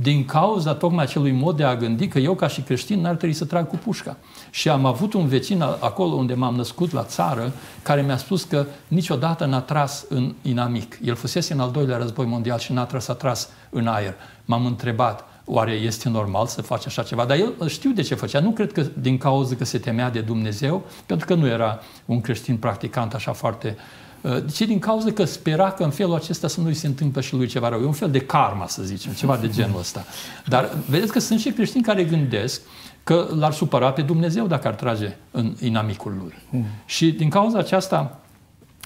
din 0.00 0.24
cauza 0.24 0.74
tocmai 0.74 1.04
acelui 1.04 1.32
mod 1.32 1.56
de 1.56 1.64
a 1.64 1.76
gândi 1.76 2.08
că 2.08 2.18
eu 2.18 2.34
ca 2.34 2.48
și 2.48 2.60
creștin 2.60 3.00
n-ar 3.00 3.14
trebui 3.14 3.34
să 3.34 3.44
trag 3.44 3.68
cu 3.68 3.76
pușca. 3.76 4.16
Și 4.50 4.68
am 4.68 4.84
avut 4.84 5.12
un 5.12 5.26
vecin 5.26 5.62
acolo 5.62 6.14
unde 6.14 6.34
m-am 6.34 6.54
născut 6.54 6.92
la 6.92 7.04
țară 7.04 7.52
care 7.82 8.02
mi-a 8.02 8.16
spus 8.16 8.44
că 8.44 8.66
niciodată 8.88 9.44
n-a 9.44 9.60
tras 9.60 10.04
în 10.08 10.34
inamic. 10.42 10.98
El 11.04 11.14
fusese 11.14 11.52
în 11.52 11.60
al 11.60 11.70
doilea 11.70 11.96
război 11.96 12.26
mondial 12.26 12.58
și 12.58 12.72
n-a 12.72 12.84
tras, 12.84 13.08
a 13.08 13.14
tras 13.14 13.48
în 13.70 13.86
aer. 13.86 14.14
M-am 14.44 14.66
întrebat, 14.66 15.24
oare 15.44 15.72
este 15.72 16.08
normal 16.08 16.46
să 16.46 16.62
faci 16.62 16.86
așa 16.86 17.02
ceva? 17.02 17.24
Dar 17.24 17.36
el 17.36 17.68
știu 17.68 17.90
de 17.90 18.02
ce 18.02 18.14
făcea. 18.14 18.40
Nu 18.40 18.50
cred 18.50 18.72
că 18.72 18.82
din 19.00 19.18
cauza 19.18 19.54
că 19.54 19.64
se 19.64 19.78
temea 19.78 20.10
de 20.10 20.20
Dumnezeu, 20.20 20.82
pentru 21.06 21.26
că 21.26 21.34
nu 21.34 21.46
era 21.46 21.78
un 22.04 22.20
creștin 22.20 22.56
practicant 22.56 23.14
așa 23.14 23.32
foarte 23.32 23.76
uh, 23.76 24.05
Uh, 24.05 24.05
ci 24.52 24.62
din 24.62 24.78
cauza 24.78 25.10
că 25.10 25.24
spera 25.24 25.70
că 25.70 25.82
în 25.82 25.90
felul 25.90 26.14
acesta 26.14 26.48
să 26.48 26.60
nu-i 26.60 26.74
se 26.74 26.86
întâmplă 26.86 27.20
și 27.20 27.34
lui 27.34 27.46
ceva 27.46 27.68
rău. 27.68 27.80
E 27.80 27.84
un 27.84 27.92
fel 27.92 28.10
de 28.10 28.20
karma, 28.20 28.66
să 28.66 28.82
zicem, 28.82 29.12
ceva 29.12 29.36
de 29.36 29.48
genul 29.48 29.78
ăsta. 29.78 30.04
Dar 30.46 30.70
vedeți 30.88 31.12
că 31.12 31.18
sunt 31.18 31.40
și 31.40 31.50
creștini 31.50 31.82
care 31.82 32.04
gândesc 32.04 32.60
că 33.04 33.28
l-ar 33.34 33.52
supăra 33.52 33.92
pe 33.92 34.02
Dumnezeu 34.02 34.46
dacă 34.46 34.68
ar 34.68 34.74
trage 34.74 35.16
în 35.30 35.54
inamicul 35.60 36.14
lui. 36.22 36.34
Mm. 36.50 36.64
Și 36.86 37.10
din 37.10 37.28
cauza 37.28 37.58
aceasta, 37.58 38.20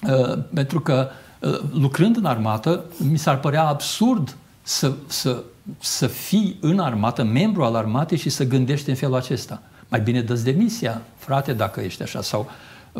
uh, 0.07 0.37
pentru 0.53 0.79
că 0.79 1.09
uh, 1.39 1.59
lucrând 1.73 2.17
în 2.17 2.25
armată, 2.25 2.85
mi 2.97 3.17
s-ar 3.17 3.39
părea 3.39 3.67
absurd 3.67 4.35
să, 4.61 4.93
să, 5.07 5.43
să 5.79 6.07
fii 6.07 6.57
în 6.59 6.79
armată, 6.79 7.23
membru 7.23 7.63
al 7.63 7.75
armatei 7.75 8.17
și 8.17 8.29
să 8.29 8.43
gândești 8.43 8.89
în 8.89 8.95
felul 8.95 9.15
acesta. 9.15 9.61
Mai 9.87 10.01
bine 10.01 10.21
dă 10.21 10.33
demisia, 10.33 11.01
frate, 11.17 11.53
dacă 11.53 11.79
ești 11.79 12.01
așa, 12.01 12.21
sau 12.21 12.49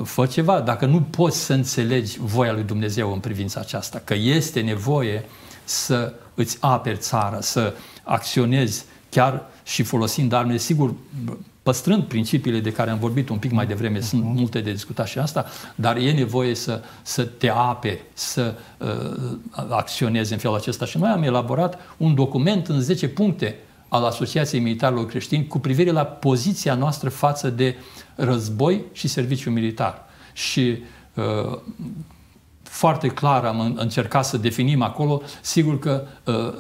fă 0.03 0.25
ceva. 0.25 0.59
Dacă 0.59 0.85
nu 0.85 1.01
poți 1.01 1.43
să 1.43 1.53
înțelegi 1.53 2.17
voia 2.19 2.51
lui 2.51 2.63
Dumnezeu 2.63 3.13
în 3.13 3.19
privința 3.19 3.59
aceasta, 3.59 4.01
că 4.03 4.13
este 4.13 4.61
nevoie 4.61 5.25
să 5.63 6.13
îți 6.35 6.57
aperi 6.59 6.97
țara, 6.97 7.41
să 7.41 7.73
acționezi 8.03 8.85
chiar 9.09 9.45
și 9.63 9.83
folosind 9.83 10.33
armele, 10.33 10.57
sigur, 10.57 10.93
păstrând 11.63 12.03
principiile 12.03 12.59
de 12.59 12.71
care 12.71 12.89
am 12.89 12.99
vorbit 12.99 13.29
un 13.29 13.37
pic 13.37 13.51
mai 13.51 13.65
devreme, 13.65 13.97
uh-huh. 13.97 14.03
sunt 14.03 14.23
multe 14.23 14.61
de 14.61 14.71
discutat 14.71 15.07
și 15.07 15.19
asta, 15.19 15.45
dar 15.75 15.97
e 15.97 16.11
nevoie 16.11 16.55
să, 16.55 16.81
să 17.01 17.23
te 17.23 17.49
aperi, 17.49 18.01
să 18.13 18.53
uh, 18.77 18.87
acționezi 19.69 20.33
în 20.33 20.39
felul 20.39 20.55
acesta. 20.55 20.85
Și 20.85 20.97
noi 20.97 21.09
am 21.09 21.23
elaborat 21.23 21.79
un 21.97 22.15
document 22.15 22.67
în 22.67 22.81
10 22.81 23.07
puncte 23.07 23.55
al 23.87 24.03
Asociației 24.03 24.61
Militarilor 24.61 25.05
Creștini 25.05 25.47
cu 25.47 25.59
privire 25.59 25.91
la 25.91 26.03
poziția 26.03 26.75
noastră 26.75 27.09
față 27.09 27.49
de 27.49 27.75
război 28.15 28.81
și 28.91 29.07
serviciu 29.07 29.49
militar. 29.49 30.05
Și 30.33 30.77
uh, 31.13 31.57
foarte 32.63 33.07
clar 33.07 33.45
am 33.45 33.75
încercat 33.77 34.25
să 34.25 34.37
definim 34.37 34.81
acolo, 34.81 35.21
sigur 35.41 35.79
că 35.79 36.03
uh, 36.25 36.53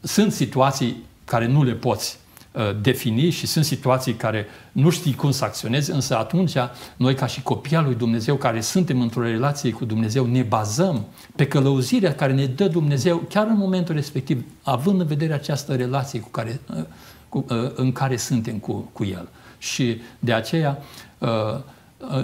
sunt 0.00 0.32
situații 0.32 1.02
care 1.24 1.46
nu 1.46 1.62
le 1.62 1.72
poți 1.72 2.18
Uh, 2.54 2.76
defini 2.80 3.30
și 3.30 3.46
sunt 3.46 3.64
situații 3.64 4.14
care 4.14 4.46
nu 4.72 4.90
știi 4.90 5.14
cum 5.14 5.30
să 5.30 5.44
acționezi, 5.44 5.90
însă 5.90 6.16
atunci 6.16 6.52
noi 6.96 7.14
ca 7.14 7.26
și 7.26 7.42
copii 7.42 7.76
al 7.76 7.84
lui 7.84 7.94
Dumnezeu 7.94 8.36
care 8.36 8.60
suntem 8.60 9.00
într-o 9.00 9.22
relație 9.22 9.70
cu 9.70 9.84
Dumnezeu 9.84 10.26
ne 10.26 10.42
bazăm 10.42 11.04
pe 11.36 11.46
călăuzirea 11.46 12.14
care 12.14 12.32
ne 12.32 12.46
dă 12.46 12.68
Dumnezeu 12.68 13.16
chiar 13.28 13.46
în 13.46 13.56
momentul 13.56 13.94
respectiv, 13.94 14.44
având 14.62 15.00
în 15.00 15.06
vedere 15.06 15.32
această 15.32 15.74
relație 15.74 16.20
cu 16.20 16.28
care, 16.28 16.60
uh, 16.76 16.84
cu, 17.28 17.44
uh, 17.48 17.70
în 17.74 17.92
care 17.92 18.16
suntem 18.16 18.58
cu, 18.58 18.90
cu 18.92 19.04
El. 19.04 19.28
Și 19.64 20.00
de 20.18 20.32
aceea 20.32 20.78
Uh, 21.24 21.58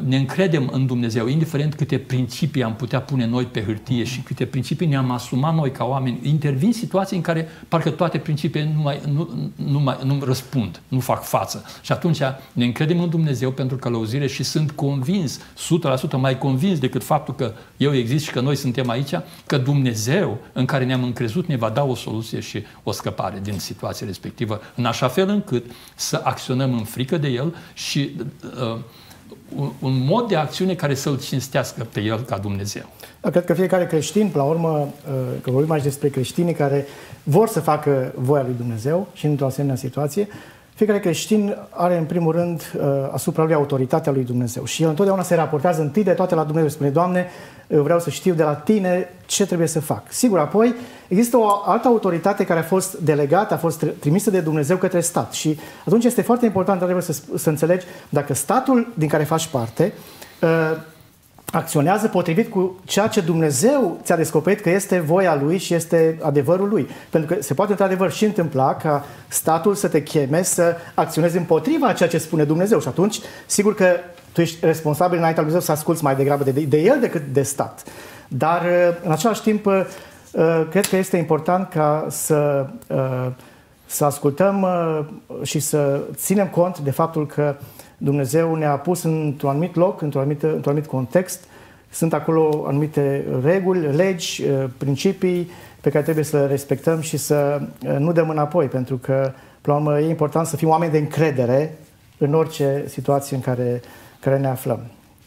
ne 0.05 0.17
încredem 0.17 0.69
în 0.73 0.87
Dumnezeu, 0.87 1.27
indiferent 1.27 1.75
câte 1.75 1.99
principii 1.99 2.63
am 2.63 2.75
putea 2.75 3.01
pune 3.01 3.27
noi 3.27 3.45
pe 3.45 3.63
hârtie 3.65 4.05
și 4.05 4.21
câte 4.21 4.45
principii 4.45 4.87
ne-am 4.87 5.11
asumat 5.11 5.55
noi 5.55 5.71
ca 5.71 5.85
oameni, 5.85 6.19
intervin 6.23 6.73
situații 6.73 7.17
în 7.17 7.23
care 7.23 7.49
parcă 7.69 7.91
toate 7.91 8.19
principiile 8.19 8.73
nu 8.75 8.81
mai, 8.81 9.01
nu, 9.13 9.29
nu 9.55 9.81
mai 9.81 9.97
nu 10.05 10.25
răspund, 10.25 10.81
nu 10.89 11.01
fac 11.01 11.23
față. 11.23 11.65
Și 11.83 11.93
atunci 11.93 12.19
ne 12.53 12.65
încredem 12.65 13.01
în 13.01 13.09
Dumnezeu 13.09 13.51
pentru 13.51 13.77
călăuzire 13.77 14.27
și 14.27 14.43
sunt 14.43 14.71
convins, 14.71 15.39
100% 15.39 15.43
mai 16.17 16.39
convins 16.39 16.79
decât 16.79 17.05
faptul 17.05 17.35
că 17.35 17.53
eu 17.77 17.95
exist 17.95 18.25
și 18.25 18.31
că 18.31 18.41
noi 18.41 18.57
suntem 18.57 18.89
aici, 18.89 19.15
că 19.47 19.59
Dumnezeu 19.59 20.39
în 20.53 20.65
care 20.65 20.85
ne-am 20.85 21.03
încrezut 21.03 21.47
ne 21.47 21.57
va 21.57 21.69
da 21.69 21.85
o 21.85 21.95
soluție 21.95 22.41
și 22.41 22.63
o 22.83 22.93
scăpare 22.93 23.41
din 23.43 23.59
situația 23.59 24.07
respectivă, 24.07 24.61
în 24.75 24.85
așa 24.85 25.09
fel 25.09 25.29
încât 25.29 25.65
să 25.95 26.21
acționăm 26.25 26.73
în 26.73 26.85
frică 26.85 27.19
de 27.19 27.29
El 27.29 27.55
și 27.75 28.11
uh, 28.73 28.79
un, 29.57 29.71
un 29.79 30.05
mod 30.07 30.29
de 30.29 30.37
acțiune 30.37 30.75
care 30.75 30.95
să-L 30.95 31.19
cinstească 31.19 31.87
pe 31.93 32.01
El 32.01 32.21
ca 32.21 32.39
Dumnezeu. 32.39 32.83
Da, 33.21 33.31
cred 33.31 33.45
că 33.45 33.55
fiecare 33.55 33.87
creștin, 33.87 34.29
până 34.29 34.45
la 34.45 34.51
urmă, 34.51 34.69
uh, 34.69 35.15
că 35.43 35.51
vorbim 35.51 35.71
aici 35.71 35.83
despre 35.83 36.09
creștinii 36.09 36.55
care 36.55 36.87
vor 37.23 37.49
să 37.49 37.61
facă 37.61 38.13
voia 38.17 38.43
lui 38.43 38.55
Dumnezeu 38.57 39.09
și 39.13 39.27
într-o 39.27 39.47
asemenea 39.47 39.77
situație, 39.77 40.29
fiecare 40.75 41.01
creștin 41.01 41.57
are 41.71 41.97
în 41.97 42.05
primul 42.05 42.33
rând 42.33 42.73
uh, 42.77 42.83
asupra 43.13 43.45
lui 43.45 43.55
autoritatea 43.55 44.13
lui 44.13 44.25
Dumnezeu 44.25 44.65
și 44.65 44.83
el 44.83 44.89
întotdeauna 44.89 45.23
se 45.23 45.35
raportează 45.35 45.81
întâi 45.81 46.05
de 46.05 46.13
toate 46.13 46.35
la 46.35 46.45
Dumnezeu. 46.45 46.69
Spune, 46.69 46.91
Doamne, 46.91 47.27
eu 47.73 47.83
vreau 47.83 48.01
să 48.01 48.11
știu 48.11 48.35
de 48.35 48.43
la 48.43 48.55
Tine 48.55 49.09
ce 49.27 49.47
trebuie 49.47 49.69
să 49.69 49.81
fac. 49.81 50.03
Sigur, 50.09 50.39
apoi 50.39 50.75
există 51.09 51.37
o 51.37 51.63
altă 51.65 51.89
autoritate 51.89 52.45
care 52.45 52.61
a 52.61 52.63
fost 52.63 52.95
delegată, 52.99 53.55
a 53.55 53.57
fost 53.57 53.87
trimisă 53.99 54.31
de 54.31 54.41
Dumnezeu 54.41 54.77
către 54.77 55.01
stat 55.01 55.33
și 55.33 55.59
atunci 55.87 56.05
este 56.05 56.23
foarte 56.23 56.47
important, 56.47 56.81
trebuie 56.81 57.03
să, 57.03 57.17
să 57.37 57.49
înțelegi 57.49 57.87
dacă 58.09 58.35
statul 58.35 58.93
din 58.95 59.09
care 59.09 59.25
faci 59.25 59.47
parte 59.47 59.93
uh, 60.41 60.49
acționează 61.53 62.09
potrivit 62.09 62.51
cu 62.51 62.81
ceea 62.85 63.07
ce 63.07 63.21
Dumnezeu 63.21 64.01
ți-a 64.03 64.17
descoperit 64.17 64.61
că 64.61 64.71
este 64.71 64.99
voia 64.99 65.41
Lui 65.43 65.59
și 65.59 65.75
este 65.75 66.19
adevărul 66.23 66.69
Lui. 66.69 66.89
Pentru 67.11 67.35
că 67.35 67.43
se 67.43 67.55
poate 67.55 67.71
într-adevăr 67.71 68.11
și 68.13 68.25
întâmpla 68.25 68.75
ca 68.75 69.05
statul 69.29 69.75
să 69.75 69.89
te 69.89 70.03
cheme 70.03 70.43
să 70.43 70.77
acționezi 70.95 71.37
împotriva 71.37 71.87
a 71.87 71.93
ceea 71.93 72.09
ce 72.09 72.19
spune 72.19 72.45
Dumnezeu 72.45 72.81
și 72.81 72.89
atunci, 72.89 73.21
sigur 73.47 73.75
că 73.75 73.87
tu 74.33 74.41
ești 74.41 74.65
responsabil 74.65 75.19
înaintea 75.19 75.43
lui 75.43 75.51
Dumnezeu 75.51 75.75
să 75.75 75.81
asculți 75.81 76.05
mai 76.05 76.17
degrabă 76.17 76.45
de, 76.45 76.51
de 76.51 76.79
El 76.79 77.01
decât 77.01 77.23
de 77.33 77.43
stat. 77.43 77.85
Dar 78.29 78.63
în 79.05 79.13
același 79.13 79.43
timp, 79.43 79.67
uh, 79.67 80.67
cred 80.71 80.87
că 80.87 80.97
este 80.97 81.17
important 81.17 81.69
ca 81.69 82.07
să, 82.09 82.67
uh, 82.87 83.27
să 83.87 84.05
ascultăm 84.05 84.63
uh, 84.63 85.05
și 85.43 85.59
să 85.59 86.01
ținem 86.15 86.47
cont 86.47 86.79
de 86.79 86.91
faptul 86.91 87.27
că 87.27 87.57
Dumnezeu 87.99 88.55
ne-a 88.55 88.77
pus 88.77 89.03
într-un 89.03 89.51
anumit 89.51 89.75
loc, 89.75 90.03
într-un 90.03 90.21
anumit, 90.21 90.43
într 90.43 90.69
anumit 90.69 90.87
context. 90.87 91.45
Sunt 91.91 92.13
acolo 92.13 92.65
anumite 92.67 93.25
reguli, 93.43 93.97
legi, 93.97 94.43
uh, 94.43 94.65
principii 94.79 95.51
pe 95.81 95.91
care 95.91 96.05
trebuie 96.05 96.25
să 96.25 96.37
le 96.37 96.47
respectăm 96.47 97.01
și 97.01 97.17
să 97.17 97.61
uh, 97.61 97.97
nu 97.99 98.13
dăm 98.13 98.29
înapoi, 98.29 98.67
pentru 98.67 98.97
că, 98.97 99.33
până 99.61 99.77
la 99.77 99.83
urmă, 99.83 100.01
e 100.01 100.09
important 100.09 100.47
să 100.47 100.57
fim 100.57 100.69
oameni 100.69 100.93
de 100.93 100.99
încredere 100.99 101.79
în 102.19 102.35
orice 102.35 102.85
situație 102.87 103.37
în 103.37 103.43
care, 103.43 103.81
care 104.21 104.39
ne 104.39 104.49
aflăm. 104.49 104.81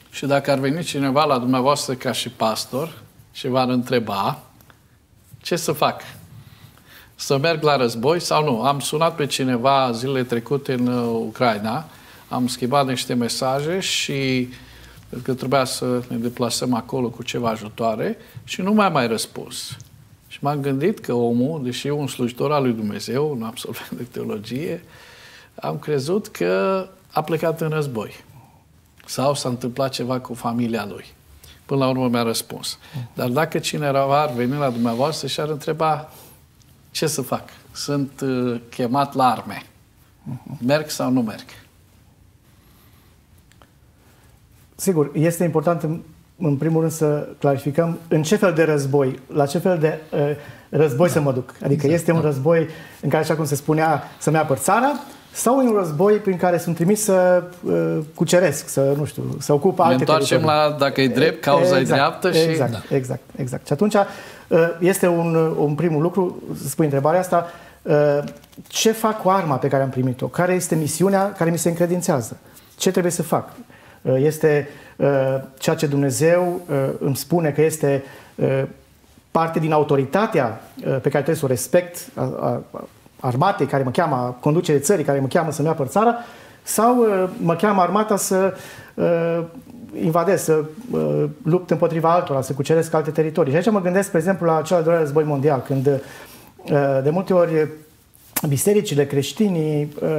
Și 0.10 0.26
dacă 0.26 0.52
ar 0.52 0.60
veni 0.60 0.84
cineva 0.84 1.24
la 1.24 1.38
dumneavoastră 1.38 1.94
ca 1.94 2.12
și 2.12 2.30
pastor 2.30 3.02
și 3.32 3.48
v-ar 3.48 3.70
întreba 3.70 4.40
ce 5.42 5.56
să 5.56 5.72
fac? 5.72 6.02
Să 7.16 7.38
merg 7.38 7.64
la 7.64 7.76
război 7.76 8.20
sau 8.20 8.44
nu? 8.44 8.62
Am 8.62 8.80
sunat 8.80 9.16
pe 9.16 9.26
cineva 9.26 9.92
zilele 9.92 10.24
trecute 10.24 10.74
în 10.74 10.88
uh, 10.88 11.26
Ucraina 11.28 11.86
am 12.34 12.48
schimbat 12.48 12.88
niște 12.88 13.14
mesaje 13.14 13.80
și 13.80 14.48
că 15.24 15.34
trebuia 15.34 15.64
să 15.64 16.02
ne 16.08 16.16
deplasăm 16.16 16.74
acolo 16.74 17.10
cu 17.10 17.24
ceva 17.24 17.50
ajutoare 17.50 18.18
și 18.44 18.62
nu 18.62 18.74
mai 18.74 18.90
mai 18.90 19.08
răspuns. 19.08 19.78
Și 20.28 20.38
m-am 20.42 20.62
gândit 20.62 21.00
că 21.00 21.14
omul, 21.14 21.64
deși 21.64 21.88
e 21.88 21.92
un 21.92 22.08
slujitor 22.08 22.52
al 22.52 22.64
lui 22.64 22.74
Dumnezeu, 22.74 23.32
un 23.32 23.44
absolvent 23.44 23.92
de 23.92 24.04
teologie, 24.04 24.84
am 25.56 25.80
crezut 25.80 26.28
că 26.28 26.88
a 27.12 27.22
plecat 27.22 27.62
în 27.62 27.70
război. 27.70 28.14
Sau 29.06 29.34
s-a 29.34 29.50
întâmplat 29.50 29.92
ceva 29.92 30.20
cu 30.20 30.34
familia 30.34 30.86
lui. 30.86 31.06
Până 31.66 31.80
la 31.80 31.90
urmă 31.90 32.08
mi-a 32.08 32.24
răspuns. 32.24 32.78
Dar 33.14 33.30
dacă 33.30 33.60
cineva 33.60 34.22
ar 34.22 34.32
veni 34.32 34.58
la 34.58 34.70
dumneavoastră 34.70 35.28
și 35.28 35.40
ar 35.40 35.50
întreba 35.50 36.10
ce 36.92 37.08
să 37.08 37.22
fac? 37.22 37.50
Sunt 37.72 38.22
uh, 38.22 38.62
chemat 38.70 39.14
la 39.14 39.32
arme. 39.32 39.64
Merg 40.66 40.90
sau 40.90 41.12
nu 41.12 41.22
merg? 41.22 41.46
Sigur, 44.76 45.12
este 45.14 45.44
important 45.44 45.84
în, 45.84 46.02
în 46.38 46.58
primul 46.58 46.80
rând 46.80 46.94
să 46.94 47.28
clarificăm 47.40 48.00
în 48.08 48.24
ce 48.24 48.36
fel 48.36 48.54
de 48.54 48.64
război, 48.64 49.20
la 49.28 49.46
ce 49.46 49.58
fel 49.58 49.78
de 49.80 50.00
uh, 50.12 50.20
război 50.70 51.08
da. 51.08 51.14
să 51.14 51.22
mă 51.22 51.34
duc. 51.34 51.50
Adică 51.64 51.86
exact, 51.86 51.94
este 51.94 52.12
un 52.12 52.22
da. 52.22 52.28
război 52.28 52.68
în 53.02 53.10
care, 53.10 53.24
așa 53.24 53.36
cum 53.36 53.46
se 53.46 53.56
spunea, 53.56 54.04
să-mi 54.20 54.38
apăr 54.38 54.58
țara, 54.58 54.92
sau 55.34 55.58
un 55.58 55.74
război 55.78 56.14
prin 56.14 56.38
care 56.38 56.58
sunt 56.58 56.76
trimis 56.76 57.04
să 57.04 57.44
uh, 57.64 57.98
cuceresc, 58.16 58.68
să, 58.68 58.94
nu 58.98 59.06
știu, 59.06 59.24
să 59.40 59.54
ocup 59.54 59.80
alte 59.80 59.94
Ne 59.94 60.00
întoarcem 60.00 60.38
teritorii. 60.38 60.70
la, 60.70 60.76
dacă 60.78 61.02
e 61.02 61.08
drept, 61.08 61.42
cauza 61.42 61.80
exact, 61.80 61.82
e 61.82 61.94
dreaptă 61.94 62.32
și... 62.32 62.50
Exact, 62.50 62.72
da. 62.72 62.96
exact, 62.96 63.22
exact. 63.36 63.66
Și 63.66 63.74
atunci 63.74 63.94
uh, 63.94 64.60
este 64.80 65.08
un, 65.08 65.36
un 65.58 65.76
primul 65.76 66.02
lucru, 66.02 66.44
să 66.62 66.68
spui 66.68 66.86
întrebarea 66.86 67.20
asta, 67.20 67.46
uh, 67.82 68.20
ce 68.68 68.92
fac 68.92 69.22
cu 69.22 69.30
arma 69.30 69.56
pe 69.56 69.68
care 69.68 69.84
am 69.84 69.90
primit-o? 69.90 70.28
Care 70.28 70.54
este 70.54 70.76
misiunea 70.76 71.32
care 71.32 71.50
mi 71.50 71.58
se 71.58 71.70
încredințează? 71.70 72.38
Ce 72.78 72.92
trebuie 72.92 73.12
să 73.12 73.24
fac? 73.24 73.50
Uh, 74.02 74.16
este 74.18 74.70
uh, 74.96 75.08
ceea 75.58 75.76
ce 75.76 75.86
Dumnezeu 75.86 76.62
uh, 76.70 76.76
îmi 77.00 77.16
spune 77.16 77.50
că 77.50 77.62
este 77.62 78.04
parte 79.34 79.60
din 79.60 79.72
autoritatea 79.72 80.62
uh, 80.78 80.84
pe 80.84 81.10
care 81.10 81.24
trebuie 81.24 81.36
să 81.36 81.46
o 81.46 81.48
respect, 81.48 82.08
a, 82.16 82.22
a, 82.22 82.62
armatei 83.24 83.66
care 83.66 83.84
mă 83.84 83.92
cheamă, 83.92 84.16
a 84.16 84.36
conducere 84.40 84.80
țării 84.80 85.04
care 85.04 85.20
mă 85.20 85.28
cheamă 85.28 85.52
să-mi 85.52 85.68
apăr 85.68 85.88
țara, 85.88 86.16
sau 86.64 86.98
uh, 86.98 87.30
mă 87.38 87.56
cheamă 87.56 87.82
armata 87.82 88.16
să 88.16 88.54
uh, 88.94 89.44
invadez, 90.02 90.44
să 90.44 90.64
uh, 90.92 91.24
lupt 91.44 91.72
împotriva 91.72 92.14
altora, 92.14 92.42
să 92.42 92.54
cuceresc 92.54 92.94
alte 92.94 93.12
teritorii. 93.12 93.52
Și 93.52 93.58
aici 93.58 93.70
mă 93.70 93.82
gândesc, 93.82 94.08
spre 94.08 94.20
exemplu, 94.20 94.46
la 94.46 94.62
cel 94.62 94.78
al 94.78 94.84
doilea 94.84 95.02
război 95.02 95.24
mondial, 95.24 95.64
când 95.66 95.88
uh, 95.88 97.00
de 97.04 97.10
multe 97.10 97.34
ori 97.34 97.68
bisericile, 98.48 99.06
creștinii 99.06 99.94
uh, 100.02 100.10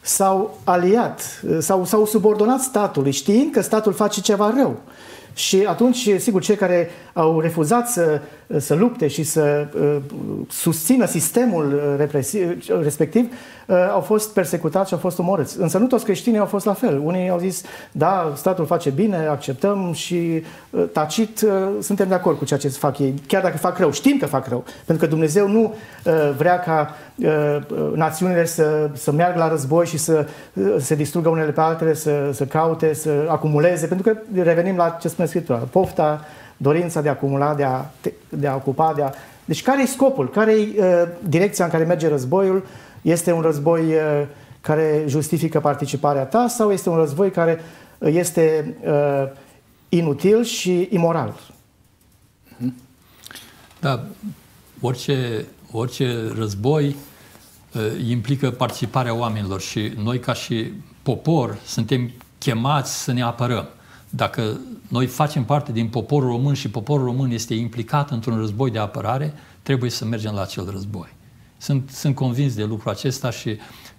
s-au 0.00 0.58
aliat, 0.64 1.42
uh, 1.48 1.56
s-au, 1.60 1.84
s-au 1.84 2.06
subordonat 2.06 2.60
statului, 2.60 3.10
știind 3.10 3.52
că 3.52 3.60
statul 3.60 3.92
face 3.92 4.20
ceva 4.20 4.52
rău. 4.56 4.76
Și 5.34 5.64
atunci, 5.66 6.08
sigur, 6.18 6.42
cei 6.42 6.56
care 6.56 6.90
au 7.12 7.40
refuzat 7.40 7.88
să, 7.88 8.20
să 8.58 8.74
lupte 8.74 9.08
și 9.08 9.22
să 9.22 9.66
uh, 9.80 9.96
susțină 10.48 11.06
sistemul 11.06 11.72
uh, 11.74 11.94
represiv, 11.96 12.68
respectiv, 12.82 13.32
uh, 13.66 13.76
au 13.92 14.00
fost 14.00 14.32
persecutați 14.32 14.88
și 14.88 14.94
au 14.94 15.00
fost 15.00 15.18
omorâți. 15.18 15.60
Însă 15.60 15.78
nu 15.78 15.86
toți 15.86 16.04
creștinii 16.04 16.38
au 16.38 16.46
fost 16.46 16.64
la 16.64 16.72
fel. 16.72 17.00
Unii 17.04 17.28
au 17.28 17.38
zis, 17.38 17.62
da, 17.92 18.32
statul 18.36 18.66
face 18.66 18.90
bine, 18.90 19.26
acceptăm 19.26 19.92
și 19.92 20.42
uh, 20.70 20.84
tacit 20.92 21.40
uh, 21.40 21.50
suntem 21.80 22.08
de 22.08 22.14
acord 22.14 22.38
cu 22.38 22.44
ceea 22.44 22.58
ce 22.58 22.68
fac 22.68 22.98
ei, 22.98 23.14
chiar 23.26 23.42
dacă 23.42 23.56
fac 23.56 23.78
rău. 23.78 23.90
Știm 23.90 24.18
că 24.18 24.26
fac 24.26 24.48
rău, 24.48 24.64
pentru 24.84 25.04
că 25.04 25.10
Dumnezeu 25.10 25.48
nu 25.48 25.74
uh, 26.04 26.12
vrea 26.36 26.58
ca 26.58 26.94
uh, 27.16 27.58
națiunile 27.94 28.44
să, 28.44 28.90
să 28.92 29.12
meargă 29.12 29.38
la 29.38 29.48
război 29.48 29.86
și 29.86 29.96
să 29.96 30.26
uh, 30.52 30.74
se 30.78 30.94
distrugă 30.94 31.28
unele 31.28 31.50
pe 31.50 31.60
altele, 31.60 31.94
să, 31.94 32.30
să 32.32 32.44
caute, 32.44 32.94
să 32.94 33.10
acumuleze, 33.28 33.86
pentru 33.86 34.12
că 34.12 34.40
revenim 34.42 34.76
la 34.76 34.96
ce 35.00 35.08
spune 35.08 35.28
Scriptura, 35.28 35.56
pofta, 35.58 36.24
dorința 36.62 37.00
de 37.00 37.08
a 37.08 37.12
acumula, 37.12 37.54
de 37.54 37.64
a, 37.64 37.84
de 38.28 38.46
a 38.46 38.54
ocupa, 38.54 38.92
de 38.96 39.02
a... 39.02 39.10
Deci 39.44 39.62
care 39.62 39.82
e 39.82 39.86
scopul? 39.86 40.30
Care 40.30 40.52
e 40.52 40.74
uh, 40.78 41.08
direcția 41.28 41.64
în 41.64 41.70
care 41.70 41.84
merge 41.84 42.08
războiul? 42.08 42.66
Este 43.02 43.32
un 43.32 43.40
război 43.40 43.80
uh, 43.80 44.26
care 44.60 45.04
justifică 45.06 45.60
participarea 45.60 46.24
ta 46.24 46.48
sau 46.48 46.72
este 46.72 46.88
un 46.88 46.96
război 46.96 47.30
care 47.30 47.60
uh, 47.98 48.14
este 48.14 48.74
uh, 48.84 49.28
inutil 49.88 50.44
și 50.44 50.88
imoral? 50.90 51.40
Da, 53.80 54.04
orice, 54.80 55.46
orice 55.72 56.32
război 56.36 56.96
uh, 57.74 58.08
implică 58.08 58.50
participarea 58.50 59.14
oamenilor 59.14 59.60
și 59.60 59.92
noi 60.02 60.18
ca 60.18 60.32
și 60.32 60.72
popor 61.02 61.58
suntem 61.64 62.10
chemați 62.38 63.02
să 63.02 63.12
ne 63.12 63.22
apărăm. 63.22 63.68
Dacă 64.14 64.60
noi 64.88 65.06
facem 65.06 65.44
parte 65.44 65.72
din 65.72 65.88
poporul 65.88 66.28
român 66.28 66.54
și 66.54 66.70
poporul 66.70 67.04
român 67.04 67.30
este 67.30 67.54
implicat 67.54 68.10
într-un 68.10 68.36
război 68.36 68.70
de 68.70 68.78
apărare, 68.78 69.34
trebuie 69.62 69.90
să 69.90 70.04
mergem 70.04 70.34
la 70.34 70.42
acel 70.42 70.70
război. 70.70 71.14
Sunt, 71.58 71.90
sunt 71.90 72.14
convins 72.14 72.54
de 72.54 72.64
lucrul 72.64 72.90
acesta 72.90 73.30
și 73.30 73.48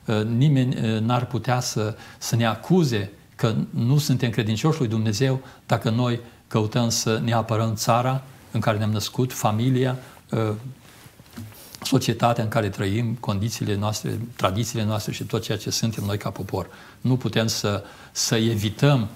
uh, 0.05 0.23
nimeni 0.23 0.75
uh, 0.75 0.99
n-ar 0.99 1.25
putea 1.25 1.59
să, 1.59 1.95
să 2.17 2.35
ne 2.35 2.45
acuze 2.45 3.11
că 3.35 3.55
nu 3.69 3.97
suntem 3.97 4.29
credincioși 4.29 4.79
lui 4.79 4.87
Dumnezeu 4.87 5.41
dacă 5.65 5.89
noi 5.89 6.19
căutăm 6.47 6.89
să 6.89 7.21
ne 7.23 7.33
apărăm 7.33 7.75
țara 7.75 8.23
în 8.51 8.59
care 8.59 8.77
ne-am 8.77 8.91
născut, 8.91 9.33
familia, 9.33 9.97
uh, 10.29 10.53
societatea 11.83 12.43
în 12.43 12.49
care 12.49 12.69
trăim, 12.69 13.17
condițiile 13.19 13.75
noastre, 13.75 14.19
tradițiile 14.35 14.83
noastre 14.83 15.11
și 15.11 15.23
tot 15.23 15.41
ceea 15.41 15.57
ce 15.57 15.69
suntem 15.69 16.03
noi 16.03 16.17
ca 16.17 16.29
popor. 16.29 16.67
Nu 17.01 17.17
putem 17.17 17.47
să, 17.47 17.83
să 18.11 18.35
evităm 18.35 19.07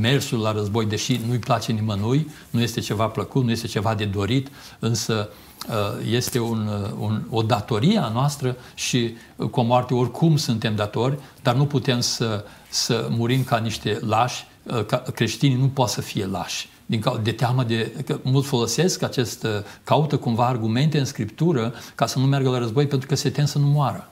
mersul 0.00 0.38
la 0.38 0.52
război, 0.52 0.86
deși 0.86 1.20
nu-i 1.26 1.38
place 1.38 1.72
nimănui, 1.72 2.30
nu 2.50 2.60
este 2.60 2.80
ceva 2.80 3.06
plăcut, 3.06 3.44
nu 3.44 3.50
este 3.50 3.66
ceva 3.66 3.94
de 3.94 4.04
dorit, 4.04 4.48
însă 4.78 5.28
este 6.10 6.38
un, 6.38 6.68
un, 6.98 7.22
o 7.30 7.42
datorie 7.42 7.98
a 7.98 8.08
noastră 8.08 8.56
și 8.74 9.14
cu 9.50 9.60
o 9.60 9.62
moarte 9.62 9.94
oricum 9.94 10.36
suntem 10.36 10.74
datori, 10.74 11.18
dar 11.42 11.54
nu 11.54 11.66
putem 11.66 12.00
să, 12.00 12.44
să 12.68 13.06
murim 13.10 13.44
ca 13.44 13.58
niște 13.58 13.98
lași, 14.00 14.46
ca 14.86 14.96
creștinii 15.14 15.56
nu 15.56 15.68
pot 15.68 15.88
să 15.88 16.00
fie 16.00 16.26
lași. 16.26 16.68
Din 16.86 17.00
cau- 17.00 17.20
de 17.22 17.32
teamă 17.32 17.64
de 17.64 17.92
că 18.06 18.18
mult 18.22 18.46
folosesc 18.46 19.02
acest, 19.02 19.46
caută 19.84 20.16
cumva 20.16 20.46
argumente 20.46 20.98
în 20.98 21.04
scriptură 21.04 21.74
ca 21.94 22.06
să 22.06 22.18
nu 22.18 22.24
meargă 22.24 22.48
la 22.48 22.58
război 22.58 22.86
pentru 22.86 23.08
că 23.08 23.14
se 23.14 23.30
tem 23.30 23.44
să 23.44 23.58
nu 23.58 23.66
moară. 23.66 24.10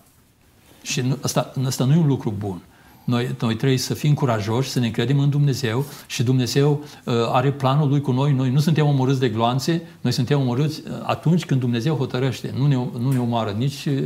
Și 0.83 1.01
nu, 1.01 1.19
asta, 1.23 1.53
asta 1.67 1.85
nu 1.85 1.93
e 1.93 1.97
un 1.97 2.07
lucru 2.07 2.35
bun. 2.39 2.63
Noi, 3.09 3.35
noi 3.41 3.55
trebuie 3.57 3.79
să 3.79 3.95
fim 3.95 4.15
curajoși, 4.15 4.69
să 4.69 4.79
ne 4.81 4.91
credem 4.91 5.19
în 5.19 5.31
Dumnezeu 5.31 5.85
și 6.07 6.23
Dumnezeu 6.23 6.85
uh, 7.05 7.15
are 7.33 7.53
planul 7.53 7.89
Lui 7.89 8.01
cu 8.01 8.13
noi. 8.13 8.33
Noi 8.33 8.51
nu 8.51 8.59
suntem 8.59 8.87
omorâți 8.87 9.21
de 9.21 9.29
gloanțe, 9.29 9.83
noi 10.01 10.13
suntem 10.13 10.41
omorâți 10.41 10.83
uh, 10.85 10.93
atunci 11.03 11.45
când 11.45 11.61
Dumnezeu 11.61 11.95
hotărăște. 11.95 12.55
Nu 12.59 12.67
ne, 12.67 12.75
nu 12.75 13.13
ne 13.13 13.19
omoară 13.19 13.51
nici 13.51 13.87
uh, 13.87 14.05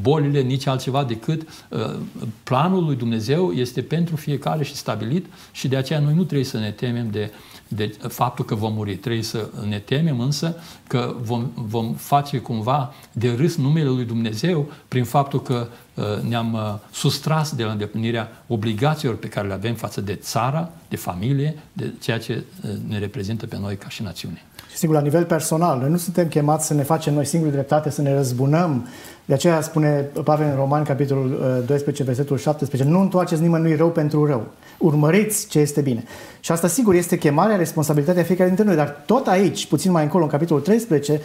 bolile, 0.00 0.40
nici 0.40 0.66
altceva 0.66 1.04
decât 1.04 1.48
uh, 1.68 1.96
planul 2.42 2.84
lui 2.84 2.96
Dumnezeu 2.96 3.52
este 3.52 3.82
pentru 3.82 4.16
fiecare 4.16 4.64
și 4.64 4.74
stabilit 4.74 5.26
și 5.52 5.68
de 5.68 5.76
aceea 5.76 5.98
noi 5.98 6.14
nu 6.14 6.24
trebuie 6.24 6.46
să 6.46 6.58
ne 6.58 6.70
temem 6.70 7.10
de, 7.10 7.32
de 7.68 7.96
faptul 8.08 8.44
că 8.44 8.54
vom 8.54 8.72
muri. 8.72 8.96
Trebuie 8.96 9.22
să 9.22 9.50
ne 9.68 9.78
temem 9.78 10.20
însă 10.20 10.56
că 10.86 11.14
vom, 11.20 11.50
vom 11.54 11.94
face 11.94 12.38
cumva 12.38 12.94
de 13.12 13.34
râs 13.34 13.56
numele 13.56 13.88
lui 13.88 14.04
Dumnezeu 14.04 14.72
prin 14.88 15.04
faptul 15.04 15.42
că 15.42 15.68
uh, 15.94 16.04
ne-am 16.28 16.52
uh, 16.52 16.74
sustras 16.90 17.54
de 17.54 17.64
la 17.64 17.70
îndeplinirea 17.70 18.44
obligațiilor 18.46 19.16
pe 19.16 19.28
care 19.28 19.46
le 19.46 19.52
avem 19.52 19.74
față 19.74 20.00
de 20.00 20.14
țara, 20.14 20.70
de 20.88 20.96
familie, 20.96 21.58
de 21.72 21.92
ceea 22.00 22.18
ce 22.18 22.44
uh, 22.64 22.70
ne 22.88 22.98
reprezintă 22.98 23.46
pe 23.46 23.58
noi 23.58 23.76
ca 23.76 23.88
și 23.88 24.02
națiune. 24.02 24.44
Și 24.80 24.86
sigur, 24.86 25.00
la 25.00 25.08
nivel 25.08 25.24
personal, 25.24 25.78
noi 25.78 25.90
nu 25.90 25.96
suntem 25.96 26.26
chemați 26.26 26.66
să 26.66 26.74
ne 26.74 26.82
facem 26.82 27.14
noi 27.14 27.24
singuri 27.24 27.52
dreptate, 27.52 27.90
să 27.90 28.02
ne 28.02 28.14
răzbunăm. 28.14 28.86
De 29.24 29.34
aceea 29.34 29.60
spune 29.60 30.08
Pavel 30.24 30.46
în 30.46 30.54
Roman, 30.54 30.82
capitolul 30.82 31.28
12, 31.66 32.02
versetul 32.02 32.38
17, 32.38 32.88
nu 32.88 33.00
întoarceți 33.00 33.42
nimănui 33.42 33.76
rău 33.76 33.88
pentru 33.88 34.26
rău. 34.26 34.46
Urmăriți 34.78 35.48
ce 35.48 35.58
este 35.58 35.80
bine. 35.80 36.04
Și 36.40 36.52
asta, 36.52 36.68
sigur, 36.68 36.94
este 36.94 37.18
chemarea, 37.18 37.56
responsabilitatea 37.56 38.22
fiecare 38.22 38.48
dintre 38.48 38.66
noi. 38.66 38.76
Dar 38.76 39.02
tot 39.06 39.26
aici, 39.26 39.66
puțin 39.66 39.90
mai 39.90 40.02
încolo, 40.02 40.24
în 40.24 40.30
capitolul 40.30 40.62
13, 40.62 41.20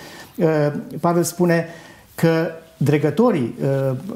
Pavel 0.99 1.23
spune 1.23 1.67
că 2.15 2.47
dregătorii, 2.77 3.55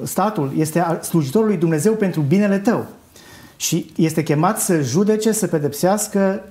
statul, 0.04 0.52
este 0.58 1.00
slujitorul 1.02 1.48
lui 1.48 1.58
Dumnezeu 1.58 1.94
pentru 1.94 2.22
binele 2.22 2.58
tău. 2.58 2.86
Și 3.56 3.92
este 3.96 4.24
chemat 4.24 4.60
să 4.60 4.82
judece, 4.82 5.32
să 5.32 5.48
pedepsească 5.48 6.44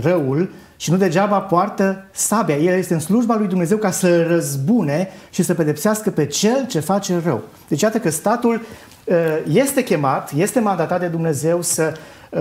răul 0.00 0.50
și 0.80 0.90
nu 0.90 0.96
degeaba 0.96 1.40
poartă 1.40 2.04
sabia. 2.10 2.56
El 2.56 2.78
este 2.78 2.94
în 2.94 3.00
slujba 3.00 3.36
lui 3.36 3.46
Dumnezeu 3.46 3.76
ca 3.76 3.90
să 3.90 4.22
răzbune 4.26 5.08
și 5.30 5.42
să 5.42 5.54
pedepsească 5.54 6.10
pe 6.10 6.26
cel 6.26 6.66
ce 6.66 6.80
face 6.80 7.20
rău. 7.24 7.42
Deci 7.68 7.80
iată 7.80 7.98
că 7.98 8.10
statul 8.10 8.60
este 9.52 9.82
chemat, 9.82 10.32
este 10.36 10.60
mandatat 10.60 11.00
de 11.00 11.06
Dumnezeu 11.06 11.62
să 11.62 11.92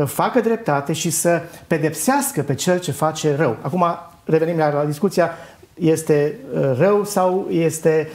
facă 0.06 0.40
dreptate 0.40 0.94
și 0.94 1.10
să 1.10 1.42
pedepsească 1.68 2.42
pe 2.42 2.54
cel 2.54 2.80
ce 2.80 2.92
face 2.92 3.36
rău. 3.36 3.58
Acum 3.62 3.86
revenim 4.24 4.58
la, 4.58 4.74
la 4.74 4.86
discuția, 4.86 5.32
este 5.74 6.40
rău 6.78 7.06
sau 7.06 7.48
este 7.50 8.10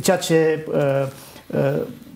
ceea 0.00 0.16
ce 0.16 0.66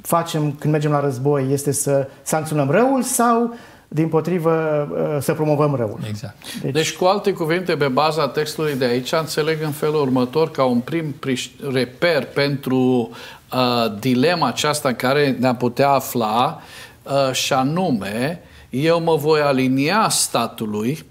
facem 0.03 0.53
când 0.59 0.73
mergem 0.73 0.91
la 0.91 1.01
război 1.01 1.47
este 1.53 1.73
să 1.73 2.09
sancționăm 2.23 2.71
răul 2.71 3.03
sau 3.03 3.55
din 3.89 4.09
potrivă 4.09 4.89
să 5.21 5.35
promovăm 5.35 5.75
răul. 5.75 5.99
Exact. 6.09 6.61
Deci, 6.63 6.73
deci, 6.73 6.93
cu 6.93 7.05
alte 7.05 7.33
cuvinte, 7.33 7.77
pe 7.77 7.89
baza 7.89 8.29
textului 8.29 8.75
de 8.75 8.85
aici, 8.85 9.13
înțeleg 9.13 9.63
în 9.63 9.71
felul 9.71 10.01
următor 10.01 10.51
ca 10.51 10.65
un 10.65 10.81
prim 10.81 11.15
reper 11.73 12.27
pentru 12.27 13.11
uh, 13.53 13.99
dilema 13.99 14.47
aceasta 14.47 14.89
în 14.89 14.95
care 14.95 15.37
ne-am 15.39 15.57
putea 15.57 15.91
afla, 15.91 16.61
uh, 17.03 17.33
și 17.33 17.53
anume, 17.53 18.43
eu 18.71 19.01
mă 19.01 19.17
voi 19.17 19.41
alinia 19.41 20.09
statului 20.09 21.05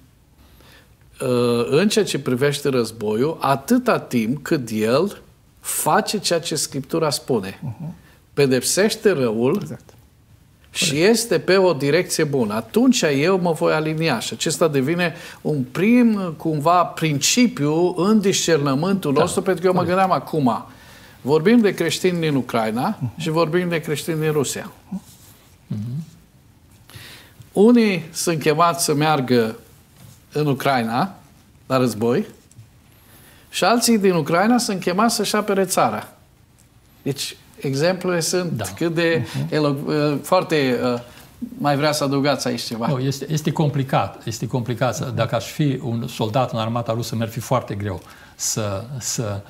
uh, 1.22 1.68
în 1.70 1.88
ceea 1.88 2.06
ce 2.06 2.20
privește 2.20 2.70
războiul, 2.70 3.38
atâta 3.40 4.00
timp 4.00 4.44
cât 4.44 4.70
el 4.72 5.22
face 5.60 6.20
ceea 6.20 6.40
ce 6.40 6.56
Scriptura 6.56 7.10
spune. 7.10 7.50
Uh-huh. 7.50 7.94
Pedepsește 8.34 9.12
răul 9.12 9.58
exact 9.62 9.95
și 10.76 11.02
este 11.02 11.40
pe 11.40 11.58
o 11.58 11.74
direcție 11.74 12.24
bună, 12.24 12.54
atunci 12.54 13.02
eu 13.02 13.40
mă 13.40 13.52
voi 13.52 13.74
alinia 13.74 14.20
și 14.20 14.34
acesta 14.34 14.68
devine 14.68 15.14
un 15.42 15.64
prim, 15.64 16.34
cumva, 16.38 16.84
principiu 16.84 17.94
în 17.98 18.20
discernământul 18.20 19.14
da. 19.14 19.20
nostru, 19.20 19.42
pentru 19.42 19.62
că 19.62 19.68
eu 19.68 19.74
mă 19.74 19.84
gândeam 19.84 20.12
acum, 20.12 20.66
vorbim 21.22 21.60
de 21.60 21.74
creștini 21.74 22.20
din 22.20 22.36
Ucraina 22.36 22.98
uh-huh. 22.98 23.18
și 23.18 23.30
vorbim 23.30 23.70
de 23.70 23.80
creștini 23.80 24.20
din 24.20 24.32
Rusia. 24.32 24.72
Uh-huh. 24.94 26.04
Unii 27.52 28.06
sunt 28.12 28.42
chemați 28.42 28.84
să 28.84 28.94
meargă 28.94 29.56
în 30.32 30.48
Ucraina 30.48 31.16
la 31.68 31.78
război 31.78 32.26
și 33.50 33.64
alții 33.64 33.98
din 33.98 34.14
Ucraina 34.14 34.58
sunt 34.58 34.80
chemați 34.80 35.16
să-și 35.16 35.36
apere 35.36 35.66
țara. 35.66 36.10
Deci, 37.02 37.38
exemplele 37.66 38.20
sunt 38.20 38.52
da. 38.52 38.66
cât 38.76 38.94
de 38.94 39.22
uh-huh. 39.22 39.50
elog- 39.50 39.86
uh, 39.86 40.18
foarte 40.22 40.80
uh, 40.84 41.00
mai 41.58 41.76
vrea 41.76 41.92
să 41.92 42.04
adăugați 42.04 42.48
aici 42.48 42.62
ceva. 42.62 42.88
Nu, 42.88 43.00
este, 43.00 43.26
este 43.30 43.52
complicat. 43.52 44.26
Este 44.26 44.48
complicat. 44.48 45.14
Dacă 45.14 45.36
aș 45.36 45.46
fi 45.46 45.80
un 45.84 46.08
soldat 46.08 46.52
în 46.52 46.60
armata 46.60 46.94
rusă, 46.94 47.16
mi-ar 47.16 47.30
fi 47.30 47.40
foarte 47.40 47.76
greu 47.76 48.02
să, 48.36 48.84
să 49.00 49.42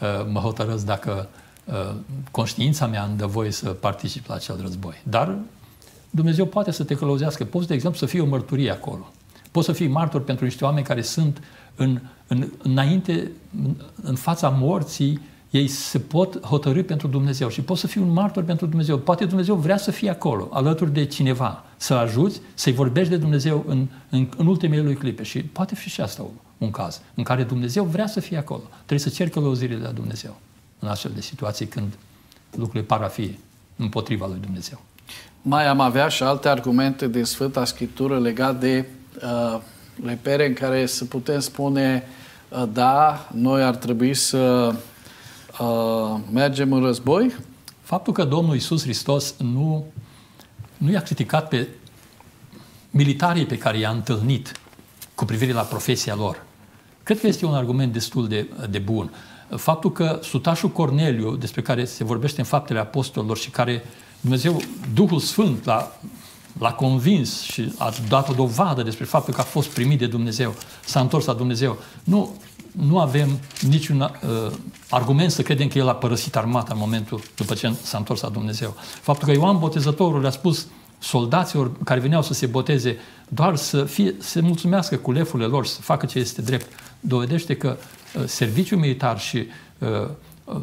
uh, 0.00 0.26
mă 0.32 0.40
hotărăsc 0.40 0.84
dacă 0.84 1.28
uh, 1.64 1.94
conștiința 2.30 2.86
mea 2.86 3.04
îmi 3.04 3.16
dă 3.16 3.26
voie 3.26 3.50
să 3.50 3.68
particip 3.68 4.26
la 4.26 4.34
acel 4.34 4.58
război. 4.60 5.00
Dar 5.02 5.36
Dumnezeu 6.10 6.46
poate 6.46 6.70
să 6.70 6.84
te 6.84 6.94
călăuzească. 6.94 7.44
Poți, 7.44 7.66
de 7.66 7.74
exemplu, 7.74 7.98
să 7.98 8.06
fii 8.06 8.20
o 8.20 8.26
mărturie 8.26 8.70
acolo. 8.70 9.12
Poți 9.50 9.66
să 9.66 9.72
fii 9.72 9.86
martor 9.86 10.20
pentru 10.20 10.44
niște 10.44 10.64
oameni 10.64 10.86
care 10.86 11.02
sunt 11.02 11.42
în, 11.74 12.00
în, 12.26 12.48
înainte, 12.62 13.30
în, 13.64 13.74
în 14.02 14.14
fața 14.14 14.48
morții, 14.48 15.20
ei 15.54 15.68
se 15.68 15.98
pot 15.98 16.44
hotărâ 16.44 16.82
pentru 16.82 17.06
Dumnezeu 17.08 17.48
și 17.48 17.60
poți 17.60 17.80
să 17.80 17.86
fii 17.86 18.00
un 18.00 18.12
martor 18.12 18.42
pentru 18.44 18.66
Dumnezeu. 18.66 18.98
Poate 18.98 19.24
Dumnezeu 19.24 19.54
vrea 19.54 19.76
să 19.76 19.90
fie 19.90 20.10
acolo, 20.10 20.48
alături 20.52 20.92
de 20.92 21.04
cineva, 21.04 21.64
să 21.76 21.94
ajuți, 21.94 22.40
să-i 22.54 22.72
vorbești 22.72 23.10
de 23.10 23.16
Dumnezeu 23.16 23.64
în, 23.66 23.86
în, 24.08 24.28
în 24.36 24.46
ultimele 24.46 24.82
lui 24.82 24.94
clipe. 24.94 25.22
Și 25.22 25.38
poate 25.38 25.74
fi 25.74 25.88
și 25.88 26.00
asta 26.00 26.22
un, 26.22 26.30
un 26.58 26.70
caz 26.70 27.00
în 27.14 27.22
care 27.22 27.42
Dumnezeu 27.42 27.84
vrea 27.84 28.06
să 28.06 28.20
fie 28.20 28.36
acolo. 28.36 28.62
Trebuie 28.74 28.98
să 28.98 29.08
ceri 29.08 29.30
călăuzirile 29.30 29.78
de 29.78 29.84
la 29.84 29.90
Dumnezeu 29.90 30.36
în 30.78 30.88
astfel 30.88 31.12
de 31.14 31.20
situații 31.20 31.66
când 31.66 31.92
lucrurile 32.50 32.84
par 32.84 33.02
a 33.02 33.08
fi 33.08 33.38
împotriva 33.76 34.26
lui 34.26 34.38
Dumnezeu. 34.40 34.80
Mai 35.42 35.66
am 35.66 35.80
avea 35.80 36.08
și 36.08 36.22
alte 36.22 36.48
argumente 36.48 37.06
de 37.06 37.22
Sfânta 37.22 37.64
Scriptură 37.64 38.18
legate 38.18 38.58
de 38.58 38.86
uh, 39.26 39.60
repere 40.04 40.46
în 40.46 40.54
care 40.54 40.86
să 40.86 41.04
putem 41.04 41.40
spune 41.40 42.02
uh, 42.48 42.64
da, 42.72 43.28
noi 43.32 43.62
ar 43.62 43.76
trebui 43.76 44.14
să 44.14 44.74
uh, 45.60 46.20
mergem 46.32 46.72
în 46.72 46.82
război? 46.82 47.34
Faptul 47.80 48.12
că 48.12 48.24
Domnul 48.24 48.54
Isus 48.54 48.82
Hristos 48.82 49.34
nu, 49.38 49.84
nu 50.76 50.90
i-a 50.90 51.02
criticat 51.02 51.48
pe 51.48 51.68
militarii 52.90 53.46
pe 53.46 53.58
care 53.58 53.78
i-a 53.78 53.90
întâlnit 53.90 54.60
cu 55.14 55.24
privire 55.24 55.52
la 55.52 55.62
profesia 55.62 56.14
lor, 56.14 56.42
cred 57.02 57.20
că 57.20 57.26
este 57.26 57.46
un 57.46 57.54
argument 57.54 57.92
destul 57.92 58.28
de, 58.28 58.48
de 58.70 58.78
bun. 58.78 59.10
Faptul 59.56 59.92
că 59.92 60.18
sutașul 60.22 60.68
Corneliu, 60.68 61.36
despre 61.36 61.62
care 61.62 61.84
se 61.84 62.04
vorbește 62.04 62.40
în 62.40 62.46
faptele 62.46 62.78
apostolilor 62.78 63.36
și 63.36 63.50
care 63.50 63.84
Dumnezeu, 64.20 64.60
Duhul 64.94 65.18
Sfânt, 65.18 65.64
l-a, 65.64 65.98
l-a 66.58 66.72
convins 66.72 67.42
și 67.42 67.72
a 67.78 67.92
dat 68.08 68.28
o 68.28 68.32
dovadă 68.32 68.82
despre 68.82 69.04
faptul 69.04 69.34
că 69.34 69.40
a 69.40 69.44
fost 69.44 69.68
primit 69.68 69.98
de 69.98 70.06
Dumnezeu, 70.06 70.54
s-a 70.84 71.00
întors 71.00 71.24
la 71.24 71.32
Dumnezeu. 71.32 71.78
Nu, 72.04 72.36
nu 72.80 73.00
avem 73.00 73.38
niciun 73.60 74.00
uh, 74.00 74.52
argument 74.90 75.30
să 75.30 75.42
credem 75.42 75.68
că 75.68 75.78
el 75.78 75.88
a 75.88 75.94
părăsit 75.94 76.36
armata 76.36 76.72
în 76.72 76.78
momentul 76.78 77.22
după 77.36 77.54
ce 77.54 77.72
s-a 77.82 77.98
întors 77.98 78.20
la 78.20 78.28
Dumnezeu. 78.28 78.74
Faptul 79.00 79.28
că 79.28 79.34
Ioan 79.34 79.58
Botezătorul 79.58 80.20
le-a 80.20 80.30
spus 80.30 80.66
soldaților 80.98 81.72
care 81.84 82.00
veneau 82.00 82.22
să 82.22 82.32
se 82.32 82.46
boteze 82.46 82.96
doar 83.28 83.56
să 83.56 83.84
fie, 83.84 84.14
să 84.18 84.42
mulțumească 84.42 84.96
cu 84.96 85.12
lefurile 85.12 85.48
lor, 85.48 85.66
să 85.66 85.80
facă 85.80 86.06
ce 86.06 86.18
este 86.18 86.42
drept, 86.42 86.66
dovedește 87.00 87.56
că 87.56 87.76
uh, 88.16 88.22
serviciul 88.26 88.78
militar 88.78 89.20
și 89.20 89.46
uh, 89.78 90.08
uh, 90.44 90.60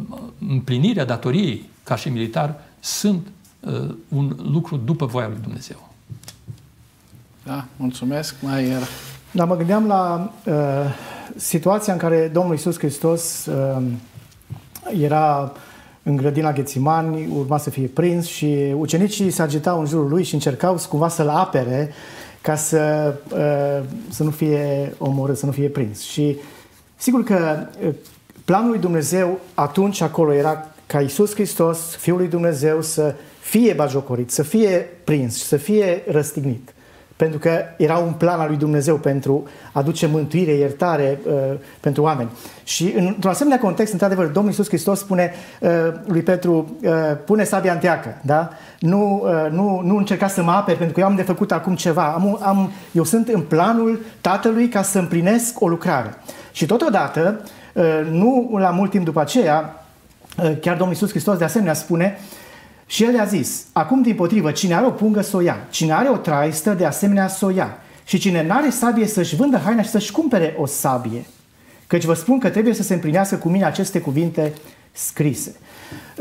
împlinirea 0.48 1.06
datoriei 1.06 1.70
ca 1.84 1.96
și 1.96 2.10
militar 2.10 2.64
sunt 2.80 3.28
uh, 3.60 3.96
un 4.08 4.36
lucru 4.52 4.78
după 4.78 5.06
voia 5.06 5.28
lui 5.28 5.40
Dumnezeu. 5.42 5.90
Da, 7.44 7.66
mulțumesc. 7.78 8.36
Mai 8.42 8.66
era. 8.66 8.86
Dar 9.34 9.48
mă 9.48 9.56
gândeam 9.56 9.88
la 9.88 10.34
uh, 10.46 10.54
situația 11.36 11.94
în 11.94 12.00
care 12.00 12.30
Domnul 12.34 12.56
Isus 12.56 12.78
Hristos 12.78 13.46
uh, 13.46 13.82
era 15.02 15.52
în 16.04 16.16
grădina 16.16 16.52
Ghețimani, 16.52 17.28
urma 17.36 17.58
să 17.58 17.70
fie 17.70 17.88
prins 17.88 18.28
și 18.28 18.74
ucenicii 18.78 19.32
se 19.32 19.42
agitau 19.42 19.80
în 19.80 19.86
jurul 19.86 20.10
lui 20.10 20.24
și 20.24 20.34
încercau 20.34 20.80
cumva 20.90 21.08
să-l 21.08 21.30
apere 21.30 21.92
ca 22.42 22.56
să, 22.56 23.14
uh, 23.32 23.88
să 24.10 24.24
nu 24.24 24.30
fie 24.30 24.94
omorât, 24.98 25.38
să 25.38 25.46
nu 25.46 25.52
fie 25.52 25.68
prins. 25.68 26.02
Și 26.02 26.38
sigur 26.96 27.24
că 27.24 27.68
uh, 27.86 27.94
planul 28.46 28.70
lui 28.70 28.80
Dumnezeu 28.80 29.40
atunci 29.54 30.02
acolo 30.02 30.34
era 30.34 30.68
ca 30.86 31.02
Isus 31.02 31.34
Hristos, 31.34 31.96
Fiul 31.96 32.18
lui 32.18 32.28
Dumnezeu, 32.28 32.82
să 32.82 33.16
fie 33.40 33.74
bajocorit, 33.74 34.32
să 34.32 34.44
fie 34.44 34.90
prins, 35.04 35.44
să 35.44 35.58
fie 35.58 36.04
răstignit 36.08 36.74
pentru 37.22 37.40
că 37.40 37.62
era 37.78 37.98
un 37.98 38.12
plan 38.12 38.40
al 38.40 38.48
lui 38.48 38.58
Dumnezeu 38.58 38.96
pentru 38.96 39.44
a 39.72 39.80
aduce 39.80 40.08
mântuire, 40.08 40.52
iertare 40.52 41.20
uh, 41.26 41.34
pentru 41.80 42.04
oameni. 42.04 42.30
Și 42.64 42.94
într-un 42.98 43.32
asemenea 43.32 43.60
context, 43.60 43.92
într-adevăr, 43.92 44.26
Domnul 44.26 44.52
Iisus 44.52 44.68
Hristos 44.68 45.00
spune 45.00 45.34
uh, 45.60 45.70
lui 46.06 46.22
Petru, 46.22 46.78
uh, 46.84 46.92
pune 47.26 47.44
sabia 47.44 47.74
în 47.74 47.78
teacă, 47.78 48.18
da? 48.22 48.50
Nu, 48.80 49.24
uh, 49.24 49.52
nu, 49.52 49.82
nu 49.84 49.98
încerca 49.98 50.28
să 50.28 50.44
mă 50.44 50.52
aperi, 50.52 50.78
pentru 50.78 50.94
că 50.94 51.00
eu 51.00 51.06
am 51.06 51.16
de 51.16 51.22
făcut 51.22 51.52
acum 51.52 51.76
ceva. 51.76 52.04
Am, 52.04 52.40
am, 52.42 52.72
eu 52.92 53.04
sunt 53.04 53.28
în 53.28 53.42
planul 53.42 54.00
Tatălui 54.22 54.68
ca 54.68 54.82
să 54.82 55.00
împlinesc 55.00 55.62
o 55.62 55.68
lucrare. 55.68 56.14
Și 56.52 56.66
totodată, 56.66 57.42
uh, 57.74 57.84
nu 58.12 58.58
la 58.58 58.70
mult 58.70 58.90
timp 58.92 59.06
după 59.06 59.20
aceea, 59.20 59.86
uh, 60.44 60.52
chiar 60.62 60.76
Domnul 60.76 60.94
Iisus 60.94 61.10
Hristos 61.10 61.38
de 61.38 61.44
asemenea 61.44 61.74
spune 61.74 62.18
uh, 62.18 62.41
și 62.92 63.04
el 63.04 63.14
i-a 63.14 63.26
zis, 63.26 63.66
acum 63.72 64.02
din 64.02 64.16
potrivă, 64.16 64.52
cine 64.52 64.76
are 64.76 64.86
o 64.86 64.92
pungă 64.92 65.22
să 65.22 65.38
o 65.38 65.42
ia, 65.42 65.68
cine 65.70 65.94
are 65.94 66.10
o 66.10 66.18
traistă, 66.18 66.74
de 66.74 66.86
asemenea 66.86 67.28
să 67.28 67.46
o 67.46 67.50
ia. 67.50 67.78
Și 68.04 68.18
cine 68.18 68.46
n-are 68.46 68.70
sabie 68.70 69.08
să-și 69.08 69.36
vândă 69.36 69.58
haina 69.58 69.82
și 69.82 69.90
să-și 69.90 70.12
cumpere 70.12 70.56
o 70.58 70.66
sabie. 70.66 71.26
Căci 71.88 72.04
vă 72.04 72.14
spun 72.14 72.40
că 72.40 72.50
trebuie 72.50 72.74
să 72.74 72.84
se 72.84 72.94
împlinească 72.94 73.36
cu 73.36 73.50
mine 73.50 73.66
aceste 73.66 74.00
cuvinte 74.00 74.54
scrise. 74.92 75.56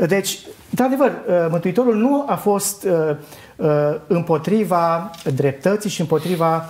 Deci, 0.07 0.39
într-adevăr, 0.69 1.09
uh, 1.09 1.47
Mântuitorul 1.49 1.95
nu 1.95 2.25
a 2.27 2.35
fost 2.35 2.83
uh, 2.83 3.15
uh, 3.55 3.67
împotriva 4.07 5.11
dreptății 5.35 5.89
și 5.89 6.01
împotriva 6.01 6.65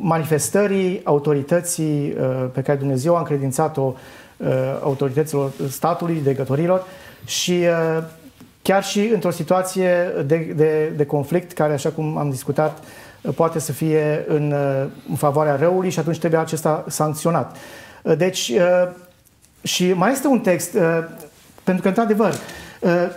manifestării 0.00 1.00
autorității 1.04 2.14
pe 2.52 2.60
care 2.62 2.78
Dumnezeu 2.78 3.14
a 3.14 3.18
încredințat-o 3.18 3.94
autorităților 4.82 5.50
statului, 5.68 6.20
degătorilor 6.24 6.86
și 7.24 7.64
chiar 8.62 8.84
și 8.84 9.10
într-o 9.14 9.30
situație 9.30 9.90
de, 10.26 10.52
de, 10.56 10.92
de 10.96 11.06
conflict 11.06 11.52
care, 11.52 11.72
așa 11.72 11.88
cum 11.88 12.16
am 12.18 12.30
discutat, 12.30 12.78
poate 13.34 13.58
să 13.58 13.72
fie 13.72 14.24
în, 14.28 14.54
în 15.08 15.16
favoarea 15.16 15.56
răului 15.56 15.90
și 15.90 15.98
atunci 15.98 16.18
trebuie 16.18 16.40
acesta 16.40 16.84
sancționat. 16.88 17.56
Deci, 18.16 18.52
și 19.62 19.92
mai 19.92 20.12
este 20.12 20.26
un 20.26 20.40
text, 20.40 20.76
pentru 21.64 21.82
că, 21.82 21.88
într-adevăr, 21.88 22.34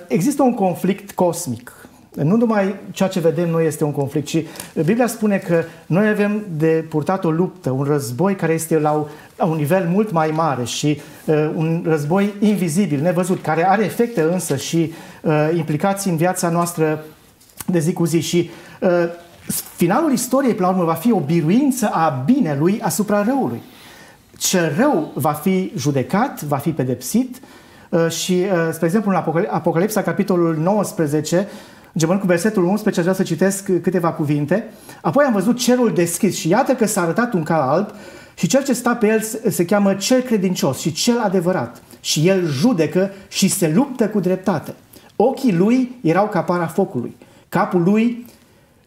există 0.08 0.44
un 0.44 0.54
conflict 0.54 1.12
cosmic. 1.12 1.72
Nu 2.14 2.36
numai 2.36 2.76
ceea 2.92 3.10
ce 3.10 3.20
vedem 3.20 3.50
noi 3.50 3.66
este 3.66 3.84
un 3.84 3.92
conflict, 3.92 4.28
ci 4.28 4.44
Biblia 4.86 5.08
spune 5.08 5.38
că 5.38 5.64
noi 5.86 6.08
avem 6.08 6.46
de 6.58 6.86
purtat 6.90 7.24
o 7.24 7.32
luptă, 7.32 7.70
un 7.70 7.84
război 7.84 8.36
care 8.36 8.54
este 8.54 8.80
la 8.80 9.08
la 9.38 9.46
un 9.46 9.58
nivel 9.58 9.88
mult 9.88 10.12
mai 10.12 10.32
mare 10.32 10.64
și 10.64 11.02
uh, 11.26 11.52
un 11.56 11.84
război 11.88 12.34
invizibil, 12.40 13.02
nevăzut, 13.02 13.42
care 13.42 13.70
are 13.70 13.84
efecte 13.84 14.22
însă 14.22 14.56
și 14.56 14.78
uh, 14.78 14.96
implicații 15.56 16.12
în 16.12 16.18
viața 16.18 16.50
noastră 16.50 17.04
de 17.66 17.80
zi 17.80 17.94
cu 17.94 18.06
zi 18.06 18.20
și 18.20 18.50
uh, 18.82 18.90
finalul 19.76 20.12
istoriei, 20.12 20.54
până 20.54 20.68
la 20.68 20.74
urmă, 20.74 20.86
va 20.86 20.94
fi 20.94 21.12
o 21.12 21.20
biruință 21.20 21.90
a 21.92 22.24
binelui 22.26 22.82
asupra 22.82 23.24
răului. 23.24 23.62
Ce 24.38 24.74
rău 24.78 25.12
va 25.14 25.32
fi 25.32 25.72
judecat, 25.78 26.42
va 26.42 26.58
fi 26.58 26.72
pedepsit 26.72 27.40
uh, 27.90 28.10
și, 28.10 28.32
uh, 28.32 28.70
spre 28.72 28.86
exemplu, 28.86 29.12
în 29.12 29.48
Apocalipsa, 29.50 30.02
capitolul 30.02 30.56
19, 30.56 31.48
Începând 31.96 32.20
cu 32.20 32.26
versetul 32.26 32.64
11, 32.64 33.00
aș 33.00 33.06
vrea 33.06 33.26
să 33.26 33.34
citesc 33.34 33.82
câteva 33.82 34.12
cuvinte. 34.12 34.70
Apoi 35.02 35.26
am 35.26 35.34
văzut 35.34 35.58
cerul 35.58 35.94
deschis 35.94 36.38
și 36.38 36.48
iată 36.48 36.74
că 36.74 36.86
s-a 36.86 37.02
arătat 37.02 37.34
un 37.34 37.44
cal 37.44 37.62
alb 37.62 37.90
și 38.34 38.48
cel 38.48 38.64
ce 38.64 38.74
sta 38.74 38.96
pe 38.96 39.08
el 39.08 39.22
se 39.52 39.66
cheamă 39.66 39.94
cel 39.94 40.22
credincios 40.22 40.80
și 40.80 40.92
cel 40.92 41.20
adevărat. 41.20 41.82
Și 42.00 42.28
el 42.28 42.46
judecă 42.46 43.12
și 43.28 43.48
se 43.48 43.72
luptă 43.76 44.10
cu 44.10 44.20
dreptate. 44.20 44.74
Ochii 45.16 45.54
lui 45.54 45.96
erau 46.02 46.28
ca 46.28 46.42
para 46.42 46.68
focului. 46.68 47.16
Capul 47.50 47.84
lui 47.84 48.26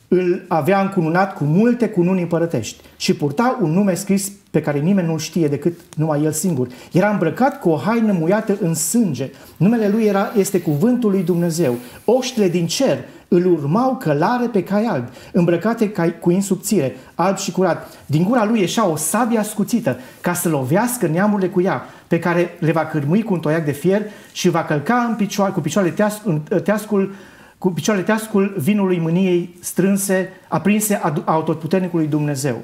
îl 0.08 0.44
avea 0.48 0.80
încununat 0.80 1.36
cu 1.36 1.44
multe 1.44 1.88
cununi 1.88 2.20
împărătești 2.20 2.82
și 2.96 3.14
purta 3.14 3.58
un 3.62 3.70
nume 3.70 3.94
scris 3.94 4.32
pe 4.50 4.60
care 4.60 4.78
nimeni 4.78 5.06
nu 5.06 5.18
știe 5.18 5.48
decât 5.48 5.80
numai 5.96 6.22
el 6.24 6.32
singur. 6.32 6.68
Era 6.92 7.10
îmbrăcat 7.10 7.60
cu 7.60 7.68
o 7.68 7.76
haină 7.76 8.12
muiată 8.12 8.56
în 8.60 8.74
sânge. 8.74 9.30
Numele 9.56 9.88
lui 9.88 10.04
era, 10.04 10.32
este 10.36 10.60
cuvântul 10.60 11.10
lui 11.10 11.22
Dumnezeu. 11.22 11.74
Oștile 12.04 12.48
din 12.48 12.66
cer 12.66 12.98
îl 13.28 13.46
urmau 13.46 13.96
călare 13.96 14.46
pe 14.46 14.62
cai 14.62 14.84
albi, 14.84 15.10
îmbrăcate 15.32 15.90
ca 15.90 16.10
cu 16.20 16.30
insubțire, 16.30 16.96
alb 17.14 17.36
și 17.36 17.52
curat. 17.52 17.98
Din 18.06 18.24
gura 18.24 18.44
lui 18.44 18.60
ieșea 18.60 18.86
o 18.86 18.96
sabie 18.96 19.38
ascuțită 19.38 19.98
ca 20.20 20.34
să 20.34 20.48
lovească 20.48 21.06
neamurile 21.06 21.48
cu 21.48 21.60
ea, 21.60 21.86
pe 22.06 22.18
care 22.18 22.56
le 22.58 22.72
va 22.72 22.86
cârmui 22.86 23.22
cu 23.22 23.32
un 23.32 23.40
toiac 23.40 23.64
de 23.64 23.72
fier 23.72 24.02
și 24.32 24.48
va 24.48 24.64
călca 24.64 24.94
în 25.08 25.14
picioare, 25.14 25.52
cu 25.52 25.60
picioarele 25.60 25.94
teas, 25.94 26.20
în 26.24 26.40
teascul 26.64 27.14
cu 27.58 27.70
picioarele 27.70 28.06
teascul 28.06 28.54
vinului 28.58 28.98
mâniei 28.98 29.56
strânse, 29.60 30.32
aprinse 30.48 31.00
a 31.02 31.22
autoputernicului 31.24 32.06
Dumnezeu. 32.06 32.62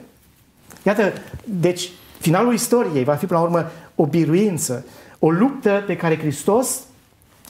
Iată, 0.83 1.13
deci, 1.45 1.91
finalul 2.19 2.53
istoriei 2.53 3.05
va 3.05 3.15
fi, 3.15 3.27
până 3.27 3.39
la 3.39 3.45
urmă, 3.47 3.71
o 3.95 4.07
biruință, 4.07 4.85
o 5.19 5.31
luptă 5.31 5.83
pe 5.87 5.97
care 5.97 6.19
Hristos, 6.19 6.81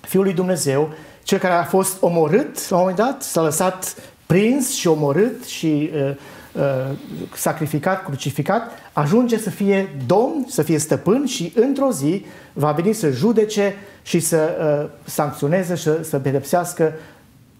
Fiul 0.00 0.24
lui 0.24 0.32
Dumnezeu, 0.32 0.88
cel 1.22 1.38
care 1.38 1.54
a 1.54 1.64
fost 1.64 1.96
omorât 2.00 2.68
la 2.68 2.76
un 2.76 2.82
moment 2.82 2.98
dat, 2.98 3.22
s-a 3.22 3.42
lăsat 3.42 3.94
prins 4.26 4.74
și 4.74 4.88
omorât 4.88 5.44
și 5.44 5.90
uh, 5.94 6.10
uh, 6.52 6.96
sacrificat, 7.34 8.04
crucificat, 8.04 8.70
ajunge 8.92 9.38
să 9.38 9.50
fie 9.50 9.96
domn, 10.06 10.44
să 10.48 10.62
fie 10.62 10.78
stăpân 10.78 11.26
și 11.26 11.52
într-o 11.54 11.90
zi 11.90 12.24
va 12.52 12.72
veni 12.72 12.92
să 12.92 13.10
judece 13.10 13.74
și 14.02 14.20
să 14.20 14.50
uh, 14.82 14.90
sancționeze 15.04 15.74
și 15.74 15.82
să, 15.82 16.02
să 16.02 16.18
pedepsească 16.18 16.92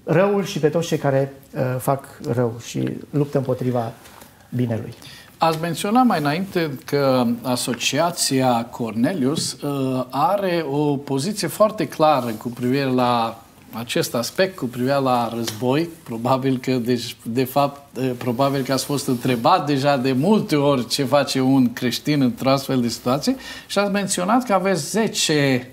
răul 0.04 0.44
și 0.44 0.58
pe 0.58 0.68
toți 0.68 0.86
cei 0.86 0.98
care 0.98 1.32
uh, 1.54 1.60
fac 1.78 2.04
rău 2.32 2.54
și 2.64 2.88
luptă 3.10 3.38
împotriva 3.38 3.92
binelui. 4.48 4.94
Ați 5.38 5.60
menționat 5.60 6.04
mai 6.04 6.18
înainte 6.18 6.78
că 6.84 7.26
Asociația 7.42 8.64
Cornelius 8.70 9.52
uh, 9.52 10.04
are 10.10 10.64
o 10.70 10.96
poziție 10.96 11.48
foarte 11.48 11.88
clară 11.88 12.30
cu 12.30 12.48
privire 12.48 12.84
la 12.84 13.41
acest 13.72 14.14
aspect, 14.14 14.56
cu 14.56 14.66
privire 14.66 15.00
la 15.00 15.32
război. 15.34 15.88
Probabil 16.02 16.58
că, 16.58 16.72
deci, 16.72 17.16
de 17.22 17.44
fapt, 17.44 17.96
uh, 17.96 18.10
probabil 18.18 18.62
că 18.62 18.72
ați 18.72 18.84
fost 18.84 19.06
întrebat 19.06 19.66
deja 19.66 19.96
de 19.96 20.12
multe 20.12 20.56
ori 20.56 20.88
ce 20.88 21.04
face 21.04 21.40
un 21.40 21.72
creștin 21.72 22.20
într-o 22.20 22.50
astfel 22.50 22.80
de 22.80 22.88
situație 22.88 23.36
și 23.66 23.78
ați 23.78 23.92
menționat 23.92 24.44
că 24.44 24.52
aveți 24.52 24.90
10 24.90 25.70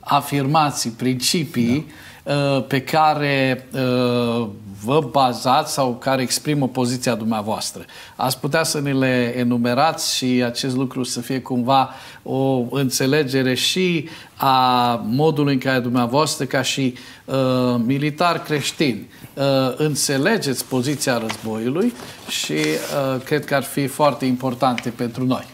afirmații, 0.00 0.90
principii 0.90 1.86
da. 1.88 1.92
Uh, 2.30 2.64
pe 2.66 2.80
care 2.80 3.66
uh, 3.72 4.48
vă 4.84 5.08
bazați 5.10 5.72
sau 5.72 5.94
care 5.94 6.22
exprimă 6.22 6.68
poziția 6.68 7.14
dumneavoastră. 7.14 7.84
Ați 8.16 8.40
putea 8.40 8.62
să 8.62 8.80
ne 8.80 8.92
le 8.92 9.34
enumerați 9.36 10.16
și 10.16 10.42
acest 10.44 10.76
lucru 10.76 11.02
să 11.02 11.20
fie 11.20 11.40
cumva 11.40 11.90
o 12.22 12.64
înțelegere 12.70 13.54
și 13.54 14.08
a 14.36 14.94
modului 15.06 15.52
în 15.52 15.58
care 15.58 15.78
dumneavoastră, 15.78 16.44
ca 16.44 16.62
și 16.62 16.94
uh, 17.24 17.36
militar 17.84 18.42
creștin, 18.42 19.06
uh, 19.34 19.44
înțelegeți 19.76 20.64
poziția 20.64 21.18
războiului 21.18 21.92
și 22.28 22.52
uh, 22.52 23.20
cred 23.24 23.44
că 23.44 23.54
ar 23.54 23.62
fi 23.62 23.86
foarte 23.86 24.24
importante 24.24 24.90
pentru 24.90 25.24
noi. 25.24 25.46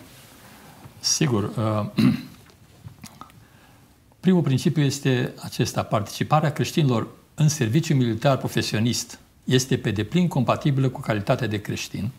Sigur. 1.00 1.50
Uh, 1.96 2.04
primul 4.26 4.44
principiu 4.44 4.82
este 4.82 5.32
acesta. 5.42 5.82
Participarea 5.82 6.52
creștinilor 6.52 7.08
în 7.34 7.48
serviciu 7.48 7.94
militar 7.94 8.36
profesionist 8.36 9.18
este 9.44 9.76
pe 9.76 9.90
deplin 9.90 10.28
compatibilă 10.28 10.88
cu 10.88 11.00
calitatea 11.00 11.46
de 11.46 11.60
creștin, 11.60 12.10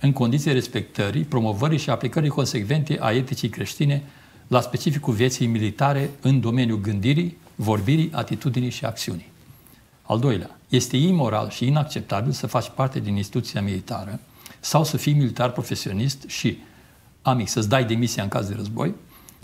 în 0.00 0.12
condiții 0.12 0.52
respectării, 0.52 1.22
promovării 1.22 1.78
și 1.78 1.90
aplicării 1.90 2.28
consecvente 2.28 2.96
a 3.00 3.12
eticii 3.12 3.48
creștine 3.48 4.02
la 4.46 4.60
specificul 4.60 5.14
vieții 5.14 5.46
militare 5.46 6.10
în 6.20 6.40
domeniul 6.40 6.80
gândirii, 6.80 7.36
vorbirii, 7.54 8.10
atitudinii 8.12 8.70
și 8.70 8.84
acțiunii. 8.84 9.30
Al 10.02 10.18
doilea, 10.18 10.58
este 10.68 10.96
imoral 10.96 11.50
și 11.50 11.66
inacceptabil 11.66 12.32
să 12.32 12.46
faci 12.46 12.70
parte 12.74 13.00
din 13.00 13.16
instituția 13.16 13.62
militară 13.62 14.20
sau 14.60 14.84
să 14.84 14.96
fii 14.96 15.12
militar 15.12 15.50
profesionist 15.50 16.24
și, 16.26 16.58
amic, 17.22 17.48
să-ți 17.48 17.68
dai 17.68 17.84
demisia 17.84 18.22
în 18.22 18.28
caz 18.28 18.48
de 18.48 18.54
război, 18.54 18.94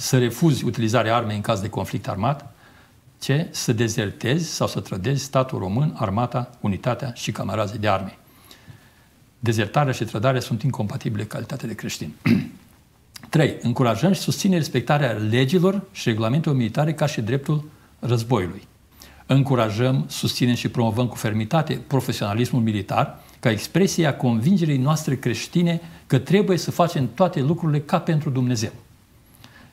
să 0.02 0.18
refuzi 0.18 0.64
utilizarea 0.64 1.16
armei 1.16 1.36
în 1.36 1.42
caz 1.42 1.60
de 1.60 1.68
conflict 1.68 2.08
armat, 2.08 2.54
ce? 3.20 3.48
Să 3.50 3.72
dezertezi 3.72 4.52
sau 4.52 4.66
să 4.66 4.80
trădezi 4.80 5.24
statul 5.24 5.58
român, 5.58 5.94
armata, 5.96 6.50
unitatea 6.60 7.12
și 7.14 7.32
camarazii 7.32 7.78
de 7.78 7.88
arme. 7.88 8.18
Dezertarea 9.38 9.92
și 9.92 10.04
trădarea 10.04 10.40
sunt 10.40 10.62
incompatibile 10.62 11.24
calitate 11.24 11.66
de 11.66 11.74
creștin. 11.74 12.12
3. 13.28 13.56
Încurajăm 13.60 14.12
și 14.12 14.20
susținem 14.20 14.58
respectarea 14.58 15.10
legilor 15.12 15.82
și 15.92 16.08
regulamentelor 16.08 16.56
militare 16.56 16.94
ca 16.94 17.06
și 17.06 17.20
dreptul 17.20 17.64
războiului. 17.98 18.62
Încurajăm, 19.26 20.04
susținem 20.08 20.54
și 20.54 20.68
promovăm 20.68 21.06
cu 21.06 21.16
fermitate 21.16 21.80
profesionalismul 21.86 22.62
militar 22.62 23.18
ca 23.40 23.50
expresie 23.50 24.06
a 24.06 24.16
convingerii 24.16 24.78
noastre 24.78 25.16
creștine 25.16 25.80
că 26.06 26.18
trebuie 26.18 26.58
să 26.58 26.70
facem 26.70 27.10
toate 27.14 27.40
lucrurile 27.40 27.80
ca 27.80 27.98
pentru 27.98 28.30
Dumnezeu. 28.30 28.72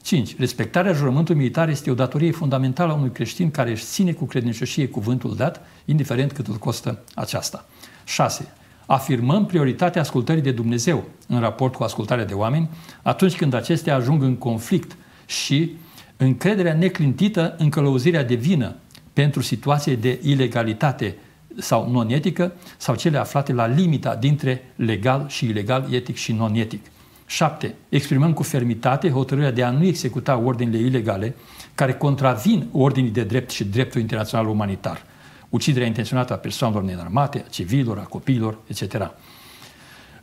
5. 0.02 0.38
Respectarea 0.38 0.94
jurământului 0.94 1.42
militar 1.42 1.70
este 1.70 1.92
o 1.92 1.94
datorie 1.94 2.32
fundamentală 2.32 2.92
a 2.92 2.96
unui 2.96 3.12
creștin 3.12 3.52
care 3.52 3.70
își 3.70 3.84
ține 3.84 4.12
cu 4.12 4.26
credincioșie 4.26 4.88
cuvântul 4.88 5.36
dat, 5.36 5.62
indiferent 5.86 6.32
cât 6.32 6.48
îl 6.48 6.56
costă 6.56 7.04
aceasta. 7.16 7.66
6. 8.04 8.54
Afirmăm 8.86 9.46
prioritatea 9.46 10.02
ascultării 10.02 10.42
de 10.42 10.52
Dumnezeu 10.52 11.04
în 11.28 11.40
raport 11.40 11.76
cu 11.76 11.84
ascultarea 11.84 12.26
de 12.26 12.34
oameni 12.34 12.70
atunci 13.02 13.36
când 13.36 13.54
acestea 13.54 13.96
ajung 13.96 14.24
în 14.24 14.36
conflict 14.36 14.96
și 15.26 15.72
încrederea 16.18 16.74
neclintită 16.74 17.56
în 17.58 17.70
călăuzirea 17.70 18.24
divină 18.24 18.76
pentru 19.14 19.42
situații 19.42 19.96
de 19.96 20.20
ilegalitate 20.24 21.16
sau 21.58 21.90
non-etică 21.92 22.54
sau 22.78 22.96
cele 22.96 23.18
aflate 23.18 23.54
la 23.54 23.68
limita 23.68 24.16
dintre 24.16 24.62
legal 24.76 25.26
și 25.28 25.46
ilegal, 25.46 25.94
etic 25.94 26.16
și 26.16 26.32
non-etic. 26.32 26.86
7. 27.30 27.76
Exprimăm 27.90 28.34
cu 28.34 28.44
fermitate 28.44 29.10
hotărârea 29.10 29.52
de 29.52 29.64
a 29.64 29.70
nu 29.70 29.86
executa 29.86 30.38
ordinile 30.38 30.78
ilegale 30.78 31.36
care 31.76 31.94
contravin 31.94 32.68
ordinii 32.72 33.12
de 33.12 33.24
drept 33.24 33.50
și 33.50 33.64
dreptul 33.64 34.02
internațional 34.02 34.48
umanitar. 34.48 35.04
Uciderea 35.50 35.88
intenționată 35.88 36.34
a 36.34 36.36
persoanelor 36.36 36.84
neînarmate, 36.84 37.44
a 37.48 37.50
civililor, 37.50 37.98
a 37.98 38.02
copiilor, 38.02 38.58
etc. 38.68 39.12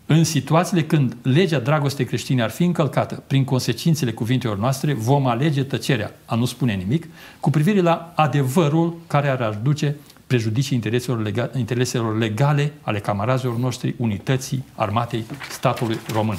În 0.07 0.25
situațiile 0.25 0.85
când 0.85 1.17
legea 1.23 1.59
dragostei 1.59 2.05
creștine 2.05 2.43
ar 2.43 2.51
fi 2.51 2.65
încălcată 2.65 3.23
prin 3.27 3.45
consecințele 3.45 4.13
cuvintelor 4.13 4.59
noastre, 4.59 4.95
vom 4.95 5.27
alege 5.27 5.63
tăcerea, 5.65 6.13
a 6.25 6.35
nu 6.35 6.45
spune 6.45 6.73
nimic, 6.73 7.07
cu 7.41 7.51
privire 7.51 7.81
la 7.81 8.13
adevărul 8.17 8.97
care 9.07 9.29
ar 9.29 9.41
aduce 9.41 9.97
prejudicii 10.27 10.77
intereselor 10.77 11.23
legale, 11.23 11.51
intereselor 11.57 12.19
legale 12.19 12.73
ale 12.83 12.99
camarazilor 12.99 13.57
noștri, 13.57 13.95
unității 13.99 14.65
armatei 14.75 15.25
statului 15.51 15.99
român. 16.13 16.37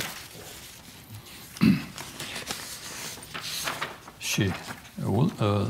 și 4.30 4.50
uh, 5.06 5.68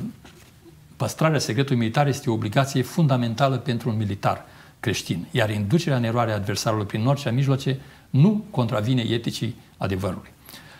păstrarea 0.95 1.39
secretului 1.39 1.79
militar 1.79 2.07
este 2.07 2.29
o 2.29 2.33
obligație 2.33 2.81
fundamentală 2.81 3.57
pentru 3.57 3.89
un 3.89 3.97
militar 3.97 4.45
creștin, 4.79 5.27
iar 5.31 5.49
inducerea 5.49 5.97
în 5.97 6.03
eroare 6.03 6.31
a 6.31 6.35
adversarului 6.35 6.85
prin 6.85 7.05
orice 7.05 7.31
mijloace 7.31 7.79
nu 8.09 8.45
contravine 8.51 9.01
eticii 9.01 9.55
adevărului. 9.77 10.29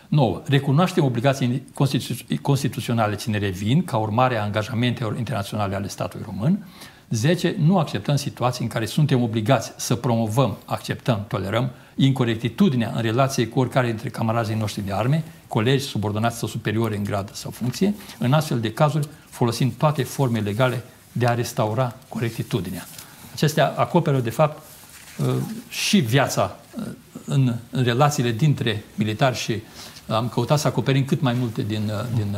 9. 0.07 0.41
Recunoaștem 0.45 1.03
obligații 1.03 1.63
constituț- 1.73 2.41
constituționale 2.41 3.15
ce 3.15 3.29
ne 3.29 3.37
revin 3.37 3.83
ca 3.83 3.97
urmare 3.97 4.37
a 4.37 4.43
angajamentelor 4.43 5.17
internaționale 5.17 5.75
ale 5.75 5.87
statului 5.87 6.25
român. 6.29 6.65
10. 7.09 7.55
Nu 7.59 7.77
acceptăm 7.77 8.15
situații 8.15 8.63
în 8.63 8.69
care 8.69 8.85
suntem 8.85 9.21
obligați 9.21 9.71
să 9.77 9.95
promovăm, 9.95 10.57
acceptăm, 10.65 11.25
tolerăm 11.27 11.71
incorectitudinea 11.95 12.91
în 12.95 13.01
relație 13.01 13.47
cu 13.47 13.59
oricare 13.59 13.87
dintre 13.87 14.09
camarazii 14.09 14.55
noștri 14.55 14.85
de 14.85 14.93
arme, 14.93 15.23
colegi, 15.47 15.83
subordonați 15.83 16.37
sau 16.37 16.47
superiori 16.47 16.97
în 16.97 17.03
grad 17.03 17.33
sau 17.33 17.51
funcție, 17.51 17.93
în 18.19 18.33
astfel 18.33 18.59
de 18.59 18.71
cazuri 18.71 19.07
folosind 19.29 19.71
toate 19.71 20.03
forme 20.03 20.39
legale 20.39 20.83
de 21.11 21.27
a 21.27 21.33
restaura 21.33 21.95
corectitudinea. 22.09 22.85
Acestea 23.33 23.73
acoperă, 23.77 24.19
de 24.19 24.29
fapt, 24.29 24.61
uh, 25.17 25.35
și 25.69 25.99
viața 25.99 26.57
uh, 26.77 26.83
în, 27.25 27.55
în 27.69 27.83
relațiile 27.83 28.31
dintre 28.31 28.83
militari 28.95 29.35
și 29.35 29.61
am 30.07 30.27
căutat 30.29 30.59
să 30.59 30.67
acoperim 30.67 31.05
cât 31.05 31.21
mai 31.21 31.33
multe 31.39 31.61
din, 31.61 31.91
uh, 31.93 32.05
din 32.15 32.37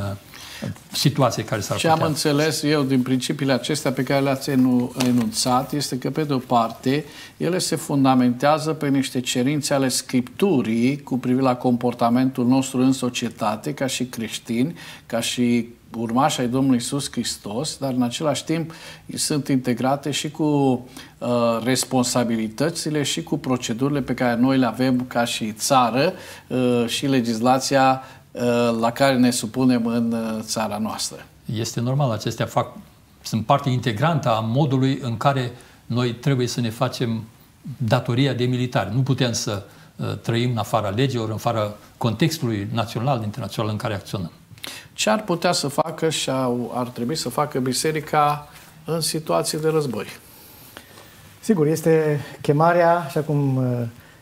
situație 0.91 1.43
care 1.43 1.61
s-ar 1.61 1.77
Ce 1.77 1.87
putea. 1.87 2.03
am 2.03 2.09
înțeles 2.09 2.63
eu 2.63 2.83
din 2.83 3.01
principiile 3.01 3.53
acestea 3.53 3.91
pe 3.91 4.03
care 4.03 4.21
le-ați 4.21 4.49
enunțat 5.05 5.73
este 5.73 5.97
că, 5.97 6.09
pe 6.09 6.23
de 6.23 6.33
o 6.33 6.37
parte, 6.37 7.05
ele 7.37 7.57
se 7.57 7.75
fundamentează 7.75 8.73
pe 8.73 8.87
niște 8.87 9.19
cerințe 9.19 9.73
ale 9.73 9.87
Scripturii 9.87 11.01
cu 11.01 11.17
privire 11.17 11.41
la 11.43 11.55
comportamentul 11.55 12.45
nostru 12.45 12.81
în 12.81 12.91
societate, 12.91 13.73
ca 13.73 13.87
și 13.87 14.05
creștini, 14.05 14.75
ca 15.05 15.19
și 15.19 15.67
urmași 15.97 16.39
ai 16.39 16.47
Domnului 16.47 16.77
Isus 16.77 17.11
Hristos, 17.11 17.77
dar 17.77 17.93
în 17.93 18.01
același 18.01 18.43
timp 18.43 18.73
sunt 19.15 19.47
integrate 19.47 20.11
și 20.11 20.31
cu 20.31 20.43
uh, 21.17 21.27
responsabilitățile 21.63 23.03
și 23.03 23.23
cu 23.23 23.37
procedurile 23.37 24.01
pe 24.01 24.13
care 24.13 24.39
noi 24.39 24.57
le 24.57 24.65
avem 24.65 25.05
ca 25.07 25.25
și 25.25 25.51
țară 25.51 26.13
uh, 26.47 26.85
și 26.87 27.07
legislația 27.07 28.03
Uh, 28.31 28.77
la 28.79 28.91
care 28.91 29.17
ne 29.17 29.31
supunem 29.31 29.85
în 29.85 30.11
uh, 30.11 30.41
țara 30.41 30.77
noastră. 30.77 31.25
Este 31.53 31.79
normal, 31.79 32.11
acestea 32.11 32.45
fac, 32.45 32.77
sunt 33.21 33.45
parte 33.45 33.69
integrantă 33.69 34.29
a 34.29 34.39
modului 34.39 34.99
în 35.01 35.17
care 35.17 35.51
noi 35.85 36.13
trebuie 36.13 36.47
să 36.47 36.61
ne 36.61 36.69
facem 36.69 37.23
datoria 37.77 38.33
de 38.33 38.45
militari. 38.45 38.95
Nu 38.95 39.01
putem 39.01 39.31
să 39.31 39.63
uh, 39.95 40.17
trăim 40.17 40.51
în 40.51 40.57
afara 40.57 40.89
legilor, 40.89 41.27
în 41.27 41.33
afara 41.33 41.73
contextului 41.97 42.67
național, 42.71 43.23
internațional 43.23 43.71
în 43.71 43.77
care 43.77 43.93
acționăm. 43.93 44.31
Ce 44.93 45.09
ar 45.09 45.23
putea 45.23 45.51
să 45.51 45.67
facă 45.67 46.09
și 46.09 46.29
ar 46.73 46.87
trebui 46.87 47.15
să 47.15 47.29
facă 47.29 47.59
biserica 47.59 48.47
în 48.85 49.01
situații 49.01 49.59
de 49.59 49.69
război? 49.69 50.05
Sigur, 51.39 51.67
este 51.67 52.19
chemarea, 52.41 52.97
așa 52.97 53.21
cum 53.21 53.65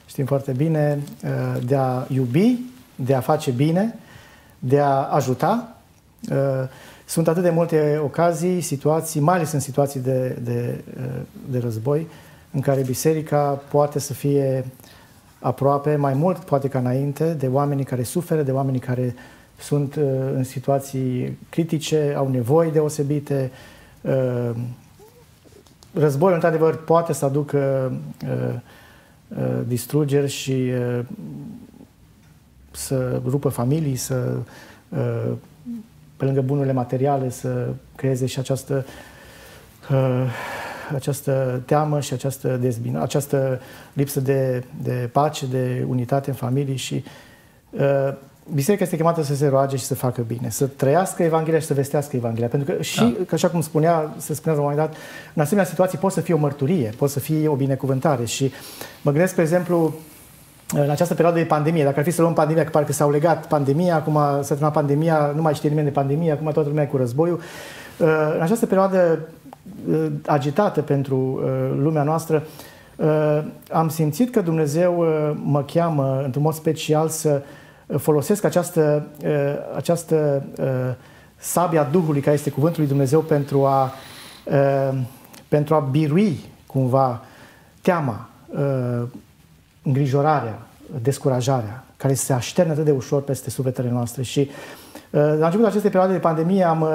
știm 0.06 0.26
foarte 0.26 0.52
bine, 0.52 1.00
de 1.66 1.76
a 1.76 2.06
iubi, 2.08 2.58
de 2.96 3.14
a 3.14 3.20
face 3.20 3.52
bine, 3.52 3.96
de 4.60 4.80
a 4.80 5.04
ajuta. 5.04 5.76
Uh, 6.32 6.38
sunt 7.06 7.28
atât 7.28 7.44
de 7.44 7.50
multe 7.50 8.00
ocazii, 8.04 8.62
situații, 8.62 9.20
mai 9.20 9.36
ales 9.36 9.52
în 9.52 9.60
situații 9.60 10.00
de, 10.00 10.38
de, 10.44 10.84
uh, 10.98 11.22
de 11.50 11.60
război, 11.60 12.08
în 12.52 12.62
care 12.62 12.82
biserica 12.82 13.62
poate 13.72 14.00
să 14.00 14.14
fie 14.14 14.66
aproape, 15.40 15.96
mai 15.96 16.14
mult 16.14 16.38
poate 16.38 16.68
ca 16.68 16.80
înainte, 16.80 17.34
de 17.34 17.48
oamenii 17.48 17.84
care 17.84 18.04
suferă, 18.04 18.42
de 18.42 18.52
oamenii 18.52 18.80
care 18.80 19.16
sunt 19.58 19.96
uh, 19.96 20.04
în 20.34 20.44
situații 20.44 21.38
critice, 21.50 22.14
au 22.18 22.30
nevoi 22.30 22.72
deosebite. 22.72 23.52
Uh, 24.02 24.52
războiul, 25.94 26.34
într-adevăr, 26.34 26.76
poate 26.76 27.14
să 27.14 27.26
aducă 27.26 27.92
uh, 28.28 28.60
distrugeri 29.68 30.30
și 30.30 30.72
să 32.72 33.22
rupă 33.26 33.50
familii, 33.50 33.96
să 33.96 34.38
pe 36.18 36.26
lângă 36.26 36.42
bunurile 36.42 36.74
materiale 36.74 37.30
să 37.30 37.70
creeze 37.96 38.26
și 38.26 38.40
această 38.40 38.86
această 40.96 41.62
teamă 41.66 42.00
și 42.00 42.14
această 42.14 42.58
dezbină, 42.58 43.02
această 43.02 43.60
lipsă 43.94 44.20
de, 44.20 44.64
de 44.84 45.10
pace, 45.12 45.46
de 45.46 45.86
unitate 45.88 46.30
în 46.30 46.36
familie 46.36 46.76
și 46.76 47.04
uh, 47.70 48.14
biserica 48.54 48.84
este 48.84 48.96
chemată 48.96 49.24
să 49.24 49.36
se 49.36 49.48
roage 49.48 49.76
și 49.76 49.84
să 49.84 49.96
facă 49.96 50.22
bine, 50.28 50.50
să 50.50 50.68
trăiască 50.68 51.24
Evanghelia 51.24 51.60
și 51.60 51.66
să 51.66 51.74
vestească 51.74 52.16
Evanghelia. 52.16 52.48
Pentru 52.48 52.74
că 52.74 52.82
și, 52.82 53.00
da. 53.00 53.24
că 53.28 53.36
așa 53.36 53.50
cum 53.50 53.62
spunea, 53.62 54.14
se 54.18 54.34
spunea 54.34 54.58
la 54.58 54.64
un 54.64 54.70
moment 54.70 54.88
dat, 54.88 54.98
în 55.34 55.42
asemenea 55.42 55.70
situații 55.70 55.98
poate 55.98 56.16
să 56.16 56.22
fie 56.22 56.34
o 56.34 56.38
mărturie, 56.38 56.94
poate 56.98 57.14
să 57.14 57.20
fie 57.20 57.48
o 57.48 57.56
binecuvântare 57.56 58.26
și 58.26 58.52
mă 59.02 59.12
gândesc, 59.12 59.36
pe 59.36 59.42
exemplu, 59.42 59.94
în 60.74 60.90
această 60.90 61.14
perioadă 61.14 61.40
de 61.40 61.46
pandemie, 61.46 61.84
dacă 61.84 62.00
ar 62.00 62.06
fi 62.06 62.12
să 62.12 62.22
luăm 62.22 62.34
pandemia, 62.34 62.64
că 62.64 62.70
parcă 62.70 62.92
s-au 62.92 63.12
legat 63.12 63.48
pandemia, 63.48 63.96
acum 63.96 64.14
s-a 64.14 64.48
terminat 64.48 64.74
pandemia, 64.74 65.32
nu 65.36 65.42
mai 65.42 65.54
știe 65.54 65.70
nimeni 65.70 65.88
de 65.88 65.94
pandemie, 65.94 66.32
acum 66.32 66.52
toată 66.52 66.70
lumea 66.70 66.84
e 66.84 66.88
cu 66.88 66.98
războiul. 66.98 67.40
Uh, 67.98 68.08
în 68.36 68.42
această 68.42 68.66
perioadă 68.66 69.20
uh, 69.90 70.06
agitată 70.26 70.82
pentru 70.82 71.18
uh, 71.44 71.78
lumea 71.82 72.04
noastră, 72.04 72.44
am 73.72 73.90
simțit 73.90 74.32
că 74.32 74.42
Dumnezeu 74.42 75.06
mă 75.44 75.64
cheamă 75.64 76.22
într-un 76.24 76.44
mod 76.44 76.54
special 76.54 77.08
să 77.08 77.42
folosesc 77.98 78.44
această, 78.44 79.08
această 79.76 80.44
sabia 81.38 81.84
Duhului, 81.84 82.22
care 82.22 82.36
este 82.36 82.50
cuvântul 82.50 82.80
lui 82.80 82.90
Dumnezeu, 82.90 83.20
pentru 83.20 83.66
a, 83.66 83.94
pentru 85.48 85.76
a 85.76 85.80
birui 85.80 86.40
cumva 86.66 87.22
teama, 87.82 88.30
îngrijorarea, 89.84 90.68
descurajarea, 91.02 91.84
care 91.98 92.14
se 92.14 92.34
așterne 92.34 92.72
atât 92.72 92.86
de 92.86 92.92
ușor 92.92 93.22
peste 93.22 93.50
sufletele 93.50 93.90
noastre. 93.90 94.24
Și 94.24 94.50
la 95.10 95.20
începutul 95.30 95.66
acestei 95.66 95.90
perioade 95.90 96.14
de 96.14 96.20
pandemie 96.20 96.64
am 96.64 96.88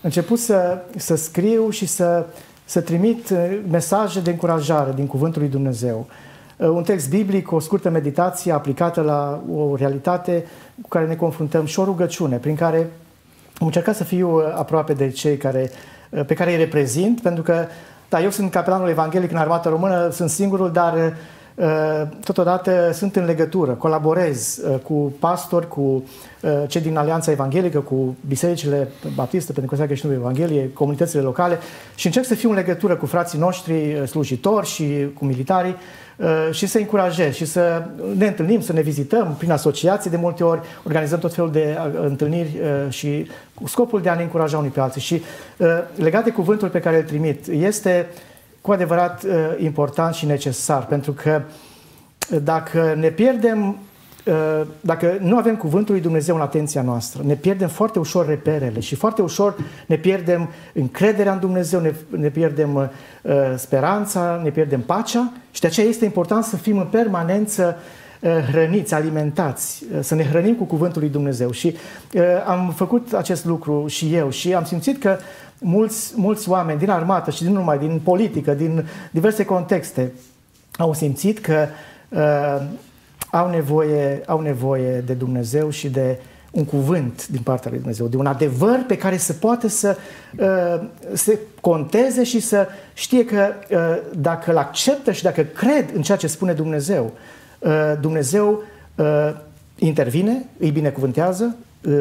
început 0.00 0.38
să, 0.38 0.78
să 0.96 1.16
scriu 1.16 1.70
și 1.70 1.86
să, 1.86 2.26
să 2.64 2.80
trimit 2.80 3.34
mesaje 3.70 4.20
de 4.20 4.30
încurajare 4.30 4.92
din 4.94 5.06
Cuvântul 5.06 5.40
lui 5.40 5.50
Dumnezeu. 5.50 6.06
Un 6.56 6.82
text 6.82 7.10
biblic, 7.10 7.52
o 7.52 7.58
scurtă 7.58 7.90
meditație 7.90 8.52
aplicată 8.52 9.00
la 9.00 9.42
o 9.54 9.76
realitate 9.76 10.44
cu 10.80 10.88
care 10.88 11.06
ne 11.06 11.14
confruntăm 11.14 11.64
și 11.64 11.80
o 11.80 11.84
rugăciune 11.84 12.36
prin 12.36 12.54
care 12.54 12.78
am 13.58 13.66
încercat 13.66 13.96
să 13.96 14.04
fiu 14.04 14.42
aproape 14.54 14.92
de 14.92 15.08
cei 15.08 15.36
care, 15.36 15.70
pe 16.26 16.34
care 16.34 16.50
îi 16.50 16.56
reprezint, 16.56 17.20
pentru 17.20 17.42
că, 17.42 17.66
da, 18.08 18.22
eu 18.22 18.30
sunt 18.30 18.50
capelanul 18.50 18.88
evanghelic 18.88 19.30
în 19.30 19.36
armata 19.36 19.68
română, 19.68 20.08
sunt 20.10 20.30
singurul, 20.30 20.72
dar 20.72 21.14
Uh, 21.56 22.02
totodată 22.24 22.90
sunt 22.92 23.16
în 23.16 23.24
legătură, 23.24 23.72
colaborez 23.72 24.56
uh, 24.56 24.78
cu 24.78 25.12
pastori, 25.18 25.68
cu 25.68 25.80
uh, 25.80 26.50
cei 26.66 26.80
din 26.80 26.96
Alianța 26.96 27.30
Evanghelică, 27.30 27.80
cu 27.80 28.16
bisericile 28.28 28.88
baptiste, 29.14 29.52
pentru 29.52 29.76
că 29.76 29.84
creștinul 29.84 30.14
Evanghelie, 30.14 30.72
comunitățile 30.72 31.20
locale 31.20 31.58
și 31.94 32.06
încerc 32.06 32.24
să 32.24 32.34
fiu 32.34 32.48
în 32.48 32.54
legătură 32.54 32.96
cu 32.96 33.06
frații 33.06 33.38
noștri 33.38 34.02
slujitori 34.06 34.66
și 34.66 35.06
cu 35.14 35.24
militarii 35.24 35.76
și 36.50 36.66
să 36.66 36.78
încurajez 36.78 37.34
și 37.34 37.44
să 37.44 37.84
ne 38.16 38.26
întâlnim, 38.26 38.60
să 38.60 38.72
ne 38.72 38.80
vizităm 38.80 39.34
prin 39.38 39.50
asociații 39.50 40.10
de 40.10 40.16
multe 40.16 40.44
ori, 40.44 40.60
organizăm 40.84 41.18
tot 41.18 41.34
felul 41.34 41.52
de 41.52 41.78
întâlniri 42.02 42.60
și 42.88 43.26
cu 43.54 43.68
scopul 43.68 44.02
de 44.02 44.08
a 44.08 44.14
ne 44.14 44.22
încuraja 44.22 44.58
unii 44.58 44.70
pe 44.70 44.80
alții. 44.80 45.00
Și 45.00 45.22
legat 45.94 46.24
de 46.24 46.30
cuvântul 46.30 46.68
pe 46.68 46.80
care 46.80 46.96
îl 46.96 47.02
trimit, 47.02 47.46
este 47.46 48.06
cu 48.66 48.72
adevărat 48.72 49.22
uh, 49.22 49.32
important 49.58 50.14
și 50.14 50.26
necesar, 50.26 50.86
pentru 50.86 51.12
că 51.12 51.42
uh, 52.30 52.38
dacă 52.42 52.94
ne 52.98 53.08
pierdem, 53.08 53.68
uh, 53.68 53.74
dacă 54.80 55.18
nu 55.20 55.36
avem 55.36 55.56
cuvântul 55.56 55.94
lui 55.94 56.02
Dumnezeu 56.02 56.34
în 56.34 56.40
atenția 56.40 56.82
noastră, 56.82 57.22
ne 57.26 57.34
pierdem 57.34 57.68
foarte 57.68 57.98
ușor 57.98 58.26
reperele 58.26 58.80
și 58.80 58.94
foarte 58.94 59.22
ușor 59.22 59.56
ne 59.86 59.96
pierdem 59.96 60.48
încrederea 60.72 61.32
în 61.32 61.38
Dumnezeu, 61.38 61.80
ne, 61.80 61.92
ne 62.08 62.28
pierdem 62.28 62.90
speranța, 63.56 64.40
ne 64.42 64.50
pierdem 64.50 64.80
pacea 64.80 65.32
și 65.50 65.60
de 65.60 65.66
aceea 65.66 65.86
este 65.86 66.04
important 66.04 66.44
să 66.44 66.56
fim 66.56 66.78
în 66.78 66.86
permanență 66.86 67.76
hrăniți, 68.50 68.94
alimentați, 68.94 69.84
să 70.00 70.14
ne 70.14 70.24
hrănim 70.24 70.54
cu 70.54 70.64
cuvântul 70.64 71.00
lui 71.00 71.10
Dumnezeu. 71.10 71.50
Și 71.50 71.76
am 72.46 72.72
făcut 72.76 73.12
acest 73.12 73.44
lucru 73.44 73.86
și 73.86 74.14
eu 74.14 74.30
și 74.30 74.54
am 74.54 74.64
simțit 74.64 75.00
că 75.00 75.16
mulți, 75.58 76.12
mulți 76.16 76.48
oameni 76.48 76.78
din 76.78 76.90
armată 76.90 77.30
și 77.30 77.42
din 77.42 77.52
numai 77.52 77.78
din 77.78 78.00
politică, 78.04 78.54
din 78.54 78.86
diverse 79.10 79.44
contexte, 79.44 80.12
au 80.78 80.94
simțit 80.94 81.38
că 81.38 81.66
uh, 82.08 82.62
au, 83.30 83.50
nevoie, 83.50 84.22
au 84.26 84.40
nevoie 84.40 85.00
de 85.06 85.12
Dumnezeu 85.12 85.70
și 85.70 85.88
de 85.88 86.18
un 86.50 86.64
cuvânt 86.64 87.28
din 87.28 87.40
partea 87.40 87.70
lui 87.70 87.78
Dumnezeu, 87.78 88.06
de 88.06 88.16
un 88.16 88.26
adevăr 88.26 88.84
pe 88.86 88.96
care 88.96 89.16
să 89.16 89.32
poată 89.32 89.68
să 89.68 89.96
uh, 90.38 90.88
se 91.12 91.38
conteze 91.60 92.24
și 92.24 92.40
să 92.40 92.68
știe 92.94 93.24
că 93.24 93.52
uh, 93.70 93.78
dacă 94.18 94.50
îl 94.50 94.56
acceptă 94.56 95.12
și 95.12 95.22
dacă 95.22 95.42
cred 95.42 95.90
în 95.94 96.02
ceea 96.02 96.18
ce 96.18 96.26
spune 96.26 96.52
Dumnezeu, 96.52 97.12
uh, 97.58 97.92
Dumnezeu 98.00 98.62
uh, 98.94 99.34
intervine, 99.78 100.44
îi 100.58 100.70
binecuvântează, 100.70 101.56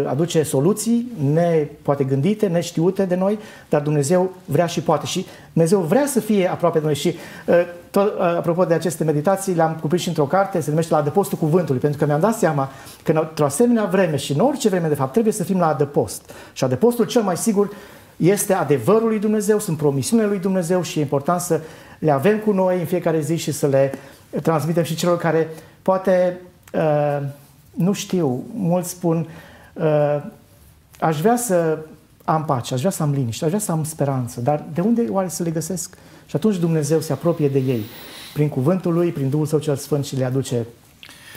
aduce 0.08 0.44
soluții 0.44 1.12
ne 1.32 1.68
poate 1.82 2.04
gândite, 2.04 2.48
neștiute 2.48 3.06
de 3.06 3.16
noi, 3.16 3.40
dar 3.70 3.82
Dumnezeu 3.82 4.34
vrea 4.46 4.66
și 4.66 4.82
poate. 4.82 5.06
Și 5.06 5.26
Dumnezeu 5.54 5.80
vrea 5.80 6.06
să 6.06 6.20
fie 6.20 6.52
aproape 6.52 6.80
de 6.80 6.86
noi. 6.86 6.96
Și 6.96 7.16
uh, 7.46 7.56
tot, 7.92 8.14
uh, 8.14 8.20
apropo 8.20 8.66
de 8.66 8.74
aceste 8.74 9.04
meditații, 9.04 9.56
le-am 9.56 9.78
cuprins 9.82 10.02
și 10.02 10.08
într-o 10.08 10.26
carte, 10.26 10.60
se 10.60 10.70
numește 10.70 10.94
La 10.94 11.00
adăpostul 11.00 11.38
cuvântului, 11.38 11.82
pentru 11.82 12.00
că 12.00 12.06
mi-am 12.06 12.20
dat 12.20 12.38
seama 12.38 12.70
că 13.04 13.12
într-o 13.12 13.46
asemenea 13.46 13.86
vreme 13.86 14.16
și 14.16 14.32
în 14.32 14.40
orice 14.40 14.70
vreme, 14.70 14.88
de 14.88 14.96
fapt, 14.96 15.12
trebuie 15.12 15.34
să 15.34 15.44
fim 15.44 15.60
la 15.60 15.68
adăpost. 15.68 16.32
Și 16.54 16.64
adăpostul 16.64 17.06
cel 17.06 17.22
mai 17.22 17.38
sigur 17.38 17.70
este 18.18 18.54
adevărul 18.54 19.08
lui 19.08 19.20
Dumnezeu, 19.20 19.60
sunt 19.60 19.78
promisiunile 19.78 20.28
lui 20.28 20.40
Dumnezeu 20.40 20.82
și 20.82 21.00
e 21.00 21.02
important 21.02 21.42
să 21.42 21.62
le 22.00 22.12
avem 22.12 22.40
cu 22.40 22.52
noi 22.52 22.80
în 22.80 22.86
fiecare 22.86 23.20
zi 23.20 23.36
și 23.36 23.52
să 23.52 23.68
le 23.68 23.92
transmitem 24.42 24.84
și 24.84 24.96
celor 24.96 25.18
care 25.18 25.50
poate 25.82 26.40
uh, 26.74 27.22
nu 27.74 27.94
știu, 27.94 28.44
mulți 28.54 28.90
spun 28.90 29.18
Uh, 29.18 29.55
aș 31.00 31.20
vrea 31.20 31.38
să 31.38 31.78
am 32.24 32.46
pace, 32.46 32.74
aș 32.74 32.80
vrea 32.80 32.92
să 32.92 33.04
am 33.04 33.12
liniște, 33.12 33.44
aș 33.44 33.50
vrea 33.50 33.62
să 33.62 33.72
am 33.72 33.84
speranță, 33.84 34.42
dar 34.42 34.64
de 34.74 34.82
unde 34.82 35.06
oare 35.10 35.28
să 35.28 35.44
le 35.44 35.50
găsesc? 35.50 35.98
Și 36.26 36.36
atunci 36.36 36.56
Dumnezeu 36.56 37.00
se 37.00 37.14
apropie 37.14 37.50
de 37.50 37.60
ei 37.60 37.82
prin 38.34 38.50
cuvântul 38.50 38.94
Lui, 38.94 39.12
prin 39.12 39.30
Duhul 39.30 39.46
Său 39.46 39.60
cel 39.60 39.76
Sfânt 39.76 40.06
și 40.06 40.16
le 40.16 40.26
aduce 40.26 40.66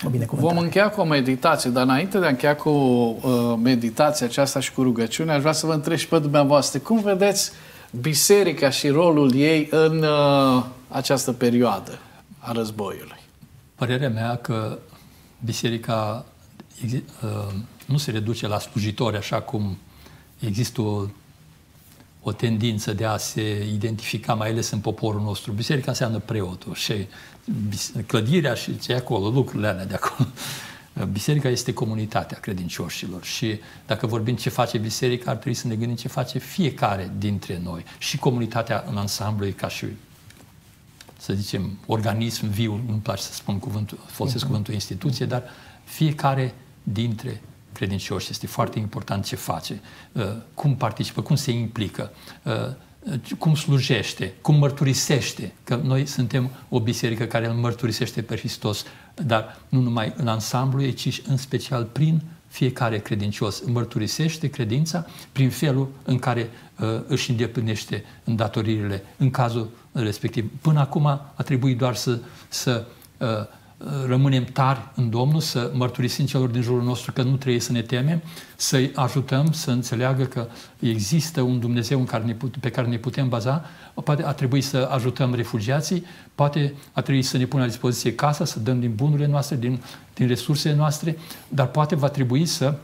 o 0.07 0.09
binecuvântare. 0.09 0.55
Vom 0.55 0.65
încheia 0.65 0.91
cu 0.91 1.01
o 1.01 1.05
meditație, 1.05 1.71
dar 1.71 1.83
înainte 1.83 2.19
de 2.19 2.27
a 2.27 2.29
încheia 2.29 2.57
cu 2.57 2.71
uh, 2.71 3.55
meditația 3.63 4.27
aceasta 4.27 4.61
și 4.61 4.73
cu 4.73 4.83
rugăciunea, 4.83 5.35
aș 5.35 5.41
vrea 5.41 5.53
să 5.53 5.67
vă 5.67 5.73
întreb 5.73 5.97
și 5.97 6.09
pe 6.09 6.19
dumneavoastră, 6.19 6.79
cum 6.79 7.01
vedeți 7.01 7.53
biserica 8.01 8.71
și 8.71 8.89
rolul 8.89 9.35
ei 9.35 9.69
în 9.71 10.03
uh, 10.03 10.65
această 10.89 11.33
perioadă 11.33 11.99
a 12.39 12.53
războiului? 12.53 13.21
Părerea 13.75 14.09
mea 14.09 14.37
că 14.37 14.79
biserica 15.45 16.25
uh, 16.85 17.55
nu 17.89 17.97
se 17.97 18.11
reduce 18.11 18.47
la 18.47 18.59
slujitori 18.59 19.17
așa 19.17 19.41
cum 19.41 19.79
există 20.39 20.81
o, 20.81 21.07
o 22.23 22.33
tendință 22.33 22.93
de 22.93 23.05
a 23.05 23.17
se 23.17 23.67
identifica 23.73 24.35
mai 24.35 24.49
ales 24.49 24.71
în 24.71 24.79
poporul 24.79 25.21
nostru. 25.21 25.53
Biserica 25.53 25.91
înseamnă 25.91 26.19
preotul 26.19 26.75
și 26.75 27.07
clădirea 28.07 28.55
și 28.55 28.79
ce 28.79 28.95
acolo, 28.95 29.29
lucrurile 29.29 29.69
alea 29.69 29.87
de 29.87 29.95
acolo. 29.95 30.29
Biserica 31.13 31.49
este 31.49 31.73
comunitatea 31.73 32.39
credincioșilor 32.39 33.25
și 33.25 33.61
dacă 33.87 34.07
vorbim 34.07 34.37
ce 34.37 34.49
face 34.49 34.79
biserica, 34.79 35.31
ar 35.31 35.37
trebui 35.37 35.59
să 35.59 35.67
ne 35.67 35.75
gândim 35.75 35.97
ce 35.97 36.09
face 36.09 36.39
fiecare 36.39 37.11
dintre 37.19 37.61
noi 37.63 37.85
și 37.99 38.19
comunitatea 38.19 38.85
în 38.89 38.97
ansamblu 38.97 39.47
e 39.47 39.51
ca 39.51 39.69
și 39.69 39.87
să 41.19 41.33
zicem, 41.33 41.79
organism 41.87 42.49
viu, 42.49 42.81
nu-mi 42.87 43.01
place 43.01 43.23
să 43.23 43.33
spun 43.33 43.59
cuvântul, 43.59 43.99
folosesc 44.07 44.45
uh-huh. 44.45 44.47
cuvântul 44.47 44.75
instituție, 44.75 45.27
dar 45.27 45.43
fiecare 45.85 46.55
dintre 46.83 47.41
credincioși, 47.79 48.31
este 48.31 48.47
foarte 48.47 48.79
important 48.79 49.25
ce 49.25 49.37
face, 49.37 49.81
uh, 50.13 50.23
cum 50.55 50.77
participă, 50.77 51.23
cum 51.23 51.37
se 51.37 51.51
implică, 51.51 52.11
uh, 52.43 52.53
cum 53.39 53.55
slujește, 53.55 54.33
cum 54.41 54.55
mărturisește, 54.55 55.53
că 55.65 55.81
noi 55.83 56.07
suntem 56.07 56.51
o 56.69 56.81
biserică 56.81 57.25
care 57.25 57.47
îl 57.47 57.53
mărturisește 57.53 58.23
pe 58.23 58.37
Hristos, 58.37 58.85
dar 59.15 59.61
nu 59.69 59.81
numai 59.81 60.13
în 60.17 60.29
ansamblu, 60.29 60.91
ci 60.91 61.23
în 61.27 61.37
special 61.37 61.85
prin 61.85 62.23
fiecare 62.49 62.99
credincios. 62.99 63.63
Mărturisește 63.67 64.51
credința 64.51 65.07
prin 65.33 65.51
felul 65.51 65.89
în 66.05 66.19
care 66.19 66.51
uh, 66.79 67.01
își 67.07 67.31
îndeplinește 67.31 68.05
îndatoririle. 68.25 69.05
În 69.17 69.31
cazul 69.31 69.71
respectiv. 69.93 70.51
Până 70.61 70.81
acum 70.81 71.07
a 71.07 71.43
trebuit 71.45 71.79
doar 71.79 71.95
să, 71.95 72.19
să 72.49 72.87
uh, 73.19 73.27
rămânem 74.07 74.45
tari 74.45 74.91
în 74.95 75.11
Domnul, 75.11 75.41
să 75.41 75.71
mărturisim 75.75 76.27
celor 76.27 76.49
din 76.49 76.63
jurul 76.63 76.83
nostru 76.83 77.13
că 77.13 77.23
nu 77.23 77.37
trebuie 77.37 77.61
să 77.61 77.73
ne 77.73 77.83
temem, 77.83 78.23
să-i 78.57 78.91
ajutăm 78.95 79.53
să 79.53 79.71
înțeleagă 79.71 80.25
că 80.25 80.47
există 80.79 81.41
un 81.41 81.61
Dumnezeu 81.61 81.99
în 81.99 82.05
care 82.05 82.25
ne 82.25 82.33
put, 82.33 82.57
pe 82.57 82.71
care 82.71 82.87
ne 82.87 82.97
putem 82.97 83.29
baza, 83.29 83.65
poate 84.05 84.25
a 84.25 84.33
trebui 84.33 84.61
să 84.61 84.89
ajutăm 84.91 85.35
refugiații, 85.35 86.05
poate 86.35 86.75
a 86.93 87.03
trebui 87.03 87.23
să 87.23 87.37
ne 87.37 87.45
punem 87.47 87.65
la 87.65 87.71
dispoziție 87.71 88.15
casa, 88.15 88.45
să 88.45 88.61
dăm 88.61 88.81
din 88.81 88.95
bunurile 88.95 89.27
noastre, 89.27 89.57
din, 89.57 89.83
din 90.15 90.27
resursele 90.27 90.75
noastre, 90.75 91.19
dar 91.49 91.67
poate 91.67 91.95
va 91.95 92.09
trebui 92.09 92.47
să 92.47 92.75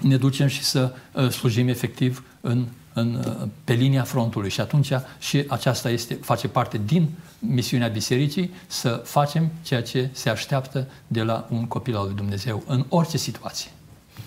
ne 0.00 0.16
ducem 0.16 0.46
și 0.46 0.62
să 0.62 0.92
uh, 1.12 1.28
slujim 1.28 1.68
efectiv 1.68 2.24
în, 2.40 2.66
în, 2.92 3.14
uh, 3.14 3.48
pe 3.64 3.72
linia 3.72 4.02
frontului. 4.02 4.50
Și 4.50 4.60
atunci 4.60 4.92
și 5.18 5.44
aceasta 5.48 5.90
este, 5.90 6.14
face 6.14 6.48
parte 6.48 6.80
din 6.86 7.08
misiunea 7.38 7.88
bisericii, 7.88 8.50
să 8.66 9.02
facem 9.04 9.50
ceea 9.62 9.82
ce 9.82 10.08
se 10.12 10.30
așteaptă 10.30 10.86
de 11.06 11.22
la 11.22 11.48
un 11.50 11.66
copil 11.66 11.96
al 11.96 12.04
lui 12.04 12.14
Dumnezeu 12.14 12.62
în 12.66 12.84
orice 12.88 13.16
situație. 13.16 13.70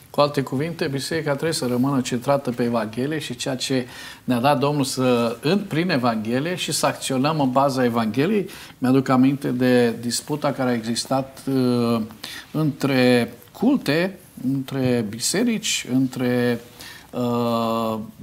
Cu 0.09 0.21
alte 0.21 0.41
cuvinte, 0.41 0.87
biserica 0.87 1.31
trebuie 1.31 1.53
să 1.53 1.65
rămână 1.65 2.01
centrată 2.01 2.51
pe 2.51 2.63
Evanghelie 2.63 3.19
și 3.19 3.35
ceea 3.35 3.55
ce 3.55 3.87
ne-a 4.23 4.39
dat 4.39 4.59
Domnul 4.59 4.83
să, 4.83 5.37
în, 5.41 5.59
prin 5.59 5.89
Evanghelie 5.89 6.55
și 6.55 6.71
să 6.71 6.85
acționăm 6.85 7.39
în 7.39 7.51
baza 7.51 7.83
Evangheliei. 7.83 8.49
Mi-aduc 8.77 9.09
aminte 9.09 9.47
de 9.47 9.91
disputa 9.91 10.51
care 10.51 10.69
a 10.69 10.73
existat 10.73 11.41
uh, 11.47 12.01
între 12.51 13.33
culte 13.51 14.19
între 14.53 15.05
biserici, 15.09 15.85
între 15.93 16.59
uh, 16.61 16.70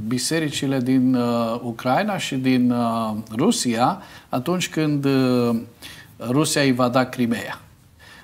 bisericile 0.07 0.80
din 0.80 1.14
uh, 1.14 1.61
Ucraina 1.62 2.18
și 2.18 2.34
din 2.34 2.70
uh, 2.70 3.14
Rusia 3.36 4.03
atunci 4.28 4.68
când 4.68 5.05
uh, 5.05 5.57
Rusia 6.28 6.62
îi 6.62 6.72
va 6.72 6.89
da 6.89 7.05
Crimea. 7.05 7.61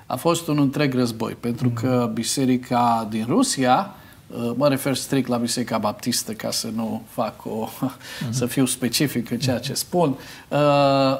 A 0.05 0.15
fost 0.15 0.47
un 0.47 0.59
întreg 0.59 0.93
război, 0.93 1.37
pentru 1.39 1.69
că 1.69 2.11
biserica 2.13 3.07
din 3.09 3.25
Rusia 3.27 3.95
Uh, 4.27 4.51
mă 4.55 4.67
refer 4.67 4.95
strict 4.95 5.27
la 5.27 5.37
Biserica 5.37 5.77
Baptistă 5.77 6.31
ca 6.31 6.51
să 6.51 6.67
nu 6.75 7.01
fac 7.09 7.45
o, 7.45 7.69
uh-huh. 7.69 8.29
să 8.29 8.45
fiu 8.45 8.65
specific 8.65 9.29
în 9.29 9.37
ceea 9.37 9.59
ce 9.59 9.73
spun, 9.73 10.09
uh, 10.09 10.57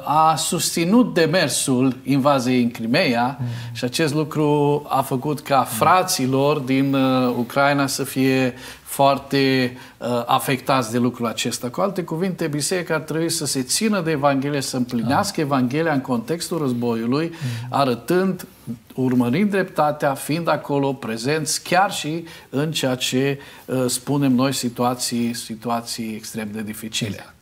a 0.06 0.36
susținut 0.38 1.14
demersul 1.14 1.98
invaziei 2.04 2.62
în 2.62 2.72
Crimea 2.72 3.38
uh-huh. 3.38 3.74
și 3.74 3.84
acest 3.84 4.14
lucru 4.14 4.86
a 4.88 5.02
făcut 5.02 5.40
ca 5.40 5.64
fraților 5.64 6.58
din 6.58 6.94
uh, 6.94 7.34
Ucraina 7.38 7.88
să 7.88 8.04
fie 8.04 8.54
foarte 8.96 9.78
uh, 9.98 10.24
afectați 10.26 10.92
de 10.92 10.98
lucrul 10.98 11.26
acesta. 11.26 11.70
Cu 11.70 11.82
alte 11.82 12.04
cuvinte, 12.04 12.48
biserica 12.48 12.94
ar 12.94 13.00
trebui 13.00 13.30
să 13.30 13.46
se 13.46 13.62
țină 13.62 14.02
de 14.02 14.12
Evanghelie, 14.12 14.62
să 14.62 14.78
împlinească 14.78 15.34
da. 15.36 15.42
Evanghelia 15.42 15.94
în 15.94 16.02
contextul 16.02 16.58
războiului, 16.58 17.26
mm. 17.26 17.68
arătând, 17.70 18.48
urmărind 18.94 19.50
dreptatea, 19.50 20.14
fiind 20.14 20.48
acolo 20.48 20.94
prezenți 20.94 21.64
chiar 21.64 21.92
și 21.92 22.26
în 22.50 22.72
ceea 22.72 22.96
ce 22.96 23.40
uh, 23.66 23.86
spunem 23.88 24.32
noi 24.32 24.54
situații, 24.54 25.34
situații 25.34 26.16
extrem 26.16 26.48
de 26.52 26.62
dificile. 26.62 27.10
Exact. 27.10 27.34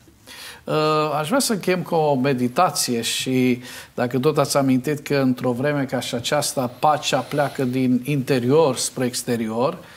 Uh, 0.64 1.18
aș 1.18 1.26
vrea 1.26 1.40
să 1.40 1.52
închem 1.52 1.82
cu 1.82 1.94
o 1.94 2.14
meditație 2.14 3.00
și 3.00 3.62
dacă 3.94 4.18
tot 4.18 4.38
ați 4.38 4.56
amintit 4.56 4.98
că 4.98 5.16
într-o 5.16 5.52
vreme 5.52 5.84
ca 5.84 6.00
și 6.00 6.14
aceasta 6.14 6.70
pacea 6.78 7.18
pleacă 7.18 7.64
din 7.64 8.00
interior 8.04 8.76
spre 8.76 9.04
exterior, 9.04 9.72
Uh, 9.72 9.93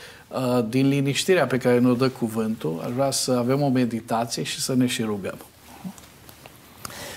din 0.69 0.87
liniștirea 0.87 1.45
pe 1.45 1.57
care 1.57 1.79
ne-o 1.79 1.93
dă 1.93 2.09
cuvântul, 2.09 2.81
aș 2.85 2.91
vrea 2.91 3.11
să 3.11 3.31
avem 3.31 3.61
o 3.61 3.69
meditație 3.69 4.43
și 4.43 4.59
să 4.59 4.75
ne 4.75 4.85
și 4.85 5.01
rugăm. 5.01 5.37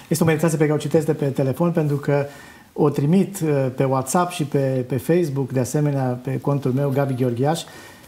Este 0.09 0.23
o 0.23 0.27
meditație 0.27 0.59
pe 0.59 0.65
care 0.65 0.77
o 0.77 0.81
citesc 0.81 1.07
de 1.07 1.15
pe 1.15 1.27
telefon 1.27 1.73
pentru 1.73 1.97
că 1.97 2.27
o 2.73 2.89
trimit 2.89 3.41
uh, 3.41 3.67
pe 3.77 3.85
WhatsApp 3.85 4.33
și 4.33 4.45
pe, 4.45 4.85
pe 4.89 4.97
Facebook, 4.97 5.53
de 5.53 5.61
asemenea 5.61 6.21
pe 6.23 6.41
contul 6.41 6.73
meu, 6.73 6.91
Gabi 6.91 7.15
Gheorghiaș. 7.15 7.63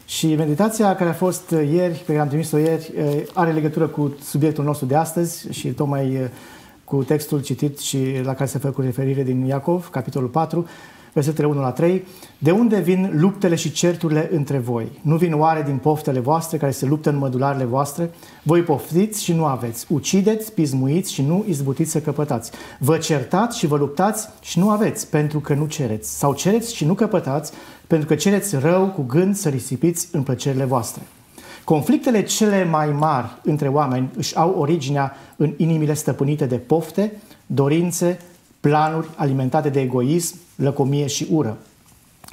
Și 0.07 0.35
meditația 0.35 0.95
care 0.95 1.11
a 1.11 1.13
fost 1.13 1.51
ieri, 1.51 1.99
pe 1.99 2.05
care 2.07 2.19
am 2.19 2.29
trimis-o 2.29 2.59
ieri, 2.59 2.93
uh, 2.97 3.23
are 3.33 3.53
legătură 3.53 3.87
cu 3.87 4.17
subiectul 4.23 4.65
nostru 4.65 4.87
de 4.87 4.97
astăzi 4.97 5.47
și 5.51 5.69
tocmai 5.69 6.31
cu 6.85 7.03
textul 7.03 7.43
citit 7.43 7.79
și 7.79 8.21
la 8.23 8.35
care 8.35 8.49
se 8.49 8.59
fă 8.59 8.69
cu 8.69 8.81
referire 8.81 9.23
din 9.23 9.45
Iacov, 9.45 9.89
capitolul 9.91 10.29
4, 10.29 10.67
versetele 11.13 11.47
1 11.47 11.61
la 11.61 11.71
3, 11.71 12.05
de 12.39 12.51
unde 12.51 12.81
vin 12.81 13.11
luptele 13.13 13.55
și 13.55 13.73
certurile 13.73 14.29
între 14.33 14.59
voi? 14.59 15.01
Nu 15.03 15.17
vin 15.17 15.35
oare 15.35 15.63
din 15.63 15.77
poftele 15.77 16.21
voastre 16.21 16.57
care 16.57 16.73
se 16.73 16.87
luptă 16.87 17.11
în 17.11 17.17
mădularele 17.17 17.65
voastre? 17.65 18.11
Voi 18.43 18.63
poftiți 18.63 19.23
și 19.23 19.33
nu 19.33 19.45
aveți, 19.45 19.87
ucideți, 19.89 20.53
pismuiți 20.53 21.13
și 21.13 21.23
nu 21.23 21.45
izbutiți 21.49 21.91
să 21.91 22.01
căpătați. 22.01 22.51
Vă 22.79 22.97
certați 22.97 23.59
și 23.59 23.67
vă 23.67 23.77
luptați 23.77 24.29
și 24.41 24.59
nu 24.59 24.71
aveți, 24.71 25.11
pentru 25.11 25.41
că 25.41 25.55
nu 25.55 25.67
cereți. 25.67 26.19
Sau 26.19 26.35
cereți 26.35 26.75
și 26.75 26.85
nu 26.85 26.95
căpătați, 26.95 27.53
pentru 27.87 28.09
că 28.09 28.15
cereți 28.15 28.57
rău 28.57 28.87
cu 28.87 29.03
gând 29.03 29.37
să 29.37 29.49
risipiți 29.49 30.09
în 30.13 30.23
plăcerile 30.23 30.65
voastre. 30.65 31.03
Conflictele 31.65 32.23
cele 32.23 32.65
mai 32.65 32.91
mari 32.91 33.27
între 33.43 33.69
oameni 33.69 34.11
își 34.17 34.37
au 34.37 34.55
originea 34.59 35.17
în 35.37 35.55
inimile 35.57 35.95
stăpânite 35.95 36.47
de 36.47 36.57
pofte, 36.57 37.13
dorințe, 37.47 38.19
planuri 38.63 39.09
alimentate 39.17 39.69
de 39.69 39.81
egoism, 39.81 40.37
lăcomie 40.57 41.07
și 41.07 41.27
ură. 41.31 41.57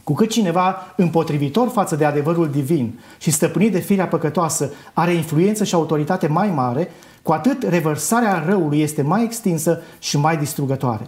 Cu 0.03 0.13
cât 0.13 0.29
cineva 0.29 0.93
împotrivitor 0.95 1.69
față 1.69 1.95
de 1.95 2.05
adevărul 2.05 2.49
divin 2.49 2.99
și 3.19 3.31
stăpânit 3.31 3.71
de 3.71 3.79
firea 3.79 4.07
păcătoasă 4.07 4.71
are 4.93 5.13
influență 5.13 5.63
și 5.63 5.75
autoritate 5.75 6.27
mai 6.27 6.49
mare, 6.49 6.91
cu 7.21 7.31
atât 7.31 7.63
revărsarea 7.63 8.43
răului 8.45 8.81
este 8.81 9.01
mai 9.01 9.23
extinsă 9.23 9.81
și 9.99 10.17
mai 10.17 10.37
distrugătoare. 10.37 11.07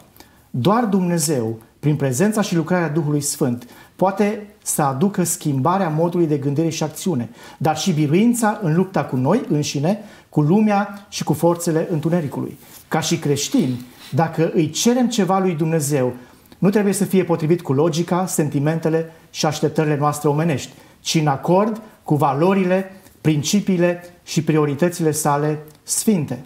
Doar 0.49 0.85
Dumnezeu, 0.85 1.59
prin 1.79 1.95
prezența 1.95 2.41
și 2.41 2.55
lucrarea 2.55 2.89
Duhului 2.89 3.21
Sfânt, 3.21 3.67
poate 3.95 4.47
să 4.63 4.81
aducă 4.81 5.23
schimbarea 5.23 5.89
modului 5.89 6.27
de 6.27 6.37
gândire 6.37 6.69
și 6.69 6.83
acțiune, 6.83 7.29
dar 7.57 7.77
și 7.77 7.91
biruința 7.91 8.59
în 8.61 8.75
lupta 8.75 9.03
cu 9.03 9.15
noi 9.15 9.45
înșine, 9.49 9.99
cu 10.29 10.41
lumea 10.41 11.05
și 11.09 11.23
cu 11.23 11.33
forțele 11.33 11.87
întunericului. 11.91 12.57
Ca 12.87 12.99
și 12.99 13.17
creștini, 13.17 13.85
dacă 14.13 14.51
îi 14.53 14.69
cerem 14.69 15.09
ceva 15.09 15.39
lui 15.39 15.53
Dumnezeu, 15.53 16.13
nu 16.57 16.69
trebuie 16.69 16.93
să 16.93 17.05
fie 17.05 17.23
potrivit 17.23 17.61
cu 17.61 17.73
logica, 17.73 18.25
sentimentele 18.25 19.11
și 19.29 19.45
așteptările 19.45 19.97
noastre 19.97 20.29
omenești, 20.29 20.71
ci 20.99 21.15
în 21.15 21.27
acord 21.27 21.81
cu 22.03 22.15
valorile, 22.15 22.91
principiile 23.21 24.03
și 24.23 24.43
prioritățile 24.43 25.11
sale 25.11 25.59
sfinte. 25.83 26.39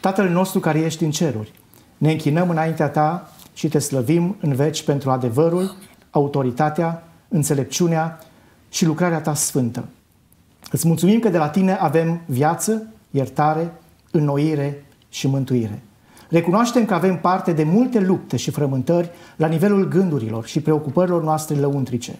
Tatăl 0.00 0.28
nostru 0.28 0.60
care 0.60 0.78
ești 0.78 1.04
în 1.04 1.10
ceruri, 1.10 1.52
ne 1.98 2.10
închinăm 2.10 2.50
înaintea 2.50 2.88
ta 2.88 3.32
și 3.54 3.68
te 3.68 3.78
slăvim 3.78 4.36
în 4.40 4.54
veci 4.54 4.82
pentru 4.82 5.10
adevărul, 5.10 5.76
autoritatea, 6.10 7.02
înțelepciunea 7.28 8.18
și 8.68 8.84
lucrarea 8.84 9.20
ta 9.20 9.34
sfântă. 9.34 9.88
Îți 10.70 10.86
mulțumim 10.86 11.18
că 11.18 11.28
de 11.28 11.38
la 11.38 11.48
tine 11.48 11.72
avem 11.72 12.20
viață, 12.26 12.86
iertare, 13.10 13.72
înnoire 14.10 14.84
și 15.08 15.26
mântuire. 15.26 15.82
Recunoaștem 16.30 16.84
că 16.84 16.94
avem 16.94 17.18
parte 17.18 17.52
de 17.52 17.62
multe 17.62 18.00
lupte 18.00 18.36
și 18.36 18.50
frământări 18.50 19.10
la 19.36 19.46
nivelul 19.46 19.88
gândurilor 19.88 20.46
și 20.46 20.60
preocupărilor 20.60 21.22
noastre 21.22 21.56
lăuntrice. 21.56 22.18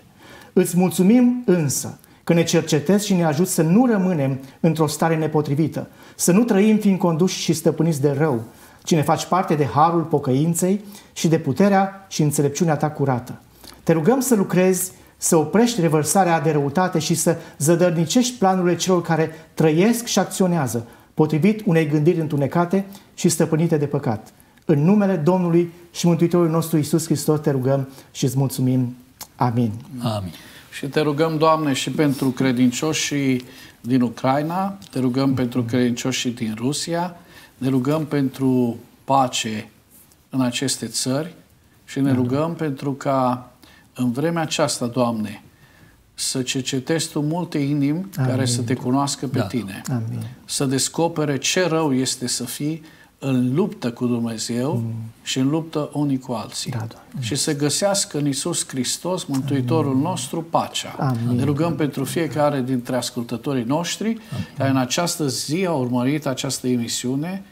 Îți 0.52 0.76
mulțumim 0.76 1.42
însă 1.46 1.98
că 2.24 2.32
ne 2.32 2.42
cercetezi 2.42 3.06
și 3.06 3.14
ne 3.14 3.24
ajuți 3.24 3.52
să 3.52 3.62
nu 3.62 3.86
rămânem 3.86 4.40
într-o 4.61 4.86
stare 4.86 5.16
nepotrivită, 5.16 5.88
să 6.16 6.32
nu 6.32 6.44
trăim 6.44 6.76
fiind 6.76 6.98
conduși 6.98 7.40
și 7.40 7.52
stăpâniți 7.52 8.00
de 8.00 8.14
rău, 8.18 8.42
ci 8.84 8.94
ne 8.94 9.02
faci 9.02 9.26
parte 9.26 9.54
de 9.54 9.66
harul 9.66 10.02
pocăinței 10.02 10.84
și 11.12 11.28
de 11.28 11.38
puterea 11.38 12.06
și 12.08 12.22
înțelepciunea 12.22 12.76
ta 12.76 12.90
curată. 12.90 13.40
Te 13.82 13.92
rugăm 13.92 14.20
să 14.20 14.34
lucrezi, 14.34 14.92
să 15.16 15.36
oprești 15.36 15.80
revărsarea 15.80 16.40
de 16.40 16.51
răutate 16.51 16.98
și 16.98 17.14
să 17.14 17.36
zădărnicești 17.59 18.39
planurile 18.39 18.76
celor 18.76 19.02
care 19.02 19.30
trăiesc 19.55 20.05
și 20.06 20.18
acționează 20.18 20.86
potrivit 21.20 21.62
unei 21.64 21.86
gândiri 21.86 22.20
întunecate 22.20 22.86
și 23.14 23.28
stăpânite 23.28 23.76
de 23.76 23.86
păcat. 23.86 24.32
În 24.64 24.84
numele 24.84 25.16
Domnului 25.16 25.72
și 25.92 26.06
Mântuitorului 26.06 26.52
nostru 26.52 26.78
Isus 26.78 27.05
Hristos 27.05 27.40
te 27.40 27.51
rugăm 27.51 27.88
și 28.12 28.24
îți 28.24 28.38
mulțumim. 28.38 28.97
Amin. 29.36 29.72
Amin. 30.02 30.32
Și 30.72 30.86
te 30.86 31.01
rugăm, 31.01 31.38
Doamne, 31.38 31.72
și 31.72 31.90
pentru 31.90 32.28
credincioșii 32.28 33.44
din 33.80 34.01
Ucraina, 34.01 34.78
te 34.90 34.98
rugăm 34.98 35.34
pentru 35.34 35.62
credincioșii 35.62 36.30
din 36.30 36.55
Rusia, 36.56 37.16
ne 37.59 37.68
rugăm 37.68 38.06
pentru 38.06 38.76
pace 39.05 39.70
în 40.30 40.40
aceste 40.40 40.86
țări 40.86 41.34
și 41.84 42.01
ne 42.01 42.12
rugăm 42.12 42.55
pentru 42.55 42.92
ca 42.92 43.51
în 43.94 44.12
vremea 44.12 44.42
aceasta, 44.42 44.86
Doamne, 44.86 45.42
să 46.20 46.42
cercetezi 46.42 47.10
tu 47.10 47.20
multe 47.20 47.59
inimi 47.59 48.06
Amin. 48.16 48.30
care 48.30 48.44
să 48.44 48.62
te 48.62 48.74
cunoască 48.74 49.26
pe 49.26 49.38
da. 49.38 49.44
tine. 49.44 49.82
Amin. 49.88 50.26
Să 50.44 50.64
descopere 50.64 51.38
ce 51.38 51.66
rău 51.66 51.94
este 51.94 52.26
să 52.26 52.44
fii 52.44 52.82
în 53.18 53.55
luptă 53.55 53.92
cu 53.92 54.06
Dumnezeu 54.06 54.74
mm. 54.74 54.94
și 55.22 55.38
în 55.38 55.48
luptă 55.48 55.90
unii 55.92 56.18
cu 56.18 56.32
alții. 56.32 56.70
Da, 56.70 56.86
și 57.20 57.34
să 57.34 57.56
găsească 57.56 58.18
în 58.18 58.26
Isus 58.26 58.68
Hristos, 58.68 59.24
Mântuitorul 59.24 59.90
Amin. 59.90 60.02
nostru, 60.02 60.42
pacea. 60.42 60.97
Amin. 60.98 61.36
Ne 61.36 61.44
rugăm 61.44 61.74
pentru 61.76 62.05
fiecare 62.05 62.62
dintre 62.62 62.97
ascultătorii 62.97 63.64
noștri 63.64 64.06
Amin. 64.09 64.47
care 64.56 64.70
în 64.70 64.76
această 64.76 65.26
zi 65.28 65.66
au 65.66 65.80
urmărit 65.80 66.26
această 66.26 66.68
emisiune 66.68 67.42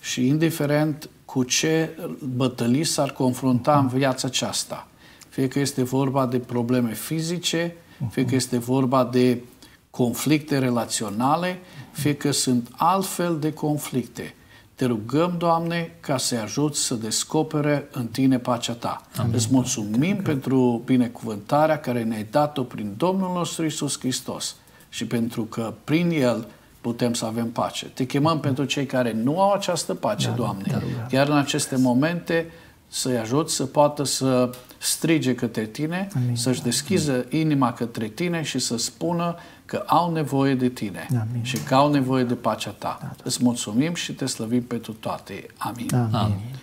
și 0.00 0.26
indiferent 0.26 1.08
cu 1.24 1.42
ce 1.42 1.98
bătălii 2.36 2.84
s-ar 2.84 3.10
confrunta 3.10 3.78
în 3.78 3.88
viața 3.88 4.28
aceasta, 4.28 4.88
fie 5.28 5.48
că 5.48 5.58
este 5.58 5.82
vorba 5.82 6.26
de 6.26 6.38
probleme 6.38 6.92
fizice, 6.92 7.76
fie 8.10 8.24
că 8.24 8.34
este 8.34 8.58
vorba 8.58 9.04
de 9.04 9.42
conflicte 9.90 10.58
relaționale, 10.58 11.58
fie 11.92 12.14
că 12.14 12.30
sunt 12.30 12.68
altfel 12.76 13.38
de 13.38 13.52
conflicte. 13.52 14.34
Te 14.74 14.84
rugăm, 14.84 15.34
Doamne, 15.38 15.96
ca 16.00 16.16
să-i 16.16 16.38
ajut 16.38 16.76
să 16.76 16.94
descopere 16.94 17.88
în 17.92 18.06
Tine 18.06 18.38
pacea 18.38 18.72
Ta. 18.72 19.02
Amin. 19.18 19.34
Îți 19.34 19.48
mulțumim 19.50 20.16
pentru 20.16 20.82
binecuvântarea 20.84 21.78
care 21.80 22.02
ne-ai 22.02 22.26
dat-o 22.30 22.62
prin 22.62 22.94
Domnul 22.96 23.32
nostru 23.32 23.64
Isus 23.64 23.98
Hristos 23.98 24.56
și 24.88 25.06
pentru 25.06 25.42
că 25.42 25.74
prin 25.84 26.10
El 26.10 26.46
putem 26.80 27.14
să 27.14 27.24
avem 27.24 27.50
pace. 27.50 27.86
Te 27.86 28.06
chemăm 28.06 28.40
pentru 28.40 28.64
cei 28.64 28.86
care 28.86 29.12
nu 29.12 29.40
au 29.40 29.52
această 29.52 29.94
pace, 29.94 30.28
da, 30.28 30.34
Doamne. 30.34 30.64
Da, 30.70 30.78
da. 30.78 31.06
Chiar 31.08 31.28
în 31.28 31.36
aceste 31.36 31.76
momente 31.76 32.50
să-i 32.88 33.18
ajut 33.18 33.50
să 33.50 33.64
poată 33.64 34.04
să 34.04 34.50
strige 34.84 35.34
către 35.34 35.66
Tine, 35.66 36.08
Amin. 36.16 36.36
să-și 36.36 36.62
deschiză 36.62 37.26
inima 37.30 37.72
către 37.72 38.06
Tine 38.06 38.42
și 38.42 38.58
să 38.58 38.76
spună 38.76 39.36
că 39.64 39.82
au 39.86 40.12
nevoie 40.12 40.54
de 40.54 40.68
Tine 40.68 41.06
Amin. 41.10 41.42
și 41.42 41.58
că 41.58 41.74
au 41.74 41.90
nevoie 41.90 42.24
de 42.24 42.34
pacea 42.34 42.70
Ta. 42.70 42.98
Da, 43.00 43.06
da. 43.06 43.22
Îți 43.24 43.42
mulțumim 43.42 43.94
și 43.94 44.12
te 44.12 44.26
slăvim 44.26 44.62
pentru 44.62 44.92
toate. 44.92 45.46
Amin. 45.56 45.94
Amin. 45.94 46.14
Amin. 46.14 46.54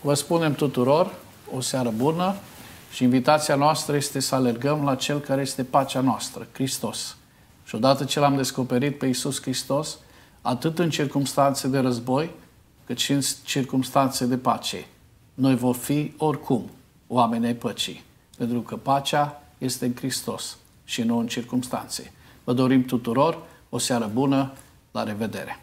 Vă 0.00 0.14
spunem 0.14 0.54
tuturor 0.54 1.14
o 1.54 1.60
seară 1.60 1.92
bună 1.96 2.34
și 2.92 3.02
invitația 3.02 3.54
noastră 3.54 3.96
este 3.96 4.20
să 4.20 4.34
alergăm 4.34 4.84
la 4.84 4.94
Cel 4.94 5.18
care 5.18 5.40
este 5.40 5.64
pacea 5.64 6.00
noastră, 6.00 6.46
Hristos. 6.52 7.16
Și 7.64 7.74
odată 7.74 8.04
ce 8.04 8.20
l-am 8.20 8.36
descoperit 8.36 8.98
pe 8.98 9.06
Iisus 9.06 9.42
Hristos, 9.42 9.98
atât 10.42 10.78
în 10.78 10.90
circunstanțe 10.90 11.68
de 11.68 11.78
război, 11.78 12.30
cât 12.86 12.98
și 12.98 13.12
în 13.12 13.20
circunstanțe 13.44 14.26
de 14.26 14.36
pace, 14.36 14.86
noi 15.34 15.56
vom 15.56 15.72
fi 15.72 16.12
oricum 16.16 16.70
oameni 17.08 17.46
ai 17.46 17.54
păcii. 17.54 18.04
Pentru 18.36 18.60
că 18.60 18.76
pacea 18.76 19.42
este 19.58 19.84
în 19.84 19.94
Hristos 19.94 20.56
și 20.84 21.02
nu 21.02 21.18
în 21.18 21.26
circunstanțe. 21.26 22.12
Vă 22.44 22.52
dorim 22.52 22.84
tuturor 22.84 23.42
o 23.68 23.78
seară 23.78 24.10
bună, 24.12 24.52
la 24.90 25.02
revedere! 25.02 25.60